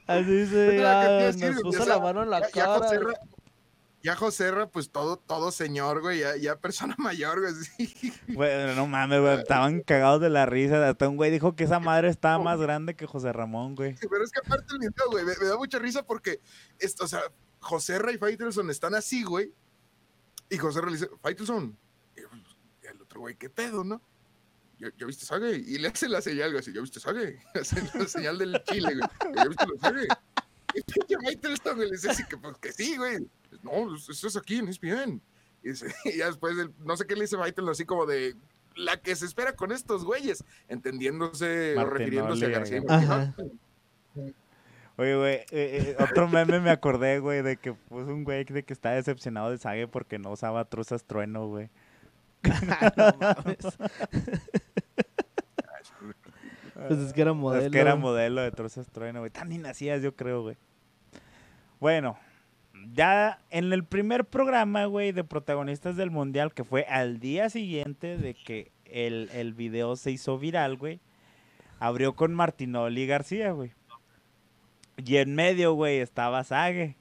Así 0.07 0.47
se 0.47 0.53
Pero, 0.55 0.71
¿qué 0.71 0.71
te 0.71 0.77
iba 0.77 1.01
a 1.01 1.07
decir, 1.09 1.51
nos 1.55 1.63
puso 1.63 1.87
la 1.87 1.99
mano 1.99 2.23
en 2.23 2.31
la 2.31 2.41
ya, 2.41 2.47
ya 2.49 2.53
cara. 2.65 2.79
Joserra, 2.79 3.13
ya 4.03 4.17
Joserra, 4.17 4.67
pues 4.69 4.91
todo, 4.91 5.17
todo 5.17 5.53
señor, 5.53 6.01
güey, 6.03 6.21
ya, 6.21 6.37
ya 6.37 6.57
persona 6.57 6.95
mayor, 6.99 7.41
güey, 7.41 7.53
sí. 7.55 8.13
Güey, 8.29 8.75
no 8.77 8.87
mames, 8.87 9.21
güey, 9.21 9.39
estaban 9.39 9.81
cagados 9.81 10.21
de 10.21 10.29
la 10.31 10.45
risa. 10.47 10.89
Hasta 10.89 11.09
un 11.09 11.17
güey 11.17 11.31
dijo 11.31 11.55
que 11.57 11.65
esa 11.65 11.81
madre 11.81 12.09
estaba 12.09 12.39
más 12.43 12.61
grande 12.61 12.95
que 12.95 13.07
José 13.07 13.33
Ramón, 13.33 13.75
güey. 13.75 13.95
Pero 14.09 14.25
es 14.25 14.31
que 14.31 14.41
aparte 14.45 14.67
el 14.75 14.79
video, 14.81 15.11
güey, 15.11 15.25
me, 15.25 15.33
me 15.41 15.47
da 15.47 15.57
mucha 15.57 15.79
risa 15.79 16.05
porque, 16.05 16.41
esto, 16.79 17.05
o 17.05 17.09
sea, 17.09 17.21
Joserra 17.61 18.13
y 18.13 18.19
Faitelson 18.19 18.71
están 18.71 18.95
así, 18.95 19.23
güey, 19.23 19.53
y 20.55 20.59
Joserra 20.59 20.87
le 20.87 20.93
dice, 20.93 21.09
Faitelson, 21.21 21.77
y 22.17 22.87
el 22.87 23.01
otro 23.01 23.21
güey, 23.21 23.35
¿qué 23.37 23.49
pedo, 23.51 23.85
no? 23.85 24.01
¿Ya, 24.79 24.89
ya 24.99 25.07
viste 25.07 25.25
Sage? 25.25 25.57
Y 25.57 25.79
le 25.79 25.89
hace 25.89 26.09
la 26.09 26.21
señal, 26.21 26.51
güey, 26.51 26.61
así, 26.61 26.73
¿ya 26.73 26.81
viste 26.81 26.99
Sage? 27.01 27.39
Hace 27.55 27.99
la 27.99 28.07
señal 28.09 28.39
del 28.39 28.61
chile, 28.65 28.95
güey, 28.97 29.35
¿ya 29.37 29.45
viste 29.47 29.67
la 29.67 29.81
Sage? 29.81 30.07
Y 30.75 30.81
pinche 30.83 31.17
Faitelson, 31.25 31.77
güey, 31.77 31.89
le 31.89 31.97
dice 31.97 32.11
así, 32.11 32.25
que, 32.25 32.37
pues, 32.37 32.57
que 32.59 32.73
sí, 32.73 32.97
güey, 32.97 33.19
no, 33.63 33.95
eso 33.97 34.27
es 34.27 34.37
aquí, 34.37 34.61
no 34.63 34.71
es 34.71 34.81
bien. 34.81 35.21
Y, 35.63 35.69
dice- 35.71 35.95
y 36.05 36.17
ya 36.19 36.27
después, 36.27 36.57
el- 36.59 36.73
no 36.85 36.97
sé 36.97 37.07
qué 37.07 37.15
le 37.15 37.23
dice 37.23 37.37
Faitelson, 37.37 37.71
así 37.71 37.85
como 37.85 38.07
de, 38.07 38.35
la 38.75 39.01
que 39.01 39.15
se 39.15 39.27
espera 39.27 39.55
con 39.55 39.71
estos 39.71 40.05
güeyes, 40.05 40.43
entendiéndose 40.69 41.75
o 41.77 41.85
refiriéndose 41.85 42.47
a 42.47 42.49
García. 42.59 42.81
güey. 44.17 44.35
Oye, 45.03 45.17
güey, 45.17 45.35
eh, 45.35 45.47
eh, 45.51 45.97
otro 45.99 46.29
meme 46.29 46.61
me 46.61 46.71
acordé, 46.71 47.19
güey, 47.19 47.43
de 47.43 47.57
que 47.57 47.73
puso 47.73 48.15
un 48.15 48.23
güey 48.23 48.45
de 48.45 48.63
que 48.63 48.73
está 48.73 48.93
decepcionado 48.93 49.51
de 49.51 49.59
Sage 49.59 49.89
porque 49.89 50.17
no 50.17 50.31
usaba 50.31 50.65
truzas 50.65 51.03
trueno, 51.03 51.49
güey. 51.49 51.71
No 52.97 53.13
mames. 53.21 53.79
Pues 56.87 57.01
es 57.01 57.13
que 57.13 57.23
era 57.23 57.33
modelo. 57.33 57.65
Es 57.65 57.73
que 57.73 57.81
era 57.81 57.97
modelo 57.97 58.43
de 58.43 58.53
trozas 58.53 58.89
trueno, 58.91 59.19
güey. 59.19 59.33
Tan 59.33 59.49
ni 59.49 59.59
nacías, 59.59 60.03
yo 60.03 60.15
creo, 60.15 60.43
güey. 60.43 60.57
Bueno, 61.81 62.17
ya 62.93 63.41
en 63.51 63.73
el 63.73 63.85
primer 63.85 64.25
programa, 64.25 64.85
güey, 64.85 65.11
de 65.11 65.25
protagonistas 65.25 65.97
del 65.97 66.13
mundial, 66.13 66.55
que 66.55 66.63
fue 66.63 66.85
al 66.85 67.19
día 67.19 67.51
siguiente 67.51 68.19
de 68.19 68.35
que 68.35 68.71
el, 68.85 69.31
el 69.33 69.53
video 69.53 69.97
se 69.97 70.13
hizo 70.13 70.39
viral, 70.39 70.77
güey, 70.77 71.01
abrió 71.81 72.15
con 72.15 72.35
Martinoli 72.35 73.05
García, 73.09 73.51
güey. 73.51 73.73
Y 74.97 75.17
en 75.17 75.35
medio, 75.35 75.75
güey, 75.75 75.99
estaba 75.99 76.45
Sage. 76.45 76.97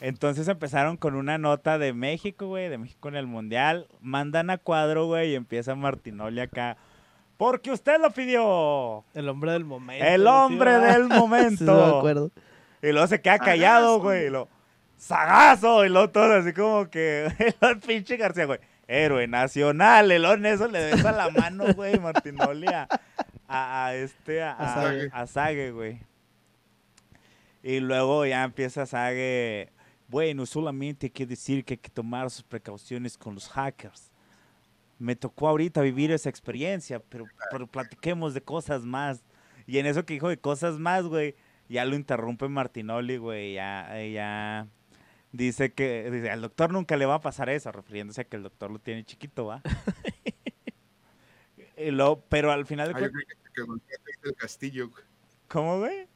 Entonces 0.00 0.46
empezaron 0.46 0.96
con 0.96 1.16
una 1.16 1.38
nota 1.38 1.76
de 1.78 1.92
México, 1.92 2.46
güey, 2.46 2.68
de 2.68 2.78
México 2.78 3.08
en 3.08 3.16
el 3.16 3.26
mundial. 3.26 3.88
Mandan 4.00 4.50
a 4.50 4.58
cuadro, 4.58 5.06
güey, 5.06 5.32
y 5.32 5.34
empieza 5.34 5.74
Martinoli 5.74 6.40
acá. 6.40 6.76
Porque 7.36 7.72
usted 7.72 8.00
lo 8.00 8.10
pidió. 8.12 9.04
El 9.14 9.28
hombre 9.28 9.52
del 9.52 9.64
momento. 9.64 10.04
El 10.04 10.26
hombre 10.26 10.72
del 10.78 11.02
Sí, 11.08 11.08
me 11.08 11.18
momento. 11.18 11.98
acuerdo. 11.98 12.30
y 12.82 12.92
luego 12.92 13.06
se 13.08 13.20
queda 13.20 13.38
callado, 13.38 14.00
güey. 14.00 14.26
Y 14.26 14.30
lo, 14.30 14.48
¡Sagazo! 14.96 15.84
Y 15.84 15.88
luego 15.88 16.10
todo 16.10 16.32
así 16.34 16.52
como 16.52 16.88
que. 16.90 17.28
El 17.60 17.78
pinche 17.80 18.16
García, 18.16 18.44
güey. 18.46 18.60
Héroe 18.86 19.26
nacional. 19.26 20.10
El 20.12 20.24
en 20.24 20.46
eso 20.46 20.66
le 20.68 20.92
besa 20.92 21.12
la 21.12 21.28
mano, 21.30 21.64
güey, 21.74 21.98
Martinoli 21.98 22.66
a, 22.68 22.88
a, 23.46 23.86
a 23.86 23.94
este, 23.94 24.42
a, 24.42 24.52
A 24.52 24.64
a, 24.64 24.74
Sage. 24.74 25.10
a 25.12 25.26
Sage, 25.26 25.70
güey. 25.72 26.00
Y 27.62 27.80
luego 27.80 28.24
ya 28.26 28.44
empieza 28.44 28.86
Sage. 28.86 29.70
Bueno, 30.08 30.46
solamente 30.46 31.06
hay 31.06 31.10
que 31.10 31.26
decir 31.26 31.64
que 31.64 31.74
hay 31.74 31.78
que 31.78 31.90
tomar 31.90 32.30
sus 32.30 32.42
precauciones 32.44 33.18
con 33.18 33.34
los 33.34 33.48
hackers. 33.48 34.10
Me 34.98 35.14
tocó 35.16 35.48
ahorita 35.48 35.82
vivir 35.82 36.10
esa 36.10 36.28
experiencia, 36.30 37.00
pero, 37.00 37.26
pero 37.50 37.66
platiquemos 37.66 38.34
de 38.34 38.40
cosas 38.42 38.84
más. 38.84 39.22
Y 39.66 39.78
en 39.78 39.86
eso 39.86 40.04
que 40.06 40.14
dijo 40.14 40.28
de 40.28 40.38
cosas 40.38 40.78
más, 40.78 41.04
güey, 41.04 41.36
ya 41.68 41.84
lo 41.84 41.94
interrumpe 41.94 42.48
Martinoli, 42.48 43.18
güey, 43.18 43.54
ya, 43.54 43.90
ya 44.10 44.66
dice 45.30 45.72
que 45.74 46.10
dice, 46.10 46.30
al 46.30 46.40
doctor 46.40 46.72
nunca 46.72 46.96
le 46.96 47.04
va 47.04 47.16
a 47.16 47.20
pasar 47.20 47.50
eso, 47.50 47.70
refiriéndose 47.70 48.22
a 48.22 48.24
que 48.24 48.36
el 48.36 48.42
doctor 48.44 48.70
lo 48.70 48.78
tiene 48.78 49.04
chiquito, 49.04 49.44
¿va? 49.46 49.62
Y 51.76 51.90
luego- 51.92 52.24
pero 52.28 52.50
al 52.50 52.66
final 52.66 52.88
de 52.88 52.94
Ah, 52.94 52.98
cuentas, 52.98 53.22
que, 53.54 53.62
que 54.22 54.30
a 54.30 54.32
Castillo. 54.32 54.90
¿cómo, 55.46 55.78
güey? 55.78 56.07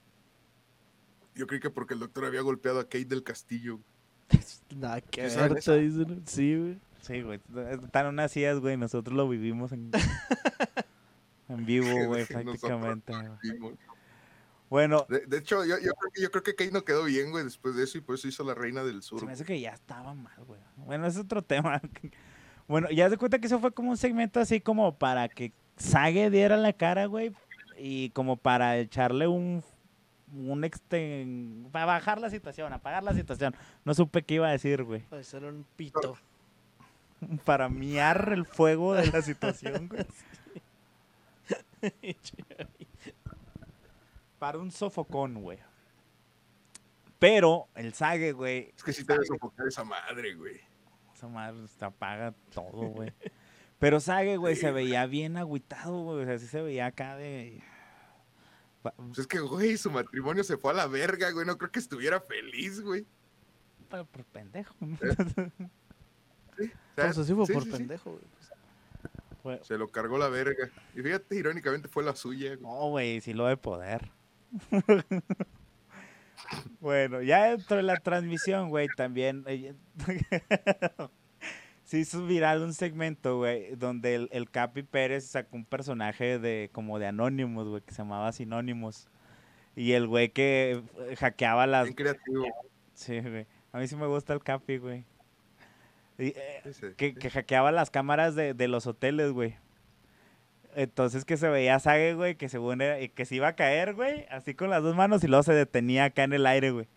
Yo 1.35 1.47
creí 1.47 1.61
que 1.61 1.71
porque 1.71 1.95
el 1.95 2.01
doctor 2.01 2.25
había 2.25 2.41
golpeado 2.43 2.81
a 2.81 2.85
Kate 2.85 3.05
del 3.07 3.23
Castillo. 3.23 3.81
Nada 4.77 5.01
que 5.01 5.29
¿Sí 5.29 5.35
saben 5.35 5.51
ver, 5.51 5.59
eso? 5.59 5.73
te 5.73 5.81
dicen. 5.81 6.23
Sí, 6.27 6.57
güey. 6.57 6.79
Sí, 7.01 7.21
güey, 7.23 7.41
están 7.83 8.07
unas 8.07 8.31
sillas, 8.31 8.61
güey, 8.61 8.77
nosotros 8.77 9.17
lo 9.17 9.29
vivimos 9.29 9.73
en, 9.73 9.91
en 11.49 11.67
vivo, 11.67 11.89
güey, 12.07 12.25
prácticamente. 12.27 13.13
güey. 13.59 13.75
Bueno, 14.71 15.05
De, 15.09 15.27
de 15.27 15.39
hecho, 15.39 15.65
yo, 15.65 15.79
yo 15.81 15.93
creo 15.95 16.11
que, 16.13 16.23
yo 16.23 16.31
creo 16.31 16.43
que 16.45 16.55
Kate 16.55 16.71
no 16.71 16.85
quedó 16.85 17.05
bien, 17.05 17.31
güey, 17.31 17.45
después 17.45 17.75
de 17.75 17.83
eso, 17.85 17.99
y 17.99 18.01
por 18.03 18.15
eso 18.15 18.29
hizo 18.29 18.45
la 18.45 18.55
reina 18.55 18.85
del 18.85 19.03
sur. 19.03 19.19
Se 19.21 19.27
me 19.27 19.33
hace 19.33 19.45
que 19.45 19.61
ya 19.61 19.71
estaba 19.71 20.15
mal, 20.15 20.33
güey. 20.47 20.61
Bueno, 20.77 21.07
es 21.07 21.17
otro 21.17 21.43
tema. 21.43 21.81
Bueno, 22.69 22.89
ya 22.91 23.11
se 23.11 23.19
cuenta 23.19 23.39
que 23.41 23.49
eso 23.49 23.59
fue 23.59 23.73
como 23.73 23.91
un 23.91 23.97
segmento 23.97 24.39
así 24.41 24.61
como 24.61 24.97
para 24.97 25.29
que 25.29 25.53
Sage 25.77 26.31
diera 26.31 26.57
la 26.57 26.73
cara, 26.73 27.07
güey. 27.07 27.33
Y 27.77 28.11
como 28.11 28.37
para 28.37 28.79
echarle 28.79 29.27
un. 29.27 29.63
Un 30.35 30.65
exten... 30.65 31.69
Para 31.73 31.85
bajar 31.85 32.21
la 32.21 32.31
situación, 32.31 32.73
apagar 32.73 33.03
la 33.03 33.15
situación. 33.15 33.55
No 33.85 33.95
supe 33.95 34.23
qué 34.23 34.35
iba 34.35 34.49
a 34.49 34.53
decir, 34.53 34.83
güey. 34.83 35.03
Para 35.03 35.21
hacer 35.21 35.45
un 35.45 35.67
pito. 35.77 36.17
Para 37.45 37.69
miar 37.69 38.31
el 38.33 38.47
fuego 38.47 38.95
de 38.95 39.07
la 39.09 39.23
situación, 39.23 39.89
güey. 39.89 40.07
Para 44.39 44.59
un 44.59 44.71
sofocón, 44.71 45.35
güey. 45.43 45.59
Pero 47.19 47.69
el 47.77 47.95
Sage, 47.95 48.33
güey, 48.33 48.73
Es 48.77 48.83
que 48.83 48.93
sí 48.93 49.05
te 49.05 49.13
debe 49.13 49.25
sofocar 49.27 49.67
esa 49.69 49.85
madre, 49.85 50.35
güey. 50.35 50.61
Esa 51.15 51.29
madre 51.29 51.69
se 51.69 51.85
apaga 51.85 52.35
todo, 52.53 52.89
güey. 52.89 53.13
Pero 53.79 54.01
Sage, 54.01 54.37
güey, 54.37 54.57
Sí, 54.57 54.63
se 54.63 54.73
güey. 54.73 54.87
veía 54.87 55.07
bien 55.07 55.37
agüitado, 55.37 56.03
güey. 56.03 56.23
O 56.23 56.27
sea, 56.27 56.39
sí 56.39 56.47
se 56.47 56.61
veía 56.63 56.87
acá 56.87 57.17
de. 57.17 57.63
Pues 58.83 59.19
es 59.19 59.27
que, 59.27 59.39
güey, 59.41 59.77
su 59.77 59.91
matrimonio 59.91 60.43
se 60.45 60.57
fue 60.57 60.73
a 60.73 60.75
la 60.75 60.87
verga, 60.87 61.31
güey. 61.31 61.47
No 61.47 61.57
creo 61.57 61.71
que 61.71 61.79
estuviera 61.79 62.21
feliz, 62.21 62.81
güey. 62.81 63.07
pa- 63.89 64.05
por 64.05 64.25
pendejo. 64.25 64.75
O 66.53 66.65
sea, 66.95 67.07
Pues 67.07 67.19
así 67.19 67.33
fue 67.35 67.47
sí, 67.47 67.53
por 67.55 67.63
sí, 67.65 67.71
sí. 67.71 67.77
pendejo, 67.79 68.11
güey. 68.11 68.23
Fue- 69.43 69.61
Se 69.65 69.79
lo 69.79 69.89
cargó 69.89 70.19
la 70.19 70.29
verga. 70.29 70.69
Y 70.95 71.01
fíjate, 71.01 71.37
irónicamente 71.37 71.89
fue 71.89 72.05
la 72.05 72.15
suya, 72.15 72.51
güey. 72.57 72.61
No, 72.61 72.91
güey, 72.91 73.21
sí 73.23 73.33
lo 73.33 73.47
de 73.47 73.57
poder. 73.57 74.11
bueno, 76.81 77.23
ya 77.23 77.45
dentro 77.51 77.79
de 77.79 77.83
la 77.83 77.97
transmisión, 77.99 78.69
güey, 78.69 78.89
también. 78.97 79.45
Se 81.93 81.99
hizo 81.99 82.25
viral 82.25 82.63
un 82.63 82.73
segmento, 82.73 83.37
güey, 83.37 83.77
donde 83.77 84.15
el, 84.15 84.31
el 84.33 84.49
Capi 84.49 84.83
Pérez 84.83 85.27
sacó 85.27 85.57
un 85.57 85.67
personaje 85.67 86.39
de 86.39 86.71
como 86.73 86.99
de 86.99 87.07
Anonymous, 87.07 87.69
güey, 87.69 87.83
que 87.83 87.93
se 87.93 87.99
llamaba 87.99 88.33
Sinónimos. 88.33 89.11
Y 89.77 89.93
el 89.93 90.07
güey 90.07 90.31
que 90.31 90.83
hackeaba 91.19 91.67
las, 91.67 91.85
Bien 91.85 91.95
creativo. 91.95 92.47
Sí, 92.95 93.21
güey. 93.21 93.47
A 93.73 93.79
mí 93.79 93.87
sí 93.89 93.97
me 93.97 94.07
gusta 94.07 94.33
el 94.33 94.43
Capi, 94.43 94.79
güey. 94.79 95.05
Y, 96.19 96.29
eh, 96.29 96.63
que, 96.97 97.13
que 97.13 97.29
hackeaba 97.29 97.71
las 97.73 97.91
cámaras 97.91 98.35
de, 98.35 98.55
de 98.55 98.69
los 98.69 98.87
hoteles, 98.87 99.33
güey. 99.33 99.57
Entonces 100.75 101.27
que 101.27 101.37
se 101.37 101.51
veía 101.51 101.79
Sage, 101.79 102.15
güey, 102.15 102.37
que 102.37 102.49
según 102.49 102.81
era, 102.81 103.07
que 103.07 103.27
se 103.27 103.35
iba 103.35 103.49
a 103.49 103.55
caer, 103.55 103.93
güey, 103.93 104.25
así 104.31 104.55
con 104.55 104.71
las 104.71 104.83
dos 104.83 104.97
manos 104.97 105.23
y 105.25 105.29
luego 105.29 105.43
se 105.43 105.53
detenía 105.53 106.05
acá 106.05 106.25
en 106.25 106.33
el 106.33 106.47
aire, 106.47 106.71
güey. 106.71 106.89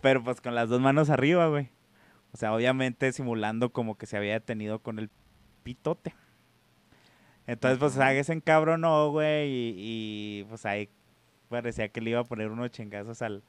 Pero 0.00 0.24
pues 0.24 0.40
con 0.40 0.56
las 0.56 0.68
dos 0.68 0.80
manos 0.80 1.08
arriba, 1.08 1.46
güey. 1.46 1.70
O 2.32 2.36
sea, 2.36 2.54
obviamente 2.54 3.12
simulando 3.12 3.70
como 3.70 3.96
que 3.96 4.06
se 4.06 4.16
había 4.16 4.34
detenido 4.34 4.80
con 4.80 4.98
el 4.98 5.10
pitote. 5.62 6.14
Entonces, 7.46 7.78
pues 7.78 7.94
Sage 7.94 8.24
se 8.24 8.34
encabronó, 8.34 9.10
güey, 9.10 9.48
y, 9.48 9.74
y 9.76 10.44
pues 10.44 10.66
ahí 10.66 10.90
parecía 11.48 11.88
que 11.88 12.00
le 12.00 12.10
iba 12.10 12.20
a 12.20 12.24
poner 12.24 12.50
unos 12.50 12.70
chingazos 12.70 13.22
al, 13.22 13.42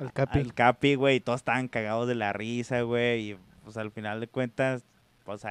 El 0.00 0.12
Capi. 0.12 0.40
al 0.40 0.52
Capi, 0.52 0.94
güey, 0.96 1.16
y 1.16 1.20
todos 1.20 1.40
estaban 1.40 1.68
cagados 1.68 2.08
de 2.08 2.16
la 2.16 2.32
risa, 2.32 2.82
güey, 2.82 3.30
y 3.30 3.38
pues 3.62 3.76
al 3.76 3.92
final 3.92 4.20
de 4.20 4.26
cuentas, 4.26 4.84
pues 5.24 5.42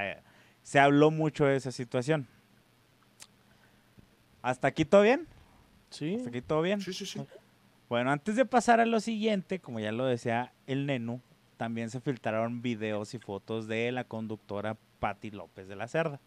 se 0.62 0.78
habló 0.78 1.10
mucho 1.10 1.46
de 1.46 1.56
esa 1.56 1.72
situación. 1.72 2.26
¿Hasta 4.42 4.68
aquí 4.68 4.84
todo 4.84 5.02
bien? 5.02 5.26
Sí. 5.90 6.16
¿Hasta 6.16 6.28
aquí 6.28 6.42
todo 6.42 6.62
bien? 6.62 6.80
Sí, 6.80 6.92
sí, 6.92 7.06
sí. 7.06 7.20
Bueno, 7.88 8.10
antes 8.10 8.36
de 8.36 8.44
pasar 8.44 8.80
a 8.80 8.86
lo 8.86 9.00
siguiente, 9.00 9.58
como 9.58 9.80
ya 9.80 9.92
lo 9.92 10.04
decía 10.04 10.52
el 10.66 10.86
Nenu, 10.86 11.20
también 11.56 11.90
se 11.90 12.00
filtraron 12.00 12.62
videos 12.62 13.14
y 13.14 13.18
fotos 13.18 13.66
de 13.66 13.90
la 13.92 14.04
conductora 14.04 14.76
Patti 14.98 15.30
López 15.30 15.68
de 15.68 15.76
la 15.76 15.88
Cerda, 15.88 16.20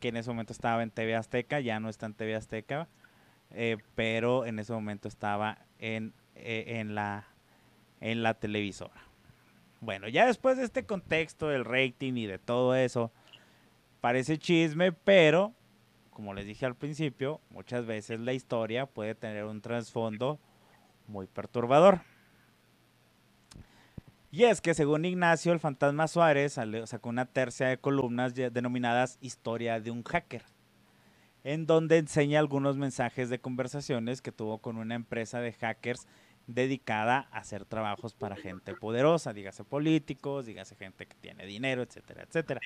que 0.00 0.08
en 0.08 0.16
ese 0.16 0.30
momento 0.30 0.52
estaba 0.52 0.82
en 0.82 0.90
TV 0.90 1.14
Azteca, 1.14 1.60
ya 1.60 1.80
no 1.80 1.88
está 1.88 2.06
en 2.06 2.14
TV 2.14 2.34
Azteca, 2.34 2.88
eh, 3.50 3.76
pero 3.94 4.46
en 4.46 4.58
ese 4.58 4.72
momento 4.72 5.08
estaba 5.08 5.58
en, 5.78 6.12
eh, 6.34 6.64
en, 6.78 6.94
la, 6.94 7.26
en 8.00 8.22
la 8.22 8.34
televisora. 8.34 9.02
Bueno, 9.80 10.08
ya 10.08 10.26
después 10.26 10.56
de 10.56 10.64
este 10.64 10.84
contexto 10.84 11.48
del 11.48 11.64
rating 11.64 12.14
y 12.14 12.26
de 12.26 12.38
todo 12.38 12.74
eso, 12.74 13.10
parece 14.00 14.38
chisme, 14.38 14.92
pero 14.92 15.54
como 16.20 16.34
les 16.34 16.44
dije 16.44 16.66
al 16.66 16.74
principio, 16.74 17.40
muchas 17.48 17.86
veces 17.86 18.20
la 18.20 18.34
historia 18.34 18.84
puede 18.84 19.14
tener 19.14 19.44
un 19.44 19.62
trasfondo 19.62 20.38
muy 21.06 21.26
perturbador. 21.26 22.02
Y 24.32 24.44
es 24.44 24.60
que 24.60 24.74
según 24.74 25.04
Ignacio, 25.04 25.52
el 25.52 25.58
fantasma 25.58 26.06
Suárez 26.06 26.58
sacó 26.84 27.08
una 27.08 27.26
tercia 27.26 27.66
de 27.66 27.78
columnas 27.78 28.32
denominadas 28.34 29.18
Historia 29.20 29.80
de 29.80 29.90
un 29.90 30.04
hacker, 30.04 30.44
en 31.42 31.66
donde 31.66 31.98
enseña 31.98 32.38
algunos 32.38 32.76
mensajes 32.76 33.28
de 33.28 33.40
conversaciones 33.40 34.22
que 34.22 34.30
tuvo 34.30 34.58
con 34.58 34.76
una 34.76 34.94
empresa 34.94 35.40
de 35.40 35.52
hackers 35.52 36.06
dedicada 36.46 37.28
a 37.32 37.38
hacer 37.38 37.64
trabajos 37.64 38.14
para 38.14 38.36
gente 38.36 38.74
poderosa, 38.74 39.32
dígase 39.32 39.64
políticos, 39.64 40.46
dígase 40.46 40.76
gente 40.76 41.06
que 41.06 41.16
tiene 41.16 41.44
dinero, 41.44 41.82
etcétera, 41.82 42.22
etcétera. 42.22 42.60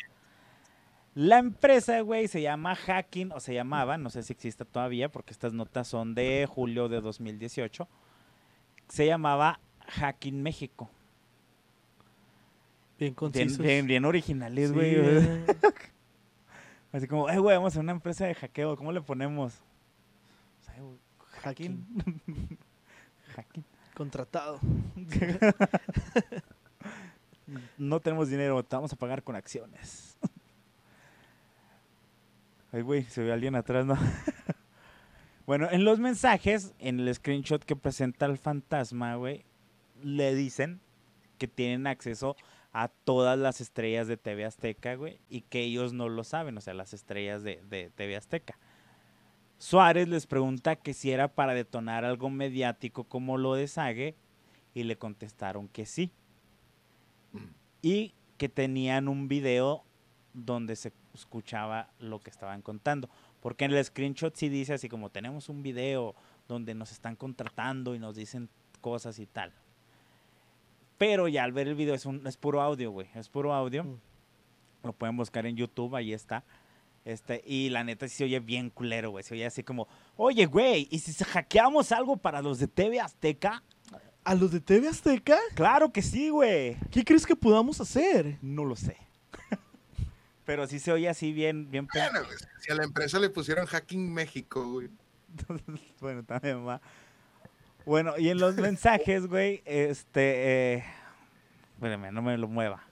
La 1.15 1.39
empresa, 1.39 2.01
güey, 2.01 2.29
se 2.29 2.43
llama 2.43 2.75
Hacking, 2.75 3.33
o 3.33 3.41
se 3.41 3.55
llamaba, 3.55 3.97
no 3.97 4.11
sé 4.11 4.23
si 4.23 4.33
existe 4.33 4.65
todavía, 4.65 5.09
porque 5.09 5.33
estas 5.33 5.53
notas 5.55 5.89
son 5.89 6.15
de 6.15 6.47
julio 6.47 6.89
de 6.89 7.01
2018. 7.01 7.89
Se 8.89 9.07
llamaba 9.07 9.61
Hacking 9.87 10.43
México. 10.43 10.91
Bien 12.99 13.15
concisos. 13.15 13.59
bien, 13.59 13.87
bien 13.87 14.05
originales, 14.05 14.69
Sí, 14.69 14.75
güey. 14.75 14.95
eh. 14.97 15.47
Así 16.93 17.09
como, 17.09 17.29
eh, 17.29 17.39
güey, 17.39 17.57
vamos 17.57 17.73
a 17.73 17.75
hacer 17.75 17.83
una 17.83 17.93
empresa 17.93 18.25
de 18.27 18.35
hackeo, 18.35 18.77
¿cómo 18.77 18.93
le 18.93 19.01
ponemos? 19.01 19.55
O 20.61 20.65
sea, 20.65 20.81
güey, 20.81 20.99
Hacking. 21.43 22.59
Hacking. 23.35 23.65
Contratado. 23.95 24.61
No 27.77 28.01
tenemos 28.01 28.31
dinero, 28.31 28.63
te 28.63 28.75
vamos 28.75 28.93
a 28.93 28.97
pagar 28.97 29.23
con 29.23 29.37
acciones. 29.37 30.17
Ay, 32.73 32.81
güey, 32.81 33.03
se 33.05 33.23
ve 33.23 33.33
alguien 33.33 33.55
atrás, 33.55 33.85
¿no? 33.85 33.99
bueno, 35.47 35.69
en 35.71 35.85
los 35.85 35.99
mensajes, 35.99 36.73
en 36.79 37.01
el 37.01 37.15
screenshot 37.15 37.63
que 37.63 37.77
presenta 37.77 38.25
el 38.27 38.39
fantasma, 38.39 39.17
güey, 39.17 39.45
le 40.03 40.35
dicen 40.35 40.81
que 41.37 41.47
tienen 41.47 41.87
acceso 41.87 42.35
a 42.75 42.89
todas 42.89 43.39
las 43.39 43.63
estrellas 43.63 44.07
de 44.07 44.19
TV 44.19 44.45
Azteca, 44.45 44.97
güey, 44.97 45.19
y 45.31 45.41
que 45.41 45.63
ellos 45.63 45.95
no 45.95 46.11
lo 46.11 46.25
saben, 46.25 46.59
o 46.59 46.61
sea, 46.61 46.75
las 46.75 46.93
estrellas 46.93 47.43
de, 47.43 47.63
de 47.71 47.91
TV 47.95 48.17
Azteca. 48.17 48.59
Suárez 49.57 50.09
les 50.09 50.27
pregunta 50.27 50.77
que 50.77 50.93
si 50.93 51.11
era 51.11 51.29
para 51.29 51.55
detonar 51.55 52.05
algo 52.05 52.29
mediático 52.29 53.05
como 53.05 53.39
lo 53.39 53.55
de 53.55 53.69
Sage, 53.69 54.17
y 54.75 54.83
le 54.83 54.99
contestaron 54.99 55.69
que 55.69 55.87
sí 55.87 56.11
y 57.81 58.15
que 58.37 58.49
tenían 58.49 59.09
un 59.09 59.29
video 59.29 59.85
donde 60.33 60.75
se 60.75 60.93
escuchaba 61.15 61.91
lo 62.01 62.19
que 62.21 62.31
estaban 62.31 62.61
contando. 62.61 63.09
Porque 63.41 63.67
en 63.67 63.73
el 63.73 63.85
screenshot 63.85 64.35
sí 64.35 64.49
dice 64.49 64.75
así 64.75 64.89
como 64.89 65.11
tenemos 65.11 65.49
un 65.49 65.63
video 65.63 66.15
donde 66.49 66.75
nos 66.75 66.91
están 66.93 67.15
contratando 67.15 67.95
y 67.95 67.99
nos 67.99 68.17
dicen 68.17 68.49
cosas 68.81 69.19
y 69.19 69.27
tal. 69.27 69.53
Pero 71.07 71.29
ya 71.29 71.45
al 71.45 71.53
ver 71.53 71.69
el 71.69 71.75
video 71.75 71.95
es, 71.95 72.07
un, 72.07 72.27
es 72.27 72.39
puro 72.39 72.63
audio, 72.63 72.91
güey. 72.91 73.11
Es 73.15 73.29
puro 73.29 73.53
audio. 73.53 73.85
Mm. 73.85 74.01
Lo 74.85 74.95
pueden 74.95 75.19
buscar 75.19 75.45
en 75.45 75.55
YouTube, 75.55 75.95
ahí 75.95 76.15
está. 76.15 76.45
Este, 77.05 77.43
y 77.45 77.69
la 77.69 77.85
neta 77.85 78.09
sí 78.09 78.17
se 78.17 78.25
oye 78.25 78.41
bien 78.41 78.71
culero, 78.71 79.11
güey. 79.11 79.23
Se 79.23 79.35
oye 79.35 79.45
así 79.45 79.63
como, 79.63 79.87
oye, 80.17 80.47
güey, 80.47 80.89
¿y 80.91 81.01
si 81.01 81.13
hackeamos 81.23 81.93
algo 81.93 82.17
para 82.17 82.41
los 82.41 82.59
de 82.59 82.69
TV 82.69 83.01
Azteca? 83.01 83.63
¿A 84.25 84.35
los 84.35 84.51
de 84.51 84.63
TV 84.63 84.89
Azteca? 84.89 85.37
Claro 85.55 85.93
que 85.93 86.01
sí, 86.01 86.31
güey. 86.31 86.79
¿Qué 86.91 87.05
crees 87.05 87.27
que 87.27 87.37
podamos 87.37 87.83
hacer? 87.83 88.39
No 88.41 88.65
lo 88.65 88.75
sé. 88.75 88.97
Pero 90.47 90.67
sí 90.67 90.79
se 90.79 90.91
oye 90.91 91.11
así 91.11 91.35
bien, 91.35 91.71
bien 91.71 91.87
Bueno, 91.93 92.21
pues, 92.25 92.49
si 92.61 92.73
a 92.73 92.77
la 92.77 92.85
empresa 92.85 93.19
le 93.19 93.29
pusieron 93.29 93.67
Hacking 93.67 94.11
México, 94.11 94.67
güey. 94.67 94.89
bueno, 96.01 96.25
también 96.25 96.67
va. 96.67 96.81
Bueno, 97.87 98.15
y 98.19 98.31
en 98.31 98.39
los 98.39 98.57
mensajes, 98.57 99.27
güey, 99.27 99.63
este, 99.67 100.75
eh, 100.75 100.85
espérame, 101.75 102.13
no 102.13 102.23
me 102.23 102.39
lo 102.39 102.49
mueva. 102.49 102.83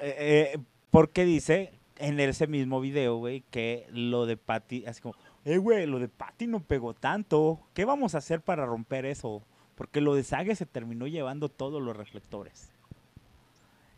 Eh, 0.00 0.52
eh, 0.54 0.58
porque 0.90 1.24
dice 1.24 1.72
en 1.98 2.18
ese 2.18 2.46
mismo 2.46 2.80
video, 2.80 3.16
güey, 3.16 3.44
que 3.50 3.86
lo 3.90 4.26
de 4.26 4.36
Patty, 4.36 4.84
así 4.86 5.00
como, 5.00 5.14
eh, 5.44 5.58
güey, 5.58 5.86
lo 5.86 5.98
de 5.98 6.08
Patty 6.08 6.46
no 6.46 6.60
pegó 6.60 6.94
tanto. 6.94 7.60
¿Qué 7.74 7.84
vamos 7.84 8.14
a 8.14 8.18
hacer 8.18 8.40
para 8.40 8.66
romper 8.66 9.06
eso? 9.06 9.42
Porque 9.76 10.00
lo 10.00 10.14
de 10.14 10.24
Sage 10.24 10.56
se 10.56 10.66
terminó 10.66 11.06
llevando 11.06 11.48
todos 11.48 11.80
los 11.80 11.96
reflectores. 11.96 12.70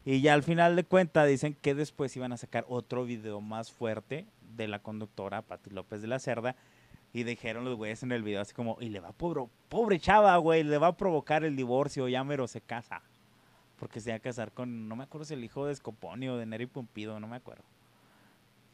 Y 0.04 0.20
ya 0.20 0.34
al 0.34 0.42
final 0.42 0.76
de 0.76 0.84
cuentas 0.84 1.28
dicen 1.28 1.57
que 1.61 1.74
después 1.74 2.16
iban 2.16 2.32
a 2.32 2.36
sacar 2.36 2.64
otro 2.68 3.04
video 3.04 3.40
más 3.40 3.72
fuerte 3.72 4.26
de 4.54 4.68
la 4.68 4.78
conductora 4.80 5.42
Pati 5.42 5.70
López 5.70 6.00
de 6.02 6.09
la 6.09 6.18
Cerda. 6.18 6.57
Y 7.16 7.24
dijeron 7.24 7.64
los 7.64 7.76
güeyes 7.76 8.02
en 8.02 8.12
el 8.12 8.22
video 8.22 8.42
así 8.42 8.52
como, 8.52 8.76
y 8.78 8.90
le 8.90 9.00
va 9.00 9.10
pobre, 9.10 9.46
pobre 9.70 9.98
chava, 9.98 10.36
güey, 10.36 10.62
le 10.62 10.76
va 10.76 10.88
a 10.88 10.96
provocar 10.98 11.44
el 11.44 11.56
divorcio, 11.56 12.08
ya 12.08 12.22
mero 12.24 12.46
se 12.46 12.60
casa. 12.60 13.00
Porque 13.78 14.00
se 14.00 14.10
va 14.10 14.16
a 14.16 14.18
casar 14.18 14.52
con, 14.52 14.86
no 14.86 14.96
me 14.96 15.04
acuerdo 15.04 15.24
si 15.24 15.32
el 15.32 15.42
hijo 15.42 15.64
de 15.64 15.74
Scoponi 15.74 16.28
o 16.28 16.36
de 16.36 16.44
Neri 16.44 16.66
Pumpido, 16.66 17.18
no 17.18 17.26
me 17.26 17.36
acuerdo. 17.36 17.64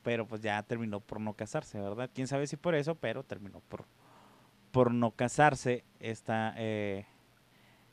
Pero 0.02 0.26
pues 0.26 0.42
ya 0.42 0.60
terminó 0.64 0.98
por 0.98 1.20
no 1.20 1.34
casarse, 1.34 1.78
¿verdad? 1.78 2.10
Quién 2.12 2.26
sabe 2.26 2.48
si 2.48 2.56
por 2.56 2.74
eso, 2.74 2.96
pero 2.96 3.22
terminó 3.22 3.60
por, 3.68 3.84
por 4.72 4.92
no 4.92 5.12
casarse 5.12 5.84
esta, 6.00 6.52
eh, 6.56 7.06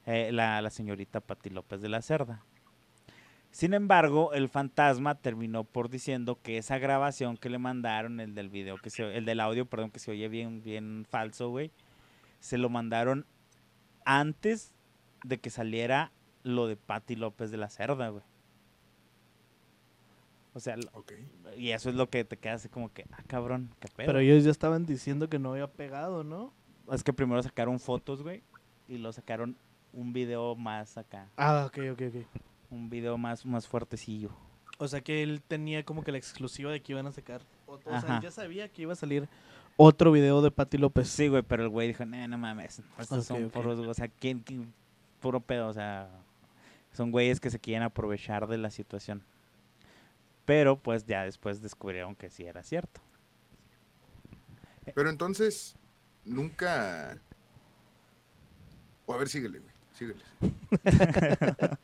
eh, 0.07 0.31
la, 0.31 0.63
la 0.63 0.71
señorita 0.71 1.19
Pati 1.19 1.51
López 1.51 1.79
de 1.79 1.89
la 1.89 2.01
Cerda. 2.01 2.43
Sin 3.51 3.73
embargo, 3.73 4.33
el 4.33 4.47
fantasma 4.47 5.15
terminó 5.15 5.63
por 5.63 5.89
diciendo 5.89 6.39
que 6.41 6.57
esa 6.57 6.77
grabación 6.77 7.35
que 7.35 7.49
le 7.49 7.57
mandaron, 7.57 8.19
el 8.19 8.35
del 8.35 8.49
video, 8.49 8.77
que 8.77 8.89
se, 8.89 9.17
el 9.17 9.25
del 9.25 9.39
audio, 9.39 9.65
perdón, 9.65 9.89
que 9.91 9.99
se 9.99 10.11
oye 10.11 10.27
bien, 10.29 10.61
bien 10.61 11.05
falso, 11.09 11.49
güey, 11.49 11.71
se 12.39 12.57
lo 12.57 12.69
mandaron 12.69 13.25
antes 14.05 14.73
de 15.23 15.39
que 15.39 15.49
saliera 15.49 16.11
lo 16.43 16.67
de 16.67 16.77
Patti 16.77 17.15
López 17.15 17.51
de 17.51 17.57
la 17.57 17.69
Cerda, 17.69 18.09
güey. 18.09 18.23
O 20.53 20.59
sea, 20.59 20.75
y 21.57 21.71
eso 21.71 21.89
es 21.89 21.95
lo 21.95 22.09
que 22.09 22.23
te 22.25 22.37
queda 22.37 22.53
así 22.53 22.69
como 22.69 22.91
que, 22.91 23.05
ah, 23.11 23.23
cabrón, 23.27 23.69
qué 23.79 23.87
pedo. 23.87 24.07
Pero 24.07 24.19
ellos 24.19 24.43
ya 24.43 24.51
estaban 24.51 24.85
diciendo 24.85 25.29
que 25.29 25.39
no 25.39 25.51
había 25.51 25.67
pegado, 25.67 26.23
¿no? 26.23 26.53
Es 26.91 27.03
que 27.03 27.13
primero 27.13 27.41
sacaron 27.43 27.79
fotos, 27.79 28.23
güey, 28.23 28.43
y 28.87 28.97
lo 28.97 29.11
sacaron 29.11 29.55
un 29.93 30.13
video 30.13 30.55
más 30.55 30.97
acá, 30.97 31.27
Ah, 31.37 31.65
ok, 31.67 31.79
ok, 31.93 32.01
ok. 32.09 32.41
Un 32.69 32.89
video 32.89 33.17
más, 33.17 33.45
más 33.45 33.67
fuertecillo. 33.67 34.29
O 34.77 34.87
sea 34.87 35.01
que 35.01 35.23
él 35.23 35.41
tenía 35.47 35.83
como 35.83 36.03
que 36.03 36.11
la 36.11 36.17
exclusiva 36.17 36.71
de 36.71 36.81
que 36.81 36.93
iban 36.93 37.05
a 37.07 37.11
sacar 37.11 37.41
otro. 37.67 37.91
O 37.93 37.99
sea, 37.99 38.21
ya 38.21 38.31
sabía 38.31 38.69
que 38.69 38.83
iba 38.83 38.93
a 38.93 38.95
salir 38.95 39.27
otro 39.75 40.11
video 40.11 40.41
de 40.41 40.51
Patti 40.51 40.77
López. 40.77 41.09
Sí, 41.09 41.27
güey, 41.27 41.41
pero 41.43 41.63
el 41.63 41.69
güey 41.69 41.87
dijo, 41.89 42.05
no, 42.05 42.27
no 42.27 42.37
mames, 42.37 42.81
estos 42.97 43.25
son 43.25 43.45
ok. 43.45 43.51
puros, 43.51 43.79
o 43.79 43.93
sea, 43.93 44.07
¿quién, 44.07 44.39
quién- 44.39 44.73
puro 45.19 45.41
pedo, 45.41 45.67
o 45.67 45.73
sea, 45.73 46.09
son 46.93 47.11
güeyes 47.11 47.39
que 47.39 47.49
se 47.49 47.59
quieren 47.59 47.83
aprovechar 47.83 48.47
de 48.47 48.57
la 48.57 48.71
situación. 48.71 49.21
Pero 50.45 50.77
pues 50.79 51.05
ya 51.05 51.23
después 51.25 51.61
descubrieron 51.61 52.15
que 52.15 52.29
sí 52.29 52.45
era 52.45 52.63
cierto. 52.63 53.01
Pero 54.95 55.09
entonces, 55.09 55.75
nunca. 56.25 57.17
O 59.05 59.13
a 59.13 59.17
ver, 59.17 59.29
síguele, 59.29 59.59
güey. 59.59 59.71
Síguele. 59.93 60.23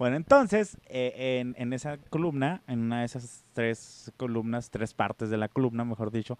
Bueno, 0.00 0.16
entonces, 0.16 0.78
eh, 0.86 1.40
en, 1.42 1.54
en 1.58 1.74
esa 1.74 1.98
columna, 1.98 2.62
en 2.66 2.78
una 2.78 3.00
de 3.00 3.04
esas 3.04 3.44
tres 3.52 4.10
columnas, 4.16 4.70
tres 4.70 4.94
partes 4.94 5.28
de 5.28 5.36
la 5.36 5.48
columna, 5.48 5.84
mejor 5.84 6.10
dicho, 6.10 6.38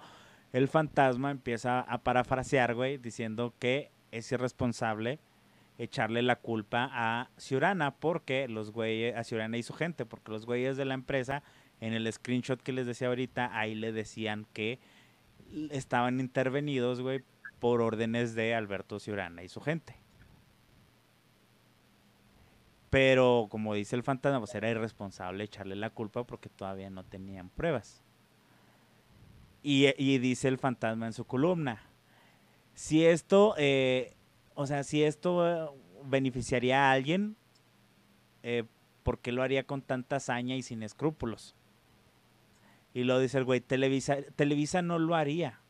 el 0.55 0.67
fantasma 0.67 1.31
empieza 1.31 1.81
a 1.81 1.99
parafrasear, 1.99 2.75
güey, 2.75 2.97
diciendo 2.97 3.53
que 3.59 3.91
es 4.13 4.33
irresponsable 4.33 5.19
echarle 5.77 6.23
la 6.23 6.37
culpa 6.37 6.89
a 6.91 7.29
Ciurana, 7.37 7.97
porque 7.97 8.49
los 8.49 8.73
güeyes, 8.73 9.15
a 9.15 9.25
Ciurana 9.25 9.59
y 9.59 9.63
su 9.63 9.75
gente, 9.75 10.07
porque 10.07 10.33
los 10.33 10.47
güeyes 10.47 10.79
de 10.79 10.87
la 10.87 10.95
empresa, 10.95 11.43
en 11.83 11.93
el 11.93 12.11
screenshot 12.11 12.63
que 12.63 12.73
les 12.73 12.87
decía 12.87 13.09
ahorita, 13.09 13.59
ahí 13.59 13.75
le 13.75 13.93
decían 13.93 14.47
que 14.55 14.79
estaban 15.71 16.19
intervenidos, 16.19 17.03
güey, 17.03 17.25
por 17.59 17.83
órdenes 17.83 18.35
de 18.35 18.55
Alberto 18.55 18.99
Ciurana 18.99 19.43
y 19.43 19.51
su 19.51 19.61
gente. 19.61 20.00
Pero 22.91 23.47
como 23.49 23.75
dice 23.75 23.95
el 23.95 24.03
fantasma, 24.03 24.41
pues 24.41 24.55
era 24.55 24.69
irresponsable 24.69 25.45
echarle 25.45 25.77
la 25.77 25.91
culpa 25.91 26.25
porque 26.25 26.49
todavía 26.49 26.91
no 26.91 27.05
tenían 27.05 27.49
pruebas. 27.49 28.03
Y, 29.63 29.87
y 29.97 30.19
dice 30.19 30.49
el 30.49 30.59
fantasma 30.59 31.07
en 31.07 31.13
su 31.13 31.25
columna, 31.25 31.83
si 32.75 33.05
esto, 33.05 33.55
eh, 33.59 34.15
o 34.55 34.67
sea, 34.67 34.83
si 34.85 35.05
esto 35.05 35.47
eh, 35.47 35.69
beneficiaría 36.05 36.89
a 36.89 36.93
alguien, 36.93 37.37
eh, 38.43 38.65
¿por 39.03 39.19
qué 39.19 39.33
lo 39.33 39.43
haría 39.43 39.65
con 39.65 39.83
tanta 39.83 40.17
hazaña 40.17 40.57
y 40.57 40.63
sin 40.63 40.83
escrúpulos? 40.83 41.55
Y 42.95 43.05
lo 43.05 43.19
dice 43.21 43.39
el 43.39 43.45
güey, 43.45 43.61
Televisa, 43.61 44.17
Televisa 44.35 44.83
no 44.83 44.99
lo 44.99 45.15
haría, 45.15 45.61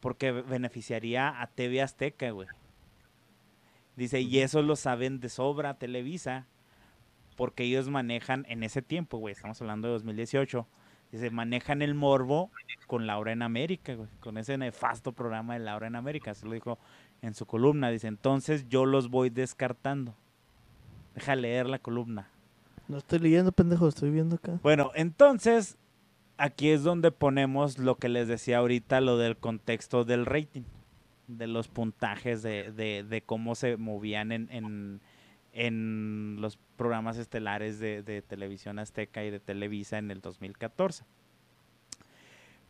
porque 0.00 0.32
beneficiaría 0.32 1.40
a 1.40 1.46
TV 1.46 1.80
Azteca, 1.80 2.30
güey. 2.30 2.48
Dice, 3.96 4.20
y 4.20 4.38
eso 4.38 4.62
lo 4.62 4.76
saben 4.76 5.20
de 5.20 5.28
sobra 5.28 5.74
Televisa, 5.74 6.46
porque 7.36 7.64
ellos 7.64 7.88
manejan 7.88 8.46
en 8.48 8.62
ese 8.62 8.82
tiempo, 8.82 9.18
güey, 9.18 9.32
estamos 9.32 9.60
hablando 9.60 9.88
de 9.88 9.92
2018, 9.94 10.66
dice, 11.10 11.30
manejan 11.30 11.82
el 11.82 11.94
morbo 11.94 12.50
con 12.86 13.06
Laura 13.06 13.32
en 13.32 13.42
América, 13.42 13.94
güey, 13.94 14.08
con 14.20 14.38
ese 14.38 14.56
nefasto 14.56 15.12
programa 15.12 15.54
de 15.54 15.60
Laura 15.60 15.86
en 15.86 15.96
América, 15.96 16.34
se 16.34 16.46
lo 16.46 16.52
dijo 16.52 16.78
en 17.20 17.34
su 17.34 17.46
columna, 17.46 17.90
dice, 17.90 18.08
entonces 18.08 18.68
yo 18.68 18.86
los 18.86 19.08
voy 19.10 19.30
descartando. 19.30 20.14
Deja 21.14 21.36
leer 21.36 21.68
la 21.68 21.78
columna. 21.78 22.30
No 22.88 22.98
estoy 22.98 23.18
leyendo, 23.18 23.52
pendejo, 23.52 23.86
estoy 23.86 24.10
viendo 24.10 24.36
acá. 24.36 24.58
Bueno, 24.62 24.90
entonces, 24.94 25.76
aquí 26.36 26.70
es 26.70 26.82
donde 26.82 27.12
ponemos 27.12 27.78
lo 27.78 27.96
que 27.96 28.08
les 28.08 28.28
decía 28.28 28.58
ahorita, 28.58 29.00
lo 29.00 29.18
del 29.18 29.36
contexto 29.36 30.04
del 30.04 30.26
rating, 30.26 30.62
de 31.28 31.46
los 31.46 31.68
puntajes, 31.68 32.42
de, 32.42 32.72
de- 32.72 33.04
de 33.08 33.22
cómo 33.22 33.54
se 33.54 33.76
movían 33.76 34.32
en, 34.32 34.48
en, 34.50 35.00
en 35.52 36.36
los 36.40 36.58
programas 36.76 37.16
estelares 37.18 37.78
de, 37.78 38.02
de 38.02 38.22
Televisión 38.22 38.78
Azteca 38.78 39.24
y 39.24 39.30
de 39.30 39.40
Televisa 39.40 39.98
en 39.98 40.10
el 40.10 40.20
2014. 40.20 41.04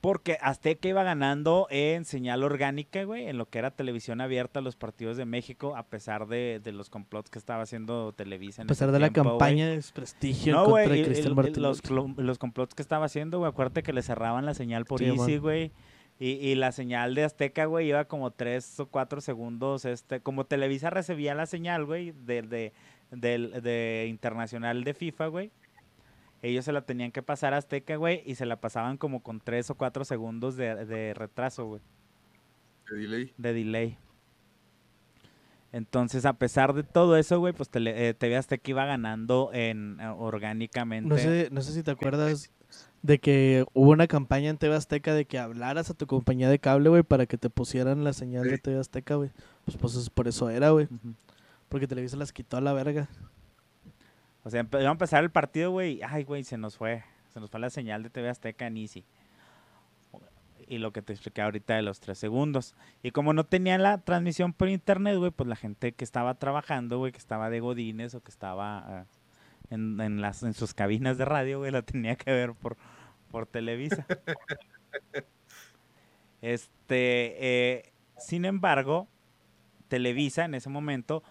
Porque 0.01 0.37
Azteca 0.41 0.89
iba 0.89 1.05
ganando 1.05 1.69
en 1.71 2.05
señal 2.05 2.43
orgánica, 2.43 3.05
güey, 3.05 3.29
en 3.29 3.39
lo 3.39 3.47
que 3.49 3.61
era 3.61 3.71
televisión 3.71 4.21
abierta, 4.21 4.61
los 4.61 4.75
partidos 4.75 5.17
de 5.17 5.27
México, 5.27 5.77
a 5.77 5.85
pesar 5.85 6.27
de, 6.27 6.61
de 6.63 6.73
los 6.73 6.91
complots 6.91 7.31
que 7.31 7.39
estaba 7.39 7.63
haciendo 7.63 8.13
Televisa. 8.13 8.63
A 8.63 8.65
en 8.65 8.67
pesar 8.67 8.89
ese 8.89 8.95
de 8.95 8.99
la 8.99 9.11
tiempo, 9.11 9.31
güey. 9.31 9.39
campaña 9.39 9.69
de 9.69 9.77
desprestigio 9.77 10.55
No, 10.55 10.65
contra 10.65 10.89
güey, 10.89 11.05
Cristian 11.05 11.29
y- 11.29 11.31
y 11.31 11.35
Martín. 11.37 11.63
los, 11.63 11.89
los 12.17 12.39
complots 12.41 12.75
que 12.75 12.83
estaba 12.83 13.05
haciendo, 13.05 13.39
güey, 13.39 13.49
acuérdate 13.49 13.85
que 13.85 13.93
le 13.93 14.03
cerraban 14.03 14.45
la 14.45 14.55
señal 14.55 14.87
por 14.87 14.99
Sí, 14.99 15.05
Easy, 15.05 15.39
man. 15.39 15.71
Y, 16.25 16.35
y 16.35 16.55
la 16.55 16.71
señal 16.71 17.17
de 17.17 17.25
Azteca, 17.25 17.65
güey, 17.65 17.89
iba 17.89 18.05
como 18.05 18.31
tres 18.31 18.79
o 18.79 18.87
cuatro 18.87 19.21
segundos, 19.21 19.85
este, 19.85 20.21
como 20.21 20.45
Televisa 20.47 20.89
recibía 20.89 21.35
la 21.35 21.47
señal, 21.47 21.85
güey, 21.85 22.13
de, 22.13 22.43
de, 22.43 22.73
del- 23.11 23.61
de 23.61 24.07
internacional 24.09 24.85
de 24.85 24.95
FIFA, 24.95 25.27
güey. 25.27 25.51
Ellos 26.43 26.65
se 26.65 26.73
la 26.73 26.83
tenían 26.83 27.11
que 27.11 27.23
pasar 27.23 27.55
a 27.55 27.57
Azteca, 27.57 27.97
güey, 27.97 28.23
y 28.25 28.37
se 28.37 28.47
la 28.47 28.61
pasaban 28.61 28.99
como 28.99 29.23
con 29.25 29.41
tres 29.41 29.69
o 29.71 29.75
cuatro 29.75 30.05
segundos 30.05 30.55
de, 30.57 30.85
de 30.85 31.13
retraso, 31.15 31.67
güey 31.67 31.81
de 32.89 32.97
delay. 32.99 33.33
de 33.39 33.53
delay. 33.53 33.99
Entonces, 35.73 36.27
a 36.27 36.35
pesar 36.35 36.75
de 36.75 36.83
todo 36.83 37.17
eso, 37.17 37.39
güey, 37.41 37.55
pues 37.55 37.71
tele, 37.71 38.09
eh, 38.09 38.15
TV 38.15 38.37
Azteca 38.37 38.71
iba 38.71 38.85
ganando 38.85 39.51
en 39.55 39.99
eh, 40.01 40.07
orgánicamente. 40.09 41.09
No 41.09 41.17
sé, 41.17 41.49
no 41.51 41.63
sé 41.63 41.73
si 41.73 41.83
te 41.83 41.91
acuerdas 41.91 42.51
de 43.03 43.19
que 43.19 43.65
hubo 43.75 43.91
una 43.91 44.07
campaña 44.07 44.49
en 44.49 44.59
TV 44.59 44.75
Azteca 44.77 45.13
de 45.13 45.25
que 45.25 45.39
hablaras 45.39 45.91
a 45.91 45.95
tu 45.95 46.07
compañía 46.07 46.49
de 46.49 46.59
cable, 46.59 46.89
güey, 46.89 47.03
para 47.03 47.27
que 47.27 47.37
te 47.37 47.51
pusieran 47.51 48.05
la 48.05 48.13
señal 48.13 48.45
de. 48.49 48.59
TV 48.59 48.79
Azteca, 48.79 49.17
güey. 49.17 49.31
Pues, 49.65 49.77
pues 49.77 49.95
es- 49.97 50.11
por 50.11 50.29
eso 50.29 50.49
era, 50.51 50.71
güey. 50.71 50.89
Porque 51.69 51.87
Televisa 51.89 52.17
las 52.17 52.33
quitó 52.33 52.57
a 52.57 52.61
la 52.61 52.73
verga. 52.73 53.09
O 54.45 54.51
sea, 54.51 54.61
iba 54.71 54.89
a 54.89 54.93
empezar 54.93 55.23
el 55.23 55.31
partido, 55.31 55.71
güey. 55.71 56.01
Ay, 56.03 56.25
güey, 56.25 56.45
se 56.45 56.59
nos 56.59 56.77
fue. 56.77 57.05
Se 57.33 57.41
nos 57.41 57.51
fue 57.51 57.61
la 57.61 57.71
señal 57.71 58.03
de 58.03 58.11
TV 58.11 58.29
Azteca 58.29 58.67
en 58.67 58.77
Easy. 58.77 59.05
Y 60.69 60.79
lo 60.79 60.93
que 60.93 61.03
te 61.03 61.13
expliqué 61.13 61.43
ahorita 61.43 61.75
de 61.75 61.83
los 61.83 62.01
tres 62.01 62.19
segundos. 62.19 62.75
Y 63.03 63.11
como 63.11 63.33
no 63.33 63.45
tenían 63.45 63.83
la 63.83 63.99
transmisión 63.99 64.53
por 64.53 64.69
internet, 64.69 65.17
güey, 65.19 65.31
pues 65.31 65.49
la 65.49 65.57
gente 65.57 65.93
que 65.93 66.05
estaba 66.05 66.35
trabajando, 66.35 66.99
güey, 66.99 67.13
que 67.13 67.19
estaba 67.19 67.51
de 67.51 67.61
Godines 67.61 68.15
o 68.15 68.23
que 68.23 68.31
estaba 68.31 68.79
ah, 68.79 69.07
en, 69.73 70.01
en 70.01 70.21
las, 70.21 70.43
en 70.43 70.55
sus 70.55 70.75
cabinas 70.75 71.19
de 71.19 71.25
radio, 71.25 71.59
güey, 71.59 71.71
la 71.71 71.83
tenía 71.83 72.17
que 72.17 72.31
ver 72.31 72.55
por, 72.55 72.77
por 73.31 73.47
Televisa. 73.47 74.07
este, 76.43 77.77
eh, 77.79 77.93
sin 78.19 78.45
embargo, 78.45 79.09
Televisa 79.89 80.45
en 80.45 80.55
ese 80.55 80.69
momento 80.69 81.23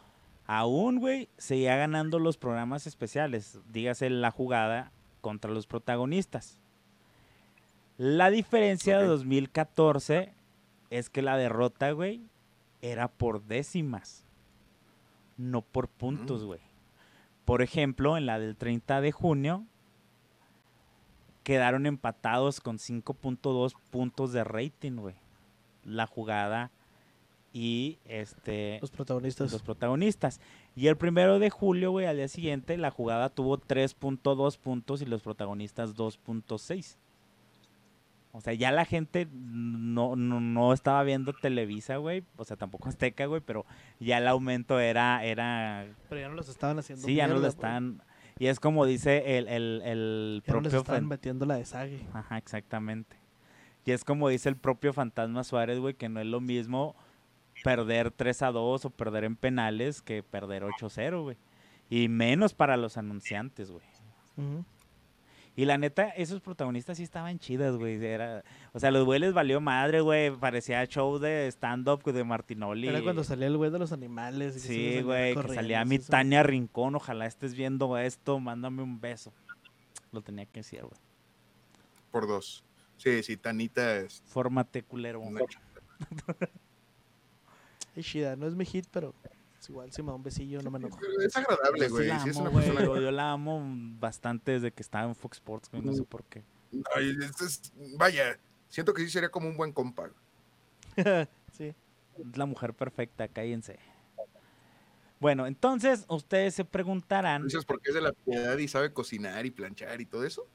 aún, 0.47 0.99
güey, 0.99 1.29
seguía 1.37 1.75
ganando 1.77 2.19
los 2.19 2.37
programas 2.37 2.87
especiales. 2.87 3.59
Dígase 3.71 4.09
la 4.09 4.31
jugada 4.31 4.91
contra 5.21 5.51
los 5.51 5.67
protagonistas. 5.67 6.57
La 7.97 8.29
diferencia 8.29 8.97
de 8.97 9.05
Ok. 9.05 9.09
2014 9.11 10.33
es 10.89 11.09
que 11.09 11.21
la 11.21 11.37
derrota, 11.37 11.91
güey, 11.91 12.21
era 12.81 13.07
por 13.07 13.43
décimas, 13.43 14.25
no 15.37 15.61
por 15.61 15.87
puntos, 15.87 16.43
Mm. 16.43 16.47
Por 17.45 17.61
ejemplo, 17.61 18.17
en 18.17 18.25
la 18.25 18.39
del 18.39 18.55
30 18.55 19.01
de 19.01 19.11
junio, 19.11 19.65
quedaron 21.43 21.85
empatados 21.85 22.61
con 22.61 22.77
5.2 22.77 23.75
puntos 23.89 24.31
de 24.31 24.43
rating, 24.43 24.93
güey. 24.93 25.15
La 25.83 26.05
jugada 26.05 26.71
y 27.53 27.97
este 28.05 28.77
Los 28.79 28.91
protagonistas. 28.91 29.51
los 29.51 29.61
protagonistas. 29.61 30.39
Y 30.75 30.87
el 30.87 30.97
primero 30.97 31.39
de 31.39 31.49
julio, 31.49 31.91
güey, 31.91 32.05
al 32.05 32.17
día 32.17 32.27
siguiente, 32.27 32.77
la 32.77 32.91
jugada 32.91 33.29
tuvo 33.29 33.57
3.2 33.57 34.57
puntos 34.57 35.01
y 35.01 35.05
los 35.05 35.21
protagonistas 35.21 35.95
2.6. 35.95 36.97
O 38.33 38.39
sea, 38.41 38.53
ya 38.53 38.71
la 38.71 38.85
gente 38.85 39.27
no, 39.33 40.15
no, 40.15 40.39
no 40.39 40.71
estaba 40.73 41.03
viendo 41.03 41.33
Televisa, 41.33 41.97
güey. 41.97 42.23
O 42.37 42.45
sea, 42.45 42.55
tampoco 42.55 42.87
Azteca, 42.87 43.25
güey, 43.25 43.41
pero 43.41 43.65
ya 43.99 44.19
el 44.19 44.27
aumento 44.27 44.79
era, 44.79 45.23
era 45.25 45.85
Pero 46.07 46.21
ya 46.21 46.29
no 46.29 46.35
los 46.35 46.47
estaban 46.47 46.79
haciendo 46.79 47.05
sí, 47.05 47.15
ya 47.15 47.27
no 47.27 47.37
lo 47.37 47.47
están. 47.47 48.01
Y 48.39 48.47
es 48.47 48.59
como 48.59 48.85
dice 48.85 49.37
el, 49.37 49.47
el, 49.49 49.81
el. 49.83 50.43
Ya 50.47 50.53
no 50.53 50.59
propio 50.61 50.79
estaban 50.79 51.01
fan- 51.01 51.07
metiendo 51.09 51.45
la 51.45 51.55
de 51.55 51.65
Sague. 51.65 52.07
Ajá, 52.13 52.37
exactamente. 52.37 53.17
Y 53.85 53.91
es 53.91 54.03
como 54.05 54.29
dice 54.29 54.47
el 54.47 54.55
propio 54.55 54.93
Fantasma 54.93 55.43
Suárez, 55.43 55.79
güey, 55.79 55.93
que 55.95 56.07
no 56.07 56.19
es 56.21 56.25
lo 56.27 56.39
mismo 56.39 56.95
perder 57.63 58.11
3 58.11 58.41
a 58.43 58.51
2 58.51 58.85
o 58.85 58.89
perder 58.91 59.25
en 59.25 59.35
penales 59.35 60.01
que 60.01 60.23
perder 60.23 60.63
8-0, 60.63 61.21
güey. 61.23 61.37
Y 61.89 62.07
menos 62.07 62.53
para 62.53 62.77
los 62.77 62.95
anunciantes, 62.97 63.69
güey. 63.71 63.83
Ujú. 64.37 64.63
Y 65.55 65.65
la 65.65 65.77
neta, 65.77 66.09
esos 66.09 66.39
protagonistas 66.39 66.97
sí 66.97 67.03
estaban 67.03 67.37
chidas, 67.37 67.75
güey. 67.75 68.03
Era, 68.03 68.43
o 68.71 68.79
sea, 68.79 68.89
los 68.89 69.03
güey 69.03 69.19
les 69.19 69.33
valió 69.33 69.59
madre, 69.59 69.99
güey. 69.99 70.31
Parecía 70.31 70.85
show 70.85 71.19
de 71.19 71.47
stand-up 71.47 72.03
de 72.03 72.23
Martinoli. 72.23 72.87
Era 72.87 73.01
cuando 73.01 73.23
salía 73.23 73.47
el 73.47 73.57
güey 73.57 73.69
de 73.69 73.79
los 73.79 73.91
animales. 73.91 74.55
y 74.55 74.59
Sí, 74.59 75.01
güey, 75.01 75.35
que 75.35 75.53
salía 75.53 75.83
mi. 75.83 75.99
Tania 75.99 76.43
Rincón. 76.43 76.95
Ojalá 76.95 77.25
estés 77.25 77.53
viendo 77.53 77.97
esto, 77.97 78.39
mándame 78.39 78.81
un 78.81 79.01
beso. 79.01 79.33
Lo 80.11 80.21
tenía 80.21 80.45
que 80.45 80.61
decir, 80.61 80.81
güey. 80.81 80.99
Por 82.11 82.27
dos. 82.27 82.63
Sí, 82.97 83.23
sí, 83.23 83.35
Tanita 83.35 83.97
es 83.97 84.21
Fórmate, 84.27 84.83
culero. 84.83 85.21
Es 87.95 88.05
chida, 88.05 88.37
no 88.37 88.47
es 88.47 88.55
mi 88.55 88.65
hit, 88.65 88.85
pero 88.89 89.13
igual 89.69 89.91
si 89.91 90.01
me 90.01 90.09
da 90.09 90.15
un 90.15 90.23
besillo 90.23 90.61
no 90.61 90.71
me 90.71 90.79
enojo. 90.79 90.99
Es 91.23 91.35
agradable, 91.35 91.85
sí 91.85 91.91
güey. 91.91 92.07
la 92.07 92.19
Sí, 92.19 92.29
es 92.29 92.37
persona. 92.37 92.83
yo, 92.83 93.11
la 93.11 93.31
amo 93.31 93.61
bastante 93.99 94.51
desde 94.53 94.71
que 94.71 94.81
estaba 94.81 95.05
en 95.07 95.15
Fox 95.15 95.37
Sports, 95.37 95.69
güey, 95.71 95.83
no 95.83 95.93
sé 95.93 96.03
por 96.03 96.23
qué. 96.25 96.43
Ay, 96.95 97.15
es- 97.21 97.41
es- 97.41 97.73
vaya, 97.97 98.39
siento 98.69 98.93
que 98.93 99.01
sí 99.03 99.09
sería 99.09 99.29
como 99.29 99.47
un 99.49 99.57
buen 99.57 99.71
compa. 99.73 100.09
sí. 101.53 101.73
Es 102.17 102.37
la 102.37 102.45
mujer 102.45 102.73
perfecta, 102.73 103.27
cállense. 103.27 103.77
Bueno, 105.19 105.45
entonces 105.45 106.05
ustedes 106.09 106.55
se 106.55 106.65
preguntarán, 106.65 107.43
Dices 107.43 107.63
porque 107.65 107.89
es 107.89 107.95
de 107.95 108.01
la 108.01 108.11
piedad 108.13 108.57
y 108.57 108.67
sabe 108.67 108.91
cocinar 108.91 109.45
y 109.45 109.51
planchar 109.51 110.01
y 110.01 110.05
todo 110.05 110.23
eso. 110.25 110.47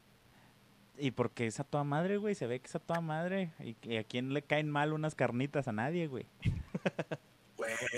¿y 0.99 1.11
por 1.11 1.31
qué 1.31 1.47
es 1.47 1.61
a 1.61 1.65
toda 1.65 1.85
madre, 1.85 2.17
güey? 2.17 2.35
Se 2.35 2.47
ve 2.47 2.59
que 2.59 2.67
es 2.69 2.75
a 2.75 2.79
toda 2.79 3.03
madre. 3.03 3.53
¿Y, 3.61 3.75
que- 3.75 3.99
a 3.99 4.05
quién 4.05 4.33
le 4.33 4.41
caen 4.43 4.71
mal 4.71 4.95
unas 4.95 5.15
carnitas? 5.15 5.69
A 5.69 5.73
nadie, 5.73 6.07
güey. 6.09 6.27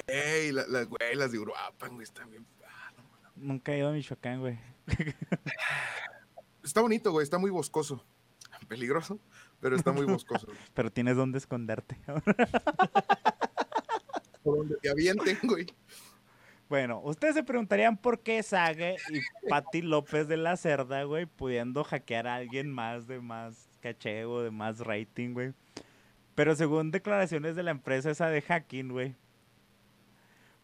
Güey, 0.06 0.52
la- 0.52 0.66
las 0.66 0.86
güey, 0.88 1.14
las 1.14 1.32
de 1.32 1.38
Uruapan, 1.38 1.94
güey, 1.94 2.04
están 2.04 2.30
bien. 2.30 2.46
ah, 2.66 2.92
no. 2.96 3.02
Nunca 3.36 3.72
he 3.72 3.78
ido 3.78 3.88
a 3.88 3.92
Michoacán, 3.92 4.40
güey. 4.40 4.58
Está 6.62 6.80
bonito, 6.82 7.12
güey, 7.12 7.24
está 7.24 7.38
muy 7.38 7.50
boscoso. 7.50 8.04
Peligroso, 8.68 9.18
pero 9.60 9.74
está 9.76 9.92
muy 9.92 10.04
boscoso. 10.04 10.46
Pero 10.74 10.90
tienes 10.92 11.16
dónde 11.16 11.38
esconderte. 11.38 11.96
Por 14.42 14.58
donde 14.58 14.76
te 14.76 14.90
avienten, 14.90 15.38
güey. 15.44 15.66
Bueno, 16.68 17.00
ustedes 17.02 17.34
se 17.34 17.42
preguntarían 17.42 17.96
por 17.96 18.20
qué 18.20 18.42
Sage 18.42 18.96
y 19.10 19.20
Patti 19.48 19.80
López 19.80 20.28
de 20.28 20.36
la 20.36 20.56
Cerda, 20.58 21.02
güey, 21.04 21.24
pudiendo 21.24 21.82
hackear 21.84 22.26
a 22.26 22.34
alguien 22.34 22.70
más 22.70 23.06
de 23.06 23.20
más 23.20 23.68
caché 23.80 24.26
o 24.26 24.42
de 24.42 24.50
más 24.50 24.80
rating, 24.80 25.32
güey. 25.32 25.54
Pero 26.34 26.54
según 26.54 26.90
declaraciones 26.90 27.56
de 27.56 27.62
la 27.62 27.70
empresa 27.70 28.10
esa 28.10 28.28
de 28.28 28.42
hacking, 28.42 28.88
güey, 28.90 29.14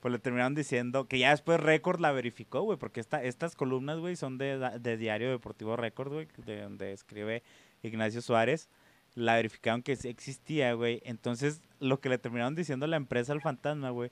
pues 0.04 0.12
le 0.12 0.18
terminaron 0.18 0.54
diciendo 0.54 1.08
que 1.08 1.18
ya 1.18 1.30
después 1.30 1.58
Record 1.58 1.98
la 1.98 2.12
verificó, 2.12 2.60
güey, 2.60 2.76
porque 2.78 3.00
esta, 3.00 3.24
estas 3.24 3.56
columnas, 3.56 4.00
güey, 4.00 4.16
son 4.16 4.36
de, 4.36 4.58
de 4.78 4.98
Diario 4.98 5.30
Deportivo 5.30 5.76
Record, 5.76 6.12
güey, 6.12 6.28
de 6.44 6.60
donde 6.60 6.92
escribe 6.92 7.42
Ignacio 7.82 8.20
Suárez. 8.20 8.68
la 9.14 9.36
verificaron 9.36 9.82
que 9.82 9.96
sí 9.96 10.08
existía, 10.10 10.74
güey. 10.74 11.00
Entonces, 11.06 11.62
lo 11.80 12.00
que 12.00 12.10
le 12.10 12.18
terminaron 12.18 12.54
diciendo 12.54 12.84
a 12.84 12.88
la 12.90 12.98
empresa 12.98 13.32
al 13.32 13.40
fantasma, 13.40 13.88
güey, 13.88 14.10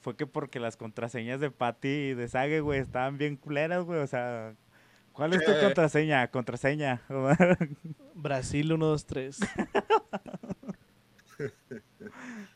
fue 0.00 0.16
que 0.16 0.26
porque 0.26 0.58
las 0.58 0.76
contraseñas 0.76 1.38
de 1.38 1.52
Patty 1.52 1.86
y 1.88 2.14
de 2.14 2.26
Sage, 2.26 2.58
güey, 2.60 2.80
estaban 2.80 3.16
bien 3.16 3.36
culeras, 3.36 3.84
güey. 3.84 4.00
O 4.00 4.08
sea, 4.08 4.56
¿cuál 5.12 5.34
es 5.34 5.44
tu 5.44 5.52
Eh. 5.52 5.60
contraseña? 5.62 6.26
Contraseña. 6.32 7.00
Brasil 8.16 8.72
1, 8.72 8.84
2, 8.84 9.06
3. 9.06 9.38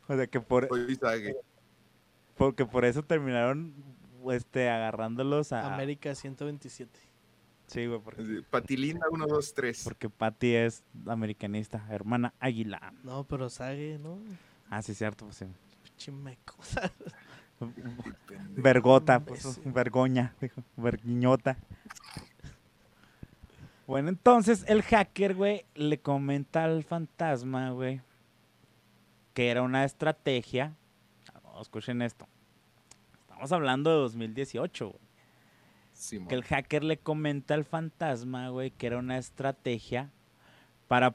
o 0.09 0.17
sea, 0.17 0.27
que 0.27 0.41
por, 0.41 0.67
Soy 0.67 0.97
Sage. 0.97 1.37
Porque 2.43 2.67
por 2.67 2.85
eso 2.85 3.05
terminaron 3.05 3.73
este, 4.33 4.69
agarrándolos 4.69 5.53
a... 5.53 5.75
América 5.75 6.13
127. 6.13 6.99
Sí, 7.69 7.87
güey, 7.87 8.01
porque, 8.01 8.43
Patilinda 8.51 9.07
1, 9.13 9.27
2, 9.29 9.55
3. 9.55 9.85
porque 9.85 10.11
Patty 10.11 10.57
es 10.57 10.83
americanista, 11.07 11.87
hermana 11.89 12.35
águila. 12.41 12.93
No, 13.05 13.23
pero 13.23 13.49
Sage, 13.49 14.01
¿no? 14.01 14.19
Ah, 14.69 14.83
sí, 14.83 14.93
cierto, 14.93 15.27
pues 15.27 15.37
sí. 15.37 15.47
Chimeco. 15.97 16.57
Vergota, 18.57 19.21
pues, 19.21 19.61
vergoña, 19.65 20.35
dijo, 20.41 20.65
verguiñota. 20.77 21.57
Bueno, 23.87 24.09
entonces 24.09 24.65
el 24.67 24.83
hacker, 24.83 25.37
güey, 25.37 25.65
le 25.77 26.01
comenta 26.01 26.65
al 26.65 26.83
fantasma, 26.83 27.71
güey, 27.71 28.01
que 29.33 29.49
era 29.49 29.63
una 29.63 29.85
estrategia. 29.85 30.75
Escuchen 31.61 32.03
esto. 32.03 32.27
Estamos 33.43 33.57
hablando 33.57 33.91
de 33.91 33.97
2018, 33.97 34.89
güey. 34.89 35.01
Simón. 35.95 36.29
Que 36.29 36.37
el 36.37 36.45
hacker 36.45 36.85
le 36.85 36.99
comenta 36.99 37.55
al 37.55 37.65
fantasma, 37.65 38.51
güey, 38.51 38.71
que 38.71 38.87
era 38.87 38.99
una 38.99 39.19
estrategia 39.19 40.13
para, 40.87 41.13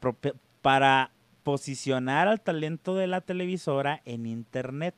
para 0.61 1.11
posicionar 1.43 2.27
al 2.27 2.41
talento 2.41 2.95
de 2.95 3.07
la 3.07 3.21
televisora 3.21 4.01
en 4.03 4.25
internet 4.25 4.93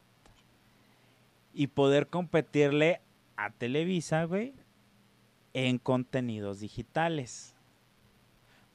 y 1.54 1.68
poder 1.68 2.08
competirle 2.08 3.00
a 3.38 3.52
Televisa, 3.52 4.24
güey, 4.24 4.56
en 5.54 5.78
contenidos 5.78 6.62
digitales. 6.62 7.54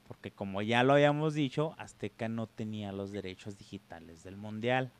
Porque 0.07 0.31
como 0.31 0.61
ya 0.61 0.81
lo 0.83 0.93
habíamos 0.93 1.33
dicho, 1.33 1.75
Azteca 1.77 2.29
no 2.29 2.47
tenía 2.47 2.93
los 2.93 3.11
derechos 3.11 3.57
digitales 3.57 4.23
del 4.23 4.37
mundial. 4.37 4.93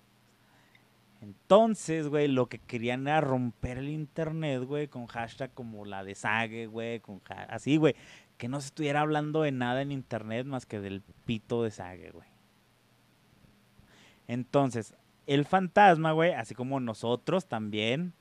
Entonces, 1.22 2.08
güey, 2.08 2.28
lo 2.28 2.48
que 2.48 2.60
querían 2.60 3.08
era 3.08 3.22
romper 3.22 3.78
el 3.78 3.90
internet, 3.90 4.64
güey, 4.64 4.88
con 4.88 5.08
hashtag 5.08 5.54
como 5.54 5.86
la 5.86 6.04
de 6.04 6.16
Sage, 6.16 6.68
güey, 6.68 7.00
con 7.00 7.22
así, 7.50 7.78
güey, 7.78 7.96
que 8.38 8.48
no 8.48 8.62
se 8.62 8.68
estuviera 8.68 9.02
hablando 9.02 9.42
de 9.42 9.52
nada 9.52 9.82
en 9.82 9.92
internet 9.92 10.46
más 10.46 10.66
que 10.66 10.80
del 10.80 11.02
pito 11.26 11.64
de 11.64 11.72
Sage, 11.72 12.12
güey. 12.12 12.28
Entonces, 14.28 14.94
el 15.28 15.46
fantasma, 15.46 16.12
güey, 16.12 16.34
así 16.34 16.54
como 16.54 16.80
nosotros 16.80 17.48
también, 17.48 18.14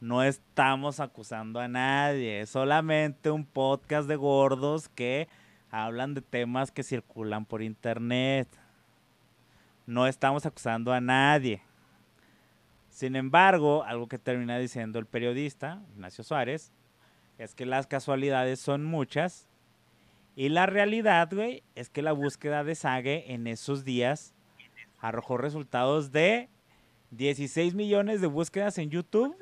no 0.00 0.22
estamos 0.22 1.00
acusando 1.00 1.60
a 1.60 1.68
nadie, 1.68 2.42
es 2.42 2.50
solamente 2.50 3.30
un 3.30 3.44
podcast 3.44 4.08
de 4.08 4.16
gordos 4.16 4.88
que 4.88 5.28
hablan 5.70 6.14
de 6.14 6.22
temas 6.22 6.70
que 6.70 6.82
circulan 6.82 7.44
por 7.44 7.62
internet. 7.62 8.48
No 9.86 10.06
estamos 10.06 10.46
acusando 10.46 10.92
a 10.92 11.00
nadie. 11.00 11.62
Sin 12.98 13.14
embargo, 13.14 13.84
algo 13.84 14.08
que 14.08 14.18
termina 14.18 14.58
diciendo 14.58 14.98
el 14.98 15.06
periodista, 15.06 15.80
Ignacio 15.92 16.24
Suárez, 16.24 16.72
es 17.38 17.54
que 17.54 17.64
las 17.64 17.86
casualidades 17.86 18.58
son 18.58 18.84
muchas 18.84 19.46
y 20.34 20.48
la 20.48 20.66
realidad, 20.66 21.28
güey, 21.30 21.62
es 21.76 21.90
que 21.90 22.02
la 22.02 22.10
búsqueda 22.10 22.64
de 22.64 22.74
Sage 22.74 23.32
en 23.32 23.46
esos 23.46 23.84
días 23.84 24.34
arrojó 24.98 25.36
resultados 25.36 26.10
de 26.10 26.48
16 27.12 27.74
millones 27.74 28.20
de 28.20 28.26
búsquedas 28.26 28.78
en 28.78 28.90
YouTube. 28.90 29.32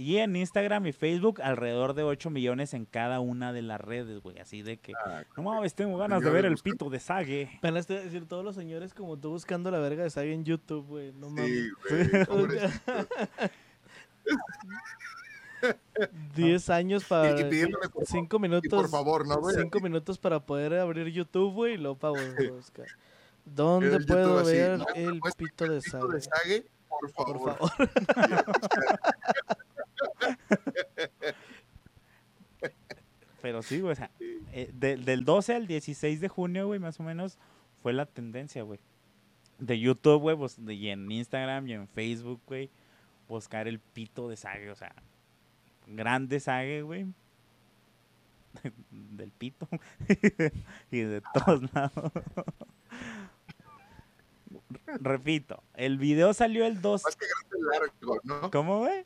Y 0.00 0.18
en 0.18 0.36
Instagram 0.36 0.86
y 0.86 0.92
Facebook 0.92 1.42
alrededor 1.42 1.92
de 1.92 2.04
8 2.04 2.30
millones 2.30 2.72
en 2.72 2.84
cada 2.84 3.18
una 3.18 3.52
de 3.52 3.62
las 3.62 3.80
redes, 3.80 4.20
güey. 4.22 4.38
Así 4.38 4.62
de 4.62 4.76
que, 4.76 4.92
Ah, 5.04 5.24
no 5.36 5.42
mames, 5.42 5.74
tengo 5.74 5.98
ganas 5.98 6.22
de 6.22 6.30
ver 6.30 6.44
el 6.44 6.56
pito 6.56 6.88
de 6.88 7.00
Sage. 7.00 7.50
Iba 7.60 7.68
a 7.70 7.72
decir, 7.82 8.24
todos 8.28 8.44
los 8.44 8.54
señores 8.54 8.94
como 8.94 9.16
tú 9.16 9.30
buscando 9.30 9.72
la 9.72 9.80
verga 9.80 10.04
de 10.04 10.10
Sage 10.10 10.32
en 10.32 10.44
YouTube, 10.44 10.86
güey. 10.86 11.12
No 11.14 11.30
mames. 11.30 11.50
Sí, 11.88 11.94
güey. 12.10 12.26
pobrecito. 12.26 12.92
10 16.36 16.70
años 16.70 17.02
para. 17.04 17.30
Y- 17.36 17.40
y 17.40 17.50
pidiéndole 17.50 17.88
por 17.88 18.06
5 18.06 18.36
Y 18.36 18.40
minutos. 18.40 18.70
por 18.70 18.88
favor, 18.88 19.26
¿no, 19.26 19.38
güey? 19.40 19.56
5 19.56 19.80
minutos 19.80 20.16
para 20.16 20.38
poder 20.38 20.74
abrir 20.74 21.08
YouTube, 21.08 21.52
güey, 21.52 21.74
y 21.74 21.76
luego 21.78 21.98
para 21.98 22.12
buscar. 22.52 22.86
¿Dónde 23.44 23.96
El 23.96 24.06
puedo 24.06 24.38
YouTube 24.44 24.48
así, 24.48 24.52
ver 24.56 24.78
¿no? 24.78 24.86
el 24.94 25.20
pito 25.20 25.66
de 25.66 25.80
Pito 25.80 26.08
de 26.08 26.20
Sage? 26.20 26.20
Sage, 26.20 26.66
por 26.88 27.12
Por 27.12 27.38
favor. 27.40 27.56
favor. 27.78 27.88
Pero 33.40 33.62
sí, 33.62 33.80
güey, 33.80 33.92
o 33.92 33.96
sea, 33.96 34.10
eh, 34.52 34.70
de- 34.74 34.96
del 34.96 35.24
12 35.24 35.54
al 35.54 35.66
16 35.66 36.20
de 36.20 36.28
junio, 36.28 36.66
güey, 36.66 36.80
más 36.80 36.98
o 36.98 37.02
menos, 37.02 37.38
fue 37.82 37.92
la 37.92 38.06
tendencia, 38.06 38.62
güey. 38.62 38.80
De 39.58 39.78
YouTube, 39.78 40.20
güey, 40.20 40.36
pues, 40.36 40.58
y 40.58 40.88
en 40.88 41.10
Instagram 41.10 41.66
y 41.68 41.72
en 41.74 41.88
Facebook, 41.88 42.40
güey, 42.46 42.70
buscar 43.28 43.68
el 43.68 43.78
pito 43.80 44.28
de 44.28 44.36
Sage, 44.36 44.70
o 44.70 44.76
sea, 44.76 44.94
grande 45.86 46.40
Sage, 46.40 46.82
güey. 46.82 47.06
Del 48.90 49.30
pito. 49.30 49.68
y 50.90 50.98
de 51.00 51.22
todos 51.34 51.62
lados. 51.74 52.12
Repito, 55.00 55.62
el 55.74 55.98
video 55.98 56.32
salió 56.32 56.64
el 56.66 56.80
2. 56.80 57.02
Más 57.04 57.16
que 57.16 57.26
grande 57.26 57.68
largo, 57.70 58.20
¿no? 58.24 58.50
¿Cómo, 58.50 58.78
güey? 58.80 59.04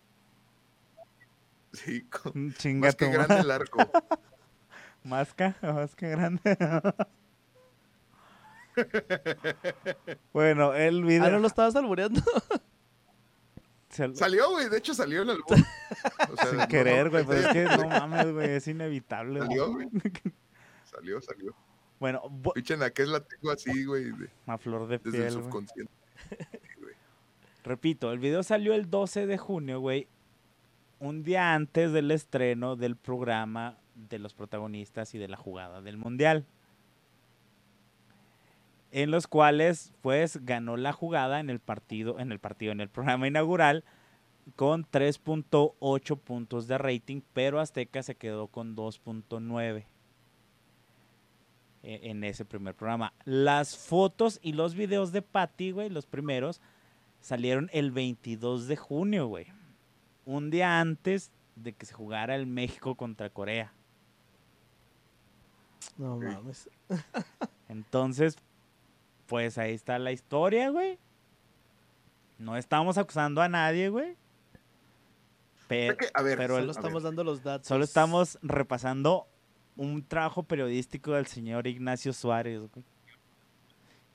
Sí, 1.72 2.02
co- 2.08 2.32
Chinga 2.58 2.86
más 2.88 2.96
que 2.96 3.08
grande 3.10 3.34
madre. 3.34 3.44
largo. 3.48 3.78
Más 5.04 5.34
ca- 5.34 5.56
más 5.62 5.94
que 5.96 6.08
grande. 6.10 6.40
bueno, 10.32 10.74
el 10.74 11.04
video. 11.04 11.24
Ah, 11.26 11.30
no 11.30 11.38
lo 11.38 11.46
estabas 11.46 11.74
albureando. 11.76 12.20
Salió, 14.14 14.50
güey, 14.52 14.70
de 14.70 14.78
hecho 14.78 14.94
salió 14.94 15.20
el 15.22 15.30
álbum. 15.30 15.44
O 16.32 16.36
sea, 16.36 16.46
sin 16.48 16.58
no, 16.58 16.68
querer, 16.68 17.10
güey, 17.10 17.22
no, 17.24 17.26
pues 17.28 17.44
es 17.44 17.52
que 17.52 17.64
no 17.64 17.86
mames, 17.88 18.32
güey, 18.32 18.50
es 18.52 18.66
inevitable. 18.66 19.40
güey. 19.40 19.48
Salió, 19.50 19.72
güey. 19.72 19.88
Salió, 20.84 21.20
salió. 21.20 21.54
Bueno, 22.00 22.22
bo- 22.30 22.54
Pinche 22.54 22.76
naquez 22.78 23.06
la 23.08 23.20
tengo 23.20 23.50
así, 23.52 23.84
güey, 23.84 24.04
de- 24.12 24.30
a 24.46 24.56
flor 24.56 24.88
de 24.88 24.96
desde 24.98 25.18
el 25.18 25.24
piel, 25.24 25.32
subconsciente. 25.32 25.92
Repito, 27.64 28.10
el 28.12 28.18
video 28.18 28.42
salió 28.42 28.72
el 28.72 28.88
12 28.88 29.26
de 29.26 29.36
junio, 29.36 29.80
güey. 29.80 30.08
Un 31.02 31.24
día 31.24 31.54
antes 31.54 31.90
del 31.90 32.12
estreno 32.12 32.76
del 32.76 32.94
programa 32.94 33.76
de 33.96 34.20
los 34.20 34.34
protagonistas 34.34 35.16
y 35.16 35.18
de 35.18 35.26
la 35.26 35.36
jugada 35.36 35.82
del 35.82 35.96
Mundial. 35.96 36.46
En 38.92 39.10
los 39.10 39.26
cuales, 39.26 39.92
pues, 40.00 40.44
ganó 40.44 40.76
la 40.76 40.92
jugada 40.92 41.40
en 41.40 41.50
el 41.50 41.58
partido, 41.58 42.20
en 42.20 42.30
el 42.30 42.38
partido, 42.38 42.70
en 42.70 42.80
el 42.80 42.88
programa 42.88 43.26
inaugural, 43.26 43.82
con 44.54 44.84
3.8 44.84 46.16
puntos 46.18 46.68
de 46.68 46.78
rating, 46.78 47.22
pero 47.32 47.58
Azteca 47.58 48.04
se 48.04 48.14
quedó 48.14 48.46
con 48.46 48.76
2.9 48.76 49.86
e- 51.82 52.10
en 52.10 52.22
ese 52.22 52.44
primer 52.44 52.76
programa. 52.76 53.12
Las 53.24 53.76
fotos 53.76 54.38
y 54.40 54.52
los 54.52 54.76
videos 54.76 55.10
de 55.10 55.22
Patty, 55.22 55.72
güey, 55.72 55.90
los 55.90 56.06
primeros, 56.06 56.60
salieron 57.20 57.70
el 57.72 57.90
22 57.90 58.68
de 58.68 58.76
junio, 58.76 59.26
güey. 59.26 59.48
Un 60.24 60.50
día 60.50 60.80
antes 60.80 61.30
de 61.56 61.72
que 61.72 61.86
se 61.86 61.94
jugara 61.94 62.34
el 62.34 62.46
México 62.46 62.94
contra 62.94 63.28
Corea. 63.30 63.72
No 65.96 66.16
mames. 66.18 66.68
Entonces, 67.68 68.36
pues 69.26 69.58
ahí 69.58 69.74
está 69.74 69.98
la 69.98 70.12
historia, 70.12 70.70
güey. 70.70 70.98
No 72.38 72.56
estamos 72.56 72.98
acusando 72.98 73.40
a 73.42 73.48
nadie, 73.48 73.88
güey. 73.88 74.16
Pero, 75.68 75.92
Es 75.92 75.98
que, 75.98 76.08
a 76.14 76.22
ver, 76.22 76.36
pero 76.38 76.56
el- 76.58 76.62
Solo 76.62 76.70
a 76.70 76.74
estamos 76.74 77.02
ver. 77.02 77.10
dando 77.10 77.24
los 77.24 77.42
datos. 77.42 77.66
solo 77.66 77.84
estamos 77.84 78.38
repasando 78.42 79.26
un 79.76 80.02
trabajo 80.06 80.42
periodístico 80.42 81.12
del 81.12 81.26
señor 81.26 81.66
Ignacio 81.66 82.12
Suárez, 82.12 82.60
güey. 82.60 82.84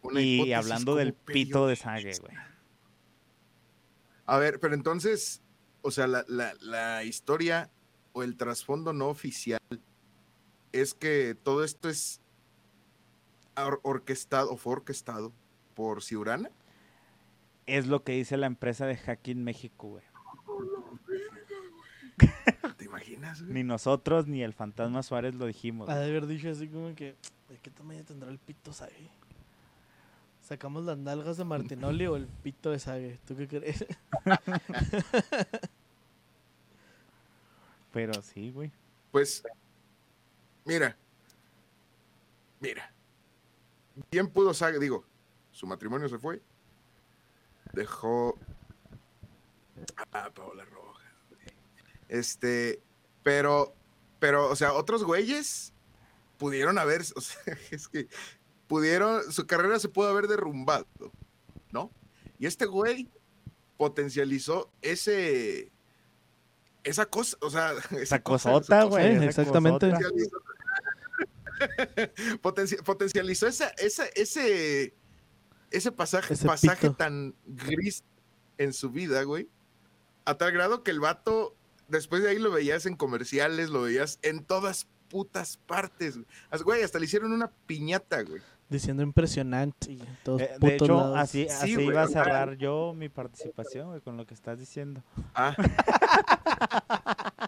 una 0.03 0.21
Y 0.21 0.53
hablando 0.53 0.95
del 0.95 1.13
pito 1.13 1.67
de. 1.67 1.75
Sage, 1.75 2.13
güey. 2.19 2.33
A 4.25 4.37
ver, 4.37 4.59
pero 4.59 4.73
entonces, 4.75 5.41
o 5.87 5.91
sea, 5.91 6.05
la, 6.07 6.25
la, 6.27 6.53
la 6.61 7.03
historia 7.03 7.69
o 8.13 8.23
el 8.23 8.35
trasfondo 8.35 8.91
no 8.93 9.07
oficial 9.07 9.59
es 10.73 10.93
que 10.93 11.35
todo 11.43 11.63
esto 11.63 11.87
es 11.89 12.19
or- 13.55 13.79
orquestado 13.83 14.51
o 14.51 14.57
fue 14.57 14.73
orquestado 14.73 15.31
por 15.75 16.03
Ciurana. 16.03 16.49
Es 17.65 17.87
lo 17.87 18.03
que 18.03 18.13
dice 18.13 18.37
la 18.37 18.47
empresa 18.47 18.85
de 18.85 18.97
Hacking 18.97 19.43
México, 19.43 19.87
güey. 19.89 20.03
¿Te 22.77 22.85
imaginas? 22.85 23.41
güey? 23.41 23.53
Ni 23.53 23.63
nosotros 23.63 24.27
ni 24.27 24.41
el 24.43 24.53
fantasma 24.53 25.03
Suárez 25.03 25.35
lo 25.35 25.45
dijimos. 25.45 25.87
Ha 25.89 25.97
de 25.99 26.05
haber 26.09 26.27
dicho 26.27 26.49
así 26.49 26.67
como 26.67 26.93
que, 26.95 27.15
¿de 27.49 27.57
qué 27.61 27.69
tamaño 27.69 28.03
tendrá 28.03 28.29
el 28.29 28.39
pito 28.39 28.73
Sage? 28.73 29.09
¿Sacamos 30.41 30.85
las 30.85 30.97
nalgas 30.97 31.35
de 31.37 31.43
Martinoli 31.43 32.07
o 32.07 32.15
el 32.15 32.25
pito 32.25 32.71
de 32.71 32.79
Sage? 32.79 33.19
¿Tú 33.27 33.35
qué 33.35 33.47
crees? 33.47 33.85
Pero 37.97 38.13
sí, 38.21 38.51
güey. 38.51 38.71
Pues, 39.09 39.41
mira, 40.65 40.95
mira, 42.59 42.93
bien 44.11 44.27
pudo 44.27 44.53
Saga, 44.53 44.77
digo, 44.77 45.03
su 45.49 45.65
matrimonio 45.65 46.07
se 46.07 46.19
fue, 46.19 46.39
dejó 47.73 48.37
a 50.11 50.29
Paola 50.29 50.63
güey. 50.65 51.41
este, 52.07 52.83
pero, 53.23 53.73
pero, 54.19 54.47
o 54.47 54.55
sea, 54.55 54.73
otros 54.73 55.03
güeyes 55.03 55.73
pudieron 56.37 56.77
haber, 56.77 57.01
o 57.15 57.21
sea, 57.21 57.57
es 57.71 57.87
que 57.87 58.09
pudieron, 58.67 59.31
su 59.31 59.47
carrera 59.47 59.79
se 59.79 59.89
pudo 59.89 60.09
haber 60.09 60.27
derrumbado, 60.27 60.85
¿no? 61.71 61.89
Y 62.37 62.45
este 62.45 62.67
güey 62.67 63.09
potencializó 63.75 64.71
ese, 64.83 65.71
esa 66.87 67.05
cosa, 67.05 67.37
o 67.41 67.49
sea, 67.49 67.73
Esa 68.01 68.21
cosota, 68.21 68.81
cosa 68.83 68.83
güey. 68.85 69.15
esa 69.15 69.25
exactamente. 69.41 69.89
potencializó, 69.91 70.37
potenci- 72.41 72.83
potencializó 72.83 73.47
esa, 73.47 73.69
esa, 73.77 74.05
ese, 74.15 74.93
ese 75.71 75.91
pasaje, 75.91 76.33
Ese 76.33 76.45
pasaje 76.47 76.87
pito. 76.87 76.95
tan 76.95 77.35
gris 77.45 78.03
en 78.57 78.73
su 78.73 78.89
vida, 78.89 79.23
güey. 79.23 79.49
A 80.25 80.35
tal 80.35 80.51
grado 80.51 80.83
que 80.83 80.91
el 80.91 80.99
vato, 80.99 81.55
después 81.87 82.21
de 82.23 82.29
ahí 82.29 82.39
lo 82.39 82.51
veías 82.51 82.85
en 82.85 82.95
comerciales, 82.95 83.69
lo 83.69 83.83
veías 83.83 84.19
en 84.21 84.43
todas 84.43 84.87
putas 85.09 85.57
partes. 85.57 86.15
güey. 86.17 86.27
As- 86.49 86.63
Güey, 86.63 86.83
hasta 86.83 86.99
le 86.99 87.05
hicieron 87.05 87.31
una 87.31 87.49
piñata, 87.65 88.21
güey. 88.23 88.41
Diciendo 88.69 89.01
impresionante. 89.01 89.93
Y 89.93 90.03
todos 90.25 90.41
Eh, 90.41 90.51
de 90.59 90.75
hecho, 90.75 90.87
lados. 90.97 91.17
así, 91.17 91.43
Sí, 91.43 91.49
así 91.49 91.73
güey, 91.75 91.87
iba 91.87 92.03
a 92.03 92.07
cerrar 92.09 92.57
yo 92.57 92.93
mi 92.93 93.07
participación, 93.07 93.87
güey, 93.87 94.01
con 94.01 94.17
lo 94.17 94.25
que 94.25 94.33
estás 94.33 94.59
diciendo. 94.59 95.01
Ah, 95.33 95.55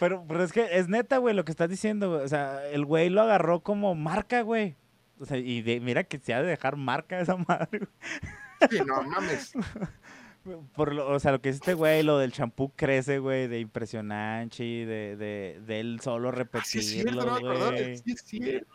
Pero, 0.00 0.24
pero 0.26 0.42
es 0.42 0.52
que 0.52 0.66
es 0.72 0.88
neta, 0.88 1.18
güey, 1.18 1.34
lo 1.34 1.44
que 1.44 1.52
estás 1.52 1.68
diciendo, 1.70 2.10
güey. 2.10 2.24
O 2.24 2.28
sea, 2.28 2.66
el 2.68 2.84
güey 2.84 3.08
lo 3.10 3.22
agarró 3.22 3.60
como 3.62 3.94
marca, 3.94 4.42
güey. 4.42 4.76
O 5.20 5.24
sea, 5.24 5.36
y 5.38 5.62
de- 5.62 5.80
mira 5.80 6.04
que 6.04 6.18
se 6.18 6.34
ha 6.34 6.42
de 6.42 6.48
dejar 6.48 6.76
marca 6.76 7.18
esa 7.20 7.36
madre, 7.36 7.78
güey. 7.78 8.70
sí, 8.70 8.78
no 8.84 9.02
mames. 9.02 9.52
Por 10.74 10.92
lo, 10.92 11.08
o 11.08 11.18
sea, 11.20 11.32
lo 11.32 11.40
que 11.40 11.48
es 11.48 11.54
este 11.56 11.72
güey, 11.72 12.02
lo 12.02 12.18
del 12.18 12.32
champú 12.32 12.70
crece, 12.76 13.18
güey, 13.18 13.46
de 13.46 13.60
impresionante, 13.60 14.62
y 14.62 14.84
de, 14.84 15.16
de, 15.16 15.60
de 15.64 15.80
él 15.80 16.00
solo 16.02 16.28
Ah, 16.30 16.60
sí 16.64 16.80
es 16.80 16.90
cierto, 16.90 17.20
repetirlo, 17.22 17.60
no 17.60 17.70
güey. 17.70 17.96
sí 17.96 18.12
es 18.12 18.20
cierto. 18.22 18.74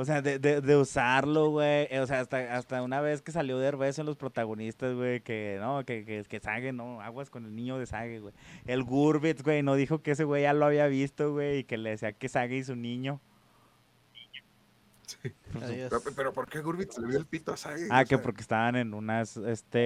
O 0.00 0.04
sea, 0.04 0.22
de, 0.22 0.38
de, 0.38 0.60
de 0.60 0.76
usarlo, 0.76 1.50
güey. 1.50 1.88
eh, 1.90 1.98
O 2.00 2.06
sea, 2.06 2.20
hasta, 2.20 2.56
hasta 2.56 2.82
una 2.84 3.00
vez 3.00 3.20
que 3.20 3.32
salió 3.32 3.58
de 3.58 3.66
en 3.68 4.06
los 4.06 4.16
protagonistas, 4.16 4.94
güey, 4.94 5.22
que 5.22 5.58
no, 5.60 5.84
que, 5.84 6.04
que, 6.04 6.22
que 6.22 6.38
Sage, 6.38 6.72
no, 6.72 7.00
aguas 7.02 7.30
con 7.30 7.44
el 7.46 7.56
niño 7.56 7.80
de 7.80 7.86
Sage, 7.86 8.20
güey. 8.20 8.32
El 8.66 8.84
Gurbitz, 8.84 9.42
güey, 9.42 9.64
no 9.64 9.74
dijo 9.74 10.00
que 10.00 10.12
ese 10.12 10.22
güey 10.22 10.42
ya 10.44 10.52
lo 10.52 10.66
había 10.66 10.86
visto, 10.86 11.32
güey, 11.32 11.58
y 11.58 11.64
que 11.64 11.78
le 11.78 11.90
decía 11.90 12.12
que 12.12 12.28
Sage 12.28 12.54
y 12.58 12.62
su 12.62 12.76
niño. 12.76 13.20
Su- 15.04 15.18
Adiós. 15.64 15.88
Pero, 15.90 16.14
pero 16.14 16.32
¿por 16.32 16.48
qué 16.48 16.60
Gurbitz 16.60 16.96
le 16.98 17.08
vio 17.08 17.18
el 17.18 17.26
pito 17.26 17.52
a 17.52 17.56
Sage? 17.56 17.88
Ah, 17.90 18.02
O 18.02 18.04
que 18.04 18.10
sea, 18.10 18.22
porque 18.22 18.42
estaban 18.42 18.76
en 18.76 18.94
unas, 18.94 19.36
este, 19.36 19.78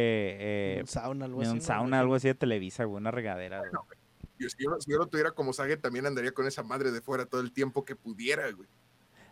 eh, 0.76 0.78
un 0.82 0.88
sauna, 0.88 1.24
algo 1.24 1.42
en 1.42 1.48
así. 1.48 1.60
sauna, 1.62 2.00
algo 2.00 2.16
así 2.16 2.28
de 2.28 2.34
Televisa, 2.34 2.84
güey, 2.84 3.00
una 3.00 3.12
regadera, 3.12 3.60
güey. 3.60 3.70
yo- 4.38 4.48
si, 4.50 4.62
yo, 4.62 4.78
si 4.78 4.90
yo 4.90 4.98
lo 4.98 5.06
tuviera 5.06 5.30
como 5.30 5.54
Sage, 5.54 5.78
también 5.78 6.04
andaría 6.04 6.32
con 6.32 6.46
esa 6.46 6.62
madre 6.62 6.90
de 6.90 7.00
fuera 7.00 7.24
todo 7.24 7.40
el 7.40 7.50
tiempo 7.50 7.82
que 7.86 7.96
pudiera, 7.96 8.50
güey. 8.50 8.68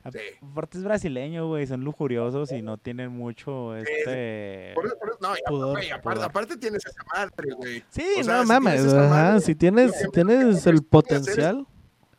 Aparte 0.02 0.78
es 0.78 0.84
brasileño, 0.84 1.46
güey, 1.48 1.66
son 1.66 1.82
lujuriosos 1.84 2.50
y 2.52 2.62
no 2.62 2.78
tienen 2.78 3.10
mucho, 3.10 3.76
este... 3.76 4.72
Por 4.74 4.86
eso- 4.86 4.98
por 4.98 5.08
eso- 5.10 5.18
no, 5.20 5.36
y 5.36 5.40
Pudor, 5.46 6.22
aparte, 6.22 6.56
tienes 6.56 6.84
esa 6.86 7.02
madre, 7.14 7.52
güey. 7.54 7.84
Sí, 7.90 8.04
O 8.20 8.24
sea, 8.24 8.36
no 8.38 8.42
si 8.42 8.48
mames. 8.48 8.72
tienes 8.74 8.92
esa 8.92 9.00
ajá, 9.04 9.10
madre, 9.10 9.40
si 9.40 9.54
tienes, 9.54 10.62
si 10.62 10.68
el 10.70 10.82
potencial. 10.82 11.66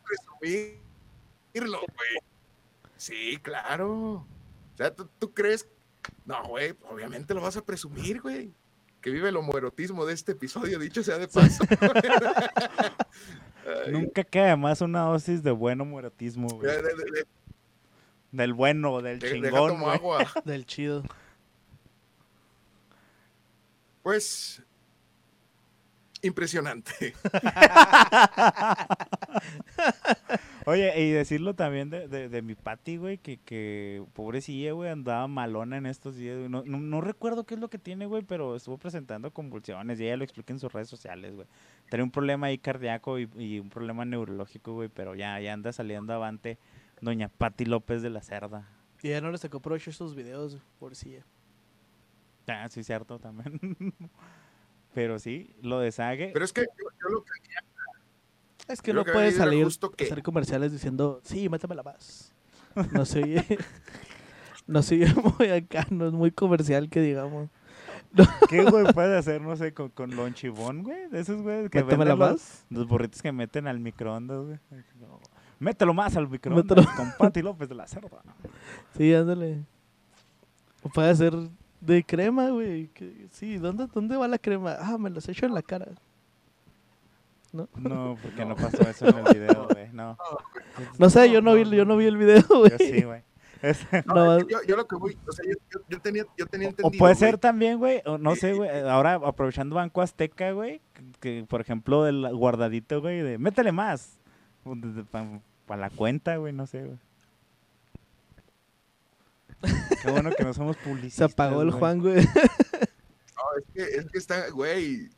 Presumirlo, 0.04 1.78
güey. 1.80 2.18
Sí, 2.96 3.38
claro. 3.42 3.90
O 3.94 4.26
sea, 4.76 4.94
¿tú, 4.94 5.08
tú 5.18 5.32
crees? 5.34 5.66
No, 6.24 6.40
güey, 6.48 6.74
obviamente 6.88 7.34
lo 7.34 7.40
vas 7.40 7.56
a 7.56 7.64
presumir, 7.64 8.20
güey. 8.20 8.52
Que 9.00 9.10
vive 9.10 9.28
el 9.30 9.36
homoerotismo 9.36 10.06
de 10.06 10.14
este 10.14 10.32
episodio, 10.32 10.78
dicho 10.78 11.02
sea 11.02 11.18
de 11.18 11.26
paso. 11.26 11.64
Nunca 13.90 14.22
queda 14.24 14.56
más 14.56 14.80
una 14.80 15.00
dosis 15.02 15.42
de 15.42 15.50
buen 15.50 15.80
homoerotismo, 15.80 16.48
güey. 16.48 16.70
de, 16.70 16.76
de- 16.76 16.82
de- 16.82 17.10
de- 17.12 17.26
Del 18.32 18.54
bueno, 18.54 19.02
del 19.02 19.18
de- 19.18 19.30
chingón, 19.30 19.82
agua. 19.88 20.26
Del 20.44 20.66
chido. 20.66 21.02
Pues. 24.02 24.62
Impresionante. 26.24 27.14
Oye, 30.66 31.00
y 31.02 31.10
decirlo 31.10 31.54
también 31.54 31.90
de, 31.90 32.06
de, 32.06 32.28
de 32.28 32.42
mi 32.42 32.54
Pati, 32.54 32.96
güey, 32.96 33.18
que, 33.18 33.38
que 33.38 34.04
pobrecilla, 34.12 34.70
güey, 34.72 34.90
andaba 34.90 35.26
malona 35.26 35.78
en 35.78 35.86
estos 35.86 36.14
días, 36.14 36.36
güey. 36.38 36.48
No, 36.48 36.62
no, 36.64 36.78
no 36.78 37.00
recuerdo 37.00 37.42
qué 37.44 37.54
es 37.54 37.60
lo 37.60 37.68
que 37.68 37.78
tiene, 37.78 38.06
güey, 38.06 38.22
pero 38.22 38.54
estuvo 38.54 38.78
presentando 38.78 39.32
convulsiones 39.32 39.98
y 39.98 40.04
ella 40.04 40.16
lo 40.16 40.22
explica 40.22 40.52
en 40.52 40.60
sus 40.60 40.72
redes 40.72 40.88
sociales, 40.88 41.34
güey. 41.34 41.48
Tenía 41.90 42.04
un 42.04 42.12
problema 42.12 42.46
ahí 42.46 42.58
cardíaco 42.58 43.18
y, 43.18 43.28
y 43.36 43.58
un 43.58 43.70
problema 43.70 44.04
neurológico, 44.04 44.74
güey, 44.74 44.88
pero 44.88 45.16
ya, 45.16 45.40
ya 45.40 45.52
anda 45.52 45.72
saliendo 45.72 46.12
avante 46.14 46.58
doña 47.02 47.28
Pati 47.28 47.66
López 47.66 48.00
de 48.00 48.08
la 48.08 48.22
Cerda. 48.22 48.66
Y 49.02 49.10
ya 49.10 49.20
no 49.20 49.30
le 49.30 49.36
sacó 49.36 49.60
provecho 49.60 49.90
estos 49.90 50.14
videos, 50.14 50.56
por 50.78 50.96
si. 50.96 51.18
Ah, 52.46 52.68
sí, 52.70 52.82
cierto, 52.82 53.18
también. 53.18 53.60
pero 54.94 55.18
sí, 55.18 55.54
lo 55.60 55.80
de 55.80 55.92
Sage. 55.92 56.30
Pero 56.32 56.44
es 56.44 56.52
que 56.52 56.62
yo, 56.62 56.88
yo 57.02 57.08
lo 57.08 57.24
que 57.24 57.32
Es 58.72 58.80
que 58.80 58.92
no 58.94 59.04
que 59.04 59.12
puede 59.12 59.32
salir 59.32 59.64
justo 59.64 59.90
que- 59.90 60.04
hacer 60.04 60.22
comerciales 60.22 60.72
diciendo, 60.72 61.20
sí, 61.24 61.48
métamela 61.48 61.82
más. 61.82 62.32
No 62.92 63.04
se 63.04 63.22
oye. 63.22 63.44
no 64.66 64.82
se 64.82 64.94
oye 64.94 65.14
muy 65.38 65.48
acá, 65.48 65.86
no 65.90 66.06
es 66.06 66.12
muy 66.12 66.30
comercial 66.30 66.88
que 66.88 67.00
digamos. 67.00 67.50
¿Qué, 68.48 68.62
güey, 68.64 68.84
puede 68.92 69.16
hacer, 69.16 69.40
no 69.40 69.56
sé, 69.56 69.72
con, 69.72 69.88
con 69.88 70.14
lonchibón, 70.14 70.82
güey? 70.82 71.08
De 71.08 71.20
esos, 71.20 71.40
güey, 71.40 71.68
que 71.70 71.82
Métamela 71.82 72.14
venden 72.14 72.18
los, 72.18 72.40
más. 72.42 72.66
los 72.68 72.86
burritos 72.86 73.22
que 73.22 73.32
meten 73.32 73.66
al 73.66 73.80
microondas, 73.80 74.38
güey. 74.44 74.58
No, 75.00 75.18
Mételo 75.62 75.94
más 75.94 76.16
al 76.16 76.28
microondas 76.28 76.64
Mételo. 76.76 76.96
con 76.96 77.12
Pati 77.18 77.40
López 77.42 77.68
de 77.68 77.74
la 77.74 77.86
Cerda. 77.86 78.22
Sí, 78.96 79.14
ándale. 79.14 79.62
O 80.82 80.88
puede 80.88 81.10
hacer 81.10 81.34
de 81.80 82.02
crema, 82.04 82.50
güey. 82.50 82.90
Sí, 83.30 83.58
¿dónde, 83.58 83.86
¿dónde 83.94 84.16
va 84.16 84.26
la 84.28 84.38
crema? 84.38 84.76
Ah, 84.80 84.98
me 84.98 85.08
las 85.10 85.28
echo 85.28 85.46
en 85.46 85.54
la 85.54 85.62
cara. 85.62 85.86
¿No? 87.52 87.68
No, 87.76 88.16
porque 88.20 88.44
no 88.44 88.56
pasó 88.56 88.82
eso 88.82 89.06
en 89.08 89.18
el 89.26 89.34
video, 89.34 89.68
güey. 89.70 89.88
No. 89.92 90.16
No 90.98 91.10
sé, 91.10 91.30
yo 91.30 91.40
no 91.42 91.54
vi, 91.54 91.64
yo 91.70 91.84
no 91.84 91.96
vi 91.96 92.06
el 92.06 92.16
video, 92.16 92.42
güey. 92.48 92.70
Yo 92.70 92.78
sí, 92.78 93.02
güey. 93.02 93.22
No, 94.06 94.38
yo, 94.48 94.58
yo 94.66 94.74
lo 94.76 94.88
que 94.88 94.96
voy, 94.96 95.16
o 95.28 95.32
sea, 95.32 95.44
yo, 95.46 95.54
yo- 95.72 95.80
yo 95.88 96.00
tenía, 96.00 96.24
yo 96.36 96.46
tenía 96.46 96.68
O 96.68 96.70
entendido. 96.70 96.98
puede 96.98 97.14
güey, 97.14 97.20
ser 97.20 97.38
también, 97.38 97.78
güey, 97.78 98.02
o 98.06 98.18
no 98.18 98.34
sé, 98.34 98.54
güey, 98.54 98.68
ahora 98.88 99.14
aprovechando 99.24 99.76
Banco 99.76 100.00
Azteca, 100.02 100.50
güey, 100.50 100.80
que, 100.94 101.04
que, 101.20 101.44
por 101.48 101.60
ejemplo 101.60 102.02
del 102.02 102.28
guardadito, 102.34 103.00
güey, 103.00 103.20
de 103.20 103.38
métele 103.38 103.70
más. 103.70 104.18
Para 105.72 105.88
la 105.88 105.90
cuenta, 105.90 106.36
güey, 106.36 106.52
no 106.52 106.66
sé, 106.66 106.84
güey. 106.84 106.98
Qué 110.02 110.10
bueno 110.10 110.30
que 110.36 110.44
no 110.44 110.52
somos 110.52 110.76
Se 110.82 110.82
publicistas. 110.82 111.32
apagó 111.32 111.62
el 111.62 111.70
güey. 111.70 111.78
Juan, 111.80 111.98
güey. 111.98 112.16
No, 112.26 113.58
es 113.58 113.64
que, 113.72 113.96
es 113.96 114.10
que 114.10 114.18
está, 114.18 114.50
güey. 114.50 115.08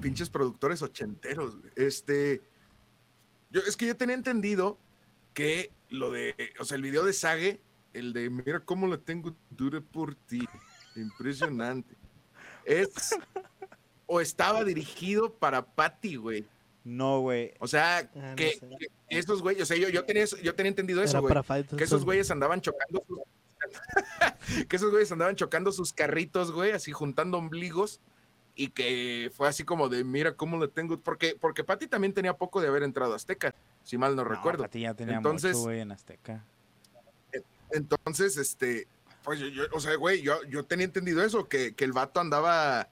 Pinches 0.00 0.30
productores 0.30 0.80
ochenteros, 0.80 1.60
güey. 1.60 1.70
Este. 1.76 2.40
Yo, 3.50 3.60
es 3.68 3.76
que 3.76 3.86
yo 3.86 3.94
tenía 3.98 4.14
entendido 4.14 4.78
que 5.34 5.70
lo 5.90 6.10
de. 6.10 6.34
O 6.58 6.64
sea, 6.64 6.76
el 6.76 6.82
video 6.82 7.04
de 7.04 7.12
Sage, 7.12 7.60
el 7.92 8.14
de 8.14 8.30
mira 8.30 8.60
cómo 8.60 8.86
la 8.86 8.96
tengo 8.96 9.36
dura 9.50 9.82
por 9.82 10.14
ti. 10.14 10.48
Impresionante. 10.96 11.94
Es. 12.64 13.14
O 14.06 14.22
estaba 14.22 14.64
dirigido 14.64 15.34
para 15.34 15.66
Patty, 15.66 16.16
güey. 16.16 16.46
No, 16.84 17.20
güey. 17.20 17.52
O 17.58 17.68
sea, 17.68 17.98
Ah, 18.16 18.30
no 18.30 18.36
que, 18.36 18.52
sé. 18.54 18.68
que 19.08 19.18
esos 19.18 19.42
güeyes, 19.42 19.62
o 19.62 19.66
sea, 19.66 19.76
yo, 19.76 19.88
yo, 19.88 20.04
tenía, 20.04 20.24
yo 20.42 20.54
tenía 20.54 20.70
entendido 20.70 21.02
eso, 21.02 21.20
güey. 21.20 21.34
Que 21.76 21.84
esos 21.84 22.04
güeyes 22.04 22.30
andaban 22.30 22.60
chocando 22.60 23.04
sus... 23.06 23.18
que 24.68 24.76
esos 24.76 24.90
güeyes 24.90 25.12
andaban 25.12 25.36
chocando 25.36 25.72
sus 25.72 25.92
carritos, 25.92 26.50
güey, 26.52 26.72
así 26.72 26.92
juntando 26.92 27.36
ombligos 27.38 28.00
y 28.54 28.68
que 28.68 29.30
fue 29.34 29.48
así 29.48 29.64
como 29.64 29.88
de, 29.88 30.02
mira 30.04 30.34
cómo 30.34 30.58
le 30.58 30.68
tengo, 30.68 30.98
porque 30.98 31.36
porque 31.40 31.62
Patty 31.64 31.86
también 31.86 32.12
tenía 32.14 32.34
poco 32.36 32.60
de 32.60 32.68
haber 32.68 32.82
entrado 32.82 33.12
a 33.12 33.16
Azteca, 33.16 33.54
si 33.84 33.96
mal 33.98 34.16
no, 34.16 34.24
recuerdo. 34.24 34.64
Pati 34.64 34.80
ya 34.80 34.94
tenía 34.94 35.16
Entonces- 35.16 35.52
mucho, 35.56 35.64
güey, 35.66 35.80
en 35.80 35.92
Azteca. 35.92 36.44
Entonces, 37.70 38.36
este, 38.36 38.88
pues 39.22 39.38
yo, 39.38 39.46
yo- 39.48 39.64
o 39.72 39.80
sea, 39.80 39.94
güey, 39.96 40.22
yo, 40.22 40.42
yo 40.44 40.64
tenía 40.64 40.84
entendido 40.86 41.22
eso, 41.22 41.48
que, 41.48 41.74
que 41.74 41.84
el 41.84 41.92
vato 41.92 42.20
andaba 42.20 42.88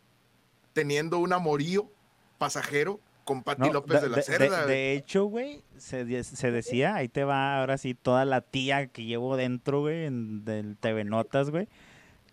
teniendo 0.72 1.18
un 1.18 1.32
amorío 1.32 1.90
pasajero 2.38 3.00
con 3.28 3.42
Pati 3.42 3.60
No, 3.60 3.72
López 3.74 4.00
de, 4.00 4.08
la 4.08 4.22
Cerda. 4.22 4.60
de 4.66 4.74
güey. 4.74 4.96
hecho, 4.96 5.24
güey, 5.26 5.62
se, 5.76 6.06
de- 6.06 6.24
se 6.24 6.50
decía, 6.50 6.94
ahí 6.94 7.08
te 7.08 7.24
va 7.24 7.58
ahora 7.60 7.76
sí 7.76 7.92
toda 7.94 8.24
la 8.24 8.40
tía 8.40 8.86
que 8.86 9.04
llevo 9.04 9.36
dentro, 9.36 9.80
güey, 9.80 10.06
en, 10.06 10.46
del 10.46 10.76
TV 10.78 11.04
Notas, 11.04 11.50
güey, 11.50 11.68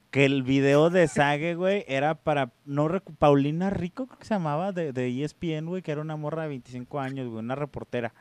que 0.09 0.23
el 0.23 0.43
video 0.43 0.89
de 0.89 1.09
Sage, 1.09 1.55
güey, 1.55 1.83
era 1.89 2.15
para, 2.15 2.51
no 2.65 2.87
Paulina 3.19 3.69
Rico, 3.69 4.07
creo 4.07 4.19
que 4.19 4.25
se 4.25 4.33
llamaba, 4.35 4.71
de, 4.71 4.93
de 4.93 5.07
E 5.09 5.23
ESPN, 5.25 5.65
güey, 5.65 5.81
que 5.81 5.91
era 5.91 5.99
una 5.99 6.15
morra 6.15 6.43
de 6.43 6.47
25 6.49 6.99
años, 7.01 7.27
güey, 7.27 7.39
una 7.39 7.55
reportera. 7.55 8.13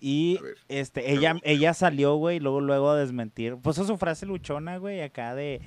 Y 0.00 0.38
ver. 0.42 0.54
este, 0.68 1.12
ella, 1.12 1.36
ella 1.42 1.74
salió, 1.74 2.16
güey, 2.16 2.36
y 2.38 2.40
luego, 2.40 2.60
luego 2.60 2.90
a 2.90 2.96
desmentir. 2.96 3.56
Pues 3.62 3.76
su 3.76 3.96
frase 3.96 4.26
luchona, 4.26 4.78
güey, 4.78 5.00
acá 5.00 5.34
de 5.34 5.60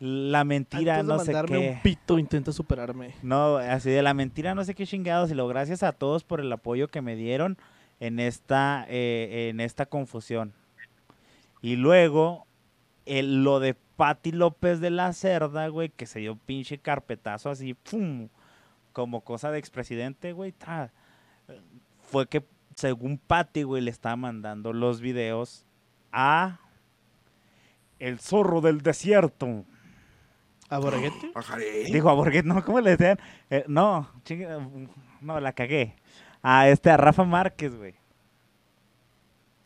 la 0.00 0.44
mentira, 0.44 0.98
Antes 1.00 1.06
de 1.26 1.32
no 1.32 1.40
sé 1.42 1.46
qué. 1.46 1.58
un 1.76 1.82
pito, 1.82 2.18
intenta 2.18 2.52
superarme. 2.52 3.14
No, 3.22 3.56
así 3.56 3.90
de 3.90 4.02
la 4.02 4.14
mentira, 4.14 4.54
no 4.54 4.64
sé 4.64 4.74
qué 4.74 4.86
chingados. 4.86 5.30
Y 5.30 5.34
lo 5.34 5.46
gracias 5.48 5.82
a 5.82 5.92
todos 5.92 6.24
por 6.24 6.40
el 6.40 6.52
apoyo 6.52 6.88
que 6.88 7.00
me 7.02 7.16
dieron 7.16 7.56
en 8.00 8.18
esta, 8.20 8.86
eh, 8.88 9.48
en 9.50 9.60
esta 9.60 9.86
confusión. 9.86 10.52
Y 11.62 11.76
luego, 11.76 12.46
el- 13.06 13.44
lo 13.44 13.60
de 13.60 13.74
Patti 13.74 14.32
López 14.32 14.80
de 14.80 14.90
la 14.90 15.12
Cerda, 15.12 15.68
güey, 15.68 15.88
que 15.90 16.06
se 16.06 16.18
dio 16.18 16.36
pinche 16.36 16.78
carpetazo 16.78 17.48
así, 17.50 17.74
¡pum! 17.74 18.28
Como 18.92 19.20
cosa 19.22 19.50
de 19.50 19.58
expresidente, 19.58 20.32
güey. 20.32 20.52
tra. 20.52 20.92
Fue 22.02 22.26
que, 22.26 22.44
según 22.74 23.18
Patti, 23.18 23.62
güey, 23.62 23.82
le 23.82 23.90
estaba 23.90 24.16
mandando 24.16 24.72
los 24.72 25.00
videos 25.00 25.64
a 26.12 26.58
el 27.98 28.18
zorro 28.18 28.60
del 28.60 28.82
desierto. 28.82 29.64
¿A 30.70 30.78
Borguete? 30.78 31.28
Pajaré. 31.32 31.84
Dijo 31.92 32.08
a 32.10 32.14
Borghet, 32.14 32.44
no, 32.44 32.64
¿cómo 32.64 32.80
le 32.80 32.96
decían? 32.96 33.18
Eh, 33.50 33.64
no, 33.68 34.08
chinga, 34.24 34.66
no, 35.20 35.40
la 35.40 35.52
cagué. 35.52 35.96
A 36.42 36.68
este, 36.68 36.90
a 36.90 36.96
Rafa 36.96 37.24
Márquez, 37.24 37.74
güey. 37.76 37.94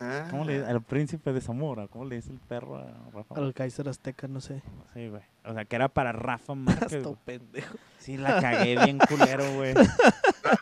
Ah, 0.01 0.27
¿Cómo 0.31 0.45
le 0.45 0.63
Al 0.65 0.81
príncipe 0.81 1.33
de 1.33 1.41
Zamora, 1.41 1.89
¿cómo 1.89 2.05
le 2.05 2.15
dice 2.15 2.31
el 2.31 2.39
perro 2.39 2.77
a 2.77 2.85
Rafa 3.13 3.35
Al 3.35 3.53
Kaiser 3.53 3.89
Azteca, 3.89 4.29
no 4.29 4.39
sé. 4.39 4.61
Sí, 4.93 5.09
güey. 5.09 5.21
O 5.43 5.53
sea, 5.53 5.65
que 5.65 5.75
era 5.75 5.89
para 5.89 6.13
Rafa 6.13 6.55
Márquez. 6.55 7.05
Hasta 7.05 7.15
pendejo. 7.25 7.75
Sí, 7.97 8.15
la 8.17 8.39
cagué 8.39 8.77
bien 8.85 8.97
culero, 9.09 9.43
güey. 9.55 9.73
na- 9.73 9.83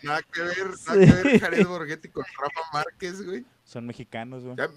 Nada 0.04 0.22
que 0.34 0.42
ver, 0.42 0.56
nada 0.88 1.06
Sí. 1.06 1.06
que 1.06 1.24
ver 1.30 1.40
Jared 1.40 1.68
Borghetti 1.68 2.10
con 2.10 2.24
Rafa 2.26 2.62
Márquez, 2.74 3.24
güey. 3.24 3.46
Son 3.64 3.86
mexicanos, 3.86 4.44
güey. 4.44 4.56
Ya- 4.58 4.70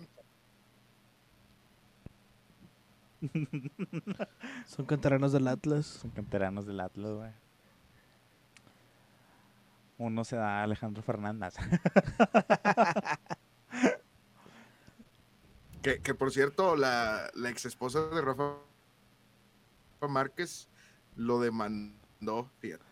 Son 4.66 4.86
canteranos 4.86 5.32
del 5.32 5.48
Atlas. 5.48 5.86
Son 5.86 6.10
canteranos 6.10 6.66
del 6.66 6.80
Atlas, 6.80 7.12
güey. 7.12 7.30
Uno 9.98 10.24
se 10.24 10.36
da 10.36 10.60
a 10.60 10.62
Alejandro 10.64 11.02
Fernández. 11.02 11.54
Que, 15.82 16.00
que, 16.00 16.14
por 16.14 16.30
cierto, 16.30 16.76
la, 16.76 17.30
la 17.34 17.48
ex 17.48 17.64
esposa 17.64 18.00
de 18.08 18.20
Rafa 18.20 18.58
Márquez 20.08 20.68
lo 21.16 21.40
demandó, 21.40 22.50
fíjate, 22.58 22.84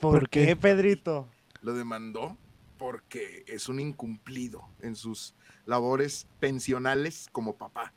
¿Por, 0.00 0.20
¿Por 0.20 0.28
qué, 0.30 0.46
qué? 0.46 0.56
Pedrito? 0.56 1.28
lo 1.60 1.74
demandó 1.74 2.38
porque 2.78 3.44
es 3.46 3.68
un 3.68 3.80
incumplido 3.80 4.66
en 4.80 4.96
sus 4.96 5.34
labores 5.66 6.26
pensionales 6.38 7.28
como 7.32 7.56
papá. 7.56 7.92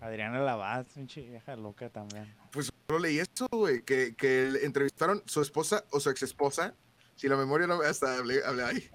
Adriana 0.00 0.40
Lavaz, 0.40 0.86
pinche 0.94 1.20
vieja 1.22 1.56
loca 1.56 1.90
también. 1.90 2.34
Pues 2.52 2.72
solo 2.88 2.98
leí 3.00 3.18
eso, 3.18 3.46
güey, 3.52 3.82
que, 3.82 4.14
que 4.14 4.48
entrevistaron 4.62 5.22
su 5.26 5.42
esposa 5.42 5.84
o 5.90 6.00
su 6.00 6.08
ex 6.10 6.22
esposa, 6.22 6.74
si 7.16 7.28
la 7.28 7.36
memoria 7.36 7.66
no 7.66 7.78
me 7.78 7.86
hasta 7.86 8.16
hablé, 8.16 8.42
hablé 8.44 8.64
ahí. 8.64 8.90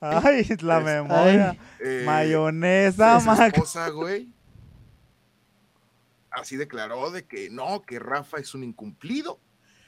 Ay, 0.00 0.46
la 0.62 0.80
memoria. 0.80 1.56
eh, 1.78 2.04
Mayonesa, 2.06 3.20
su 3.20 3.26
Mac. 3.26 3.52
esposa, 3.54 3.90
güey, 3.90 4.32
así 6.30 6.56
declaró 6.56 7.10
de 7.10 7.24
que 7.26 7.50
no, 7.50 7.82
que 7.82 7.98
Rafa 7.98 8.38
es 8.38 8.54
un 8.54 8.64
incumplido, 8.64 9.38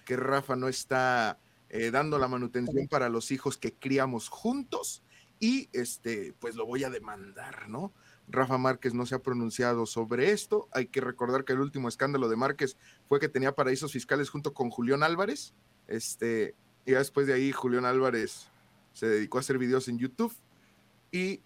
que 0.04 0.16
Rafa 0.16 0.54
no 0.56 0.68
está 0.68 1.38
eh, 1.70 1.90
dando 1.90 2.18
la 2.18 2.28
manutención 2.28 2.88
para 2.88 3.08
los 3.08 3.30
hijos 3.30 3.56
que 3.56 3.72
criamos 3.72 4.28
juntos 4.28 5.02
y 5.40 5.68
este, 5.72 6.34
pues 6.38 6.56
lo 6.56 6.66
voy 6.66 6.84
a 6.84 6.90
demandar, 6.90 7.68
¿no? 7.68 7.92
Rafa 8.28 8.56
Márquez 8.58 8.94
no 8.94 9.04
se 9.06 9.14
ha 9.14 9.18
pronunciado 9.18 9.84
sobre 9.86 10.30
esto. 10.30 10.68
Hay 10.72 10.86
que 10.86 11.00
recordar 11.00 11.44
que 11.44 11.52
el 11.52 11.60
último 11.60 11.88
escándalo 11.88 12.28
de 12.28 12.36
Márquez 12.36 12.76
fue 13.08 13.20
que 13.20 13.28
tenía 13.28 13.52
paraísos 13.54 13.92
fiscales 13.92 14.30
junto 14.30 14.54
con 14.54 14.70
Julián 14.70 15.02
Álvarez. 15.02 15.54
Este, 15.88 16.54
y 16.86 16.92
después 16.92 17.26
de 17.26 17.34
ahí 17.34 17.52
Julián 17.52 17.84
Álvarez 17.84 18.48
se 18.94 19.06
dedicó 19.06 19.38
a 19.38 19.40
hacer 19.40 19.58
videos 19.58 19.88
en 19.88 19.98
YouTube 19.98 20.34
y 21.10 21.40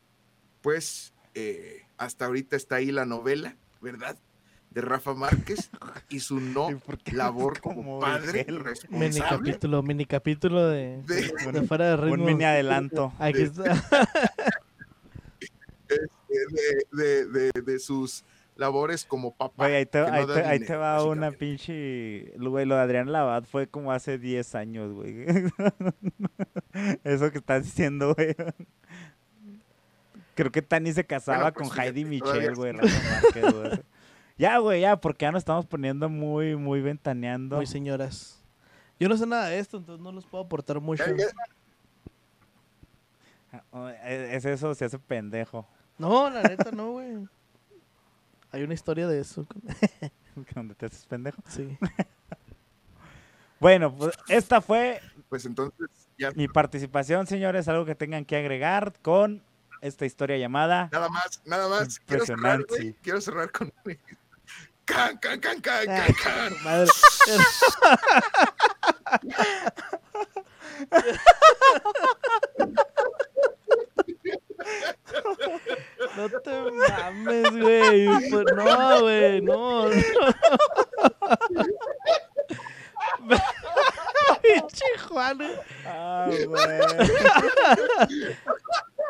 pues 0.61 1.13
eh, 1.35 1.83
hasta 1.97 2.27
ahorita 2.27 2.57
está 2.57 2.77
ahí 2.77 2.93
la 2.93 3.05
novela, 3.07 3.57
¿verdad? 3.81 4.17
De 4.71 4.81
Rafa 4.83 5.15
Márquez 5.15 5.71
y 6.11 6.21
su 6.21 6.39
no 6.41 6.71
¿Y 6.71 6.75
por 6.77 6.99
qué 6.99 7.13
labor 7.13 7.61
como 7.63 7.77
como 7.77 8.01
padre? 8.01 8.45
Mini 8.49 8.59
responsable. 8.59 9.23
capítulo, 9.29 9.83
mini 9.83 10.05
capítulo 10.07 10.69
de, 10.69 11.03
De- 11.03 11.53
de 11.53 11.63
fuera 11.67 11.87
de 11.91 11.97
ritmo. 11.97 12.15
Un 12.15 12.25
mini 12.25 12.45
adelanto. 12.45 13.13
Aquí 13.19 13.43
está. 13.43 13.83
de, 15.89 16.87
de- 16.93 17.27
de- 17.27 17.63
de 17.63 17.79
sus 17.79 18.25
labores 18.57 19.05
como 19.05 19.35
papá. 19.35 19.67
Ahí 19.67 19.87
te, 19.87 20.01
no 20.01 20.07
ahí 20.13 20.59
va 20.59 21.05
una 21.05 21.31
pinche. 21.31 22.33
Güey, 22.39 22.65
lo 22.67 22.75
de 22.77 22.81
Adrián 22.81 23.13
Labat 23.13 23.45
fue 23.45 23.67
como 23.69 23.93
hace 23.93 24.19
10 24.19 24.55
años, 24.55 24.93
güey. 24.93 25.27
Eso 27.05 27.31
que 27.31 27.39
estás 27.39 27.65
diciendo, 27.65 28.15
güey. 28.15 28.35
Creo 30.35 30.53
que 30.53 30.61
Tani 30.63 30.93
se 30.93 31.05
casaba 31.05 31.39
Bueno, 31.51 31.55
pues, 31.55 31.69
con 31.71 31.81
Heidi 31.81 32.05
fíjate, 32.05 32.19
todavía 32.53 32.73
Michel, 32.73 33.53
güey. 33.53 33.81
Ya, 34.39 34.59
güey, 34.59 34.81
ya, 34.83 35.01
porque 35.01 35.25
ya 35.25 35.33
nos 35.33 35.41
estamos 35.41 35.65
poniendo 35.65 36.11
muy, 36.11 36.57
muy 36.57 36.83
ventaneando. 36.83 37.57
Muy 37.57 37.67
señoras. 37.67 38.43
Yo 39.01 39.09
no 39.09 39.17
sé 39.17 39.27
nada 39.27 39.49
de 39.49 39.59
esto, 39.59 39.79
entonces 39.79 40.03
no 40.03 40.13
les 40.13 40.25
puedo 40.27 40.45
aportar 40.45 40.79
mucho. 40.81 41.05
Ya- 41.07 41.17
ya- 41.17 41.27
Es 44.05 44.45
es 44.45 44.45
eso, 44.45 44.75
se 44.75 44.85
hace 44.85 44.99
pendejo. 44.99 45.67
No, 45.99 46.29
la 46.31 46.43
neta 46.43 46.71
no, 46.71 46.93
güey. 46.93 47.27
Hay 48.53 48.63
una 48.63 48.75
historia 48.75 49.07
de 49.07 49.21
eso. 49.21 49.47
Cuando 50.53 50.75
te 50.75 50.87
haces 50.87 51.07
pendejo. 51.07 51.43
Sí. 51.49 51.79
Bueno, 53.59 53.95
pues 53.95 54.15
esta 54.29 54.61
fue 54.61 55.01
Pues 55.31 55.47
entonces 55.47 55.89
ya 56.19 56.31
mi 56.33 56.47
participación, 56.47 57.27
señores. 57.27 57.69
Algo 57.69 57.87
que 57.87 57.95
tengan 57.95 58.27
que 58.27 58.37
agregar 58.37 58.93
con 59.01 59.43
esta 59.81 60.05
historia 60.05 60.37
llamada. 60.37 60.91
nada 60.93 61.09
más, 61.09 61.41
nada 61.47 61.69
más. 61.69 61.99
Quiero 62.01 62.27
cerrar, 62.27 62.65
güey, 62.69 62.95
quiero 63.03 63.21
cerrar 63.21 63.51
con 63.51 63.73
can, 64.85 65.17
can, 65.19 65.41
can, 65.41 65.61
can, 65.61 65.89
Ay, 65.89 66.13
can, 66.13 66.15
can. 66.23 66.65
Madre. 66.65 66.91
No 76.17 76.29
te 76.41 76.51
mames, 76.71 77.51
güey. 77.51 78.07
Pues 78.31 78.45
no, 78.57 79.01
güey. 79.01 79.41
No, 79.43 79.89
no. 79.89 79.91
Pinche 84.43 84.85
Juan. 85.09 85.39
Ah, 85.87 86.29
güey. 86.47 86.81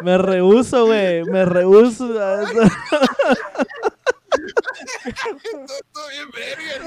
Me 0.01 0.19
rehuso, 0.19 0.87
güey. 0.87 1.25
Me 1.25 1.45
rehuso. 1.45 2.09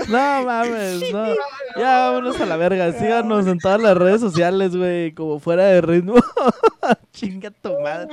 No 0.07 0.43
mames, 0.43 1.01
no. 1.11 1.35
Ya 1.77 2.09
vámonos 2.09 2.39
a 2.39 2.45
la 2.45 2.57
verga. 2.57 2.91
Síganos 2.93 3.47
en 3.47 3.59
todas 3.59 3.81
las 3.81 3.97
redes 3.97 4.21
sociales, 4.21 4.75
güey. 4.75 5.13
Como 5.13 5.39
fuera 5.39 5.65
de 5.65 5.81
ritmo. 5.81 6.15
Chinga 7.13 7.51
tu 7.51 7.79
madre. 7.79 8.09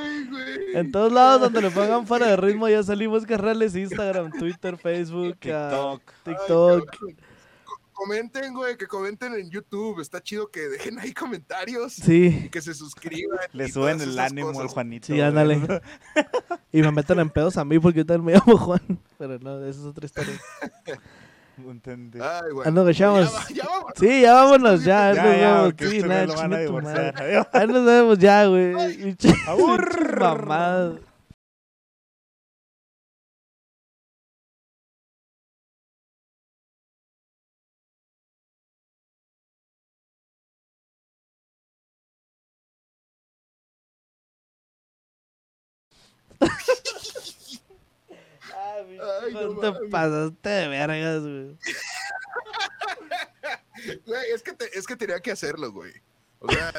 En 0.74 0.90
todos 0.92 1.12
lados 1.12 1.40
donde 1.42 1.62
le 1.62 1.70
pongan 1.70 2.06
fuera 2.06 2.26
de 2.26 2.36
ritmo 2.36 2.68
ya 2.68 2.82
salimos 2.82 3.24
carnales. 3.24 3.74
Instagram, 3.74 4.30
Twitter, 4.32 4.76
Facebook, 4.76 5.36
ah, 5.52 5.98
TikTok. 6.24 6.86
TikTok. 6.88 7.35
Co- 7.96 8.02
Comenten, 8.06 8.54
güey, 8.54 8.76
que 8.76 8.86
comenten 8.86 9.34
en 9.34 9.50
YouTube. 9.50 10.00
Está 10.00 10.22
chido 10.22 10.48
que 10.50 10.60
dejen 10.68 10.98
ahí 10.98 11.12
comentarios 11.12 11.98
y 11.98 12.02
Sí. 12.02 12.48
que 12.52 12.60
se 12.60 12.74
suscriban. 12.74 13.38
Le 13.52 13.66
y 13.66 13.70
suben 13.72 14.00
el 14.00 14.18
ánimo 14.18 14.58
al. 14.60 14.68
Juanito. 14.68 15.06
Sí, 15.06 15.20
ándale. 15.20 15.60
Y 16.72 16.82
me 16.82 16.92
meten 16.92 17.18
en 17.20 17.30
pedos 17.30 17.56
a 17.56 17.64
mí 17.64 17.78
porque 17.78 17.98
yo 18.00 18.06
también 18.06 18.24
me 18.26 18.32
llamo 18.38 18.58
Juan. 18.58 19.00
Pero 19.18 19.38
no, 19.38 19.58
esa 19.64 19.80
es 19.80 19.86
otra 19.86 20.04
historia. 20.06 20.38
Entendí. 21.58 22.18
Ay, 22.20 22.50
güey. 22.52 22.68
Ah, 22.68 22.70
no, 22.70 22.84
Ya 22.90 23.08
va- 23.10 23.48
ya. 23.54 23.66
Sí, 23.96 24.20
ya 24.20 24.34
vámonos, 24.34 24.84
ya. 24.84 25.14
Ya, 25.14 25.22
nos 25.62 25.74
ya, 25.76 25.88
Sí, 25.88 26.02
nada, 26.02 26.26
lo 26.26 26.34
van 26.34 26.52
a 26.52 26.58
divorciar. 26.58 27.14
Ahí 27.52 27.66
nos 27.66 27.84
vemos 27.86 28.18
ya, 28.18 28.46
güey. 28.46 28.74
Pinche- 28.98 29.34
Ay, 48.58 49.32
no 49.32 49.58
te 49.60 49.72
pasaste 49.88 50.48
de 50.48 50.68
vergas, 50.68 51.22
güey. 51.22 51.56
Güey, 54.06 54.30
es 54.34 54.42
que, 54.42 54.52
te- 54.52 54.78
es 54.78 54.86
que 54.86 54.96
tenía 54.96 55.20
que 55.20 55.30
hacerlo, 55.30 55.70
güey. 55.72 55.92
O 56.40 56.50
sea, 56.50 56.72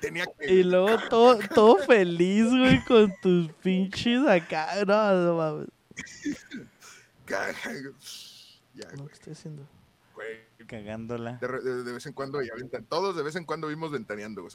tenía 0.00 0.24
que. 0.38 0.52
Y 0.52 0.62
luego 0.64 0.96
todo, 1.08 1.38
todo 1.54 1.76
feliz, 1.78 2.46
güey, 2.48 2.84
con 2.84 3.12
tus 3.20 3.52
pinches 3.62 4.26
acá. 4.26 4.68
No, 4.86 5.14
no 5.14 5.34
mames. 5.36 5.68
Ya, 7.26 8.88
No, 8.96 9.06
¿qué 9.06 9.14
estoy 9.14 9.32
haciendo? 9.32 9.66
güey. 10.14 10.40
Cagándola. 10.66 11.38
De, 11.40 11.48
de- 11.48 11.82
de 11.84 11.92
vez 11.92 12.06
en 12.06 12.12
cuando, 12.12 12.42
y 12.42 12.50
aventan. 12.50 12.84
Todos 12.84 13.16
de 13.16 13.22
vez 13.22 13.34
en 13.36 13.44
cuando 13.44 13.66
vimos 13.68 13.90
ventaneando, 13.90 14.42
güey. 14.42 14.48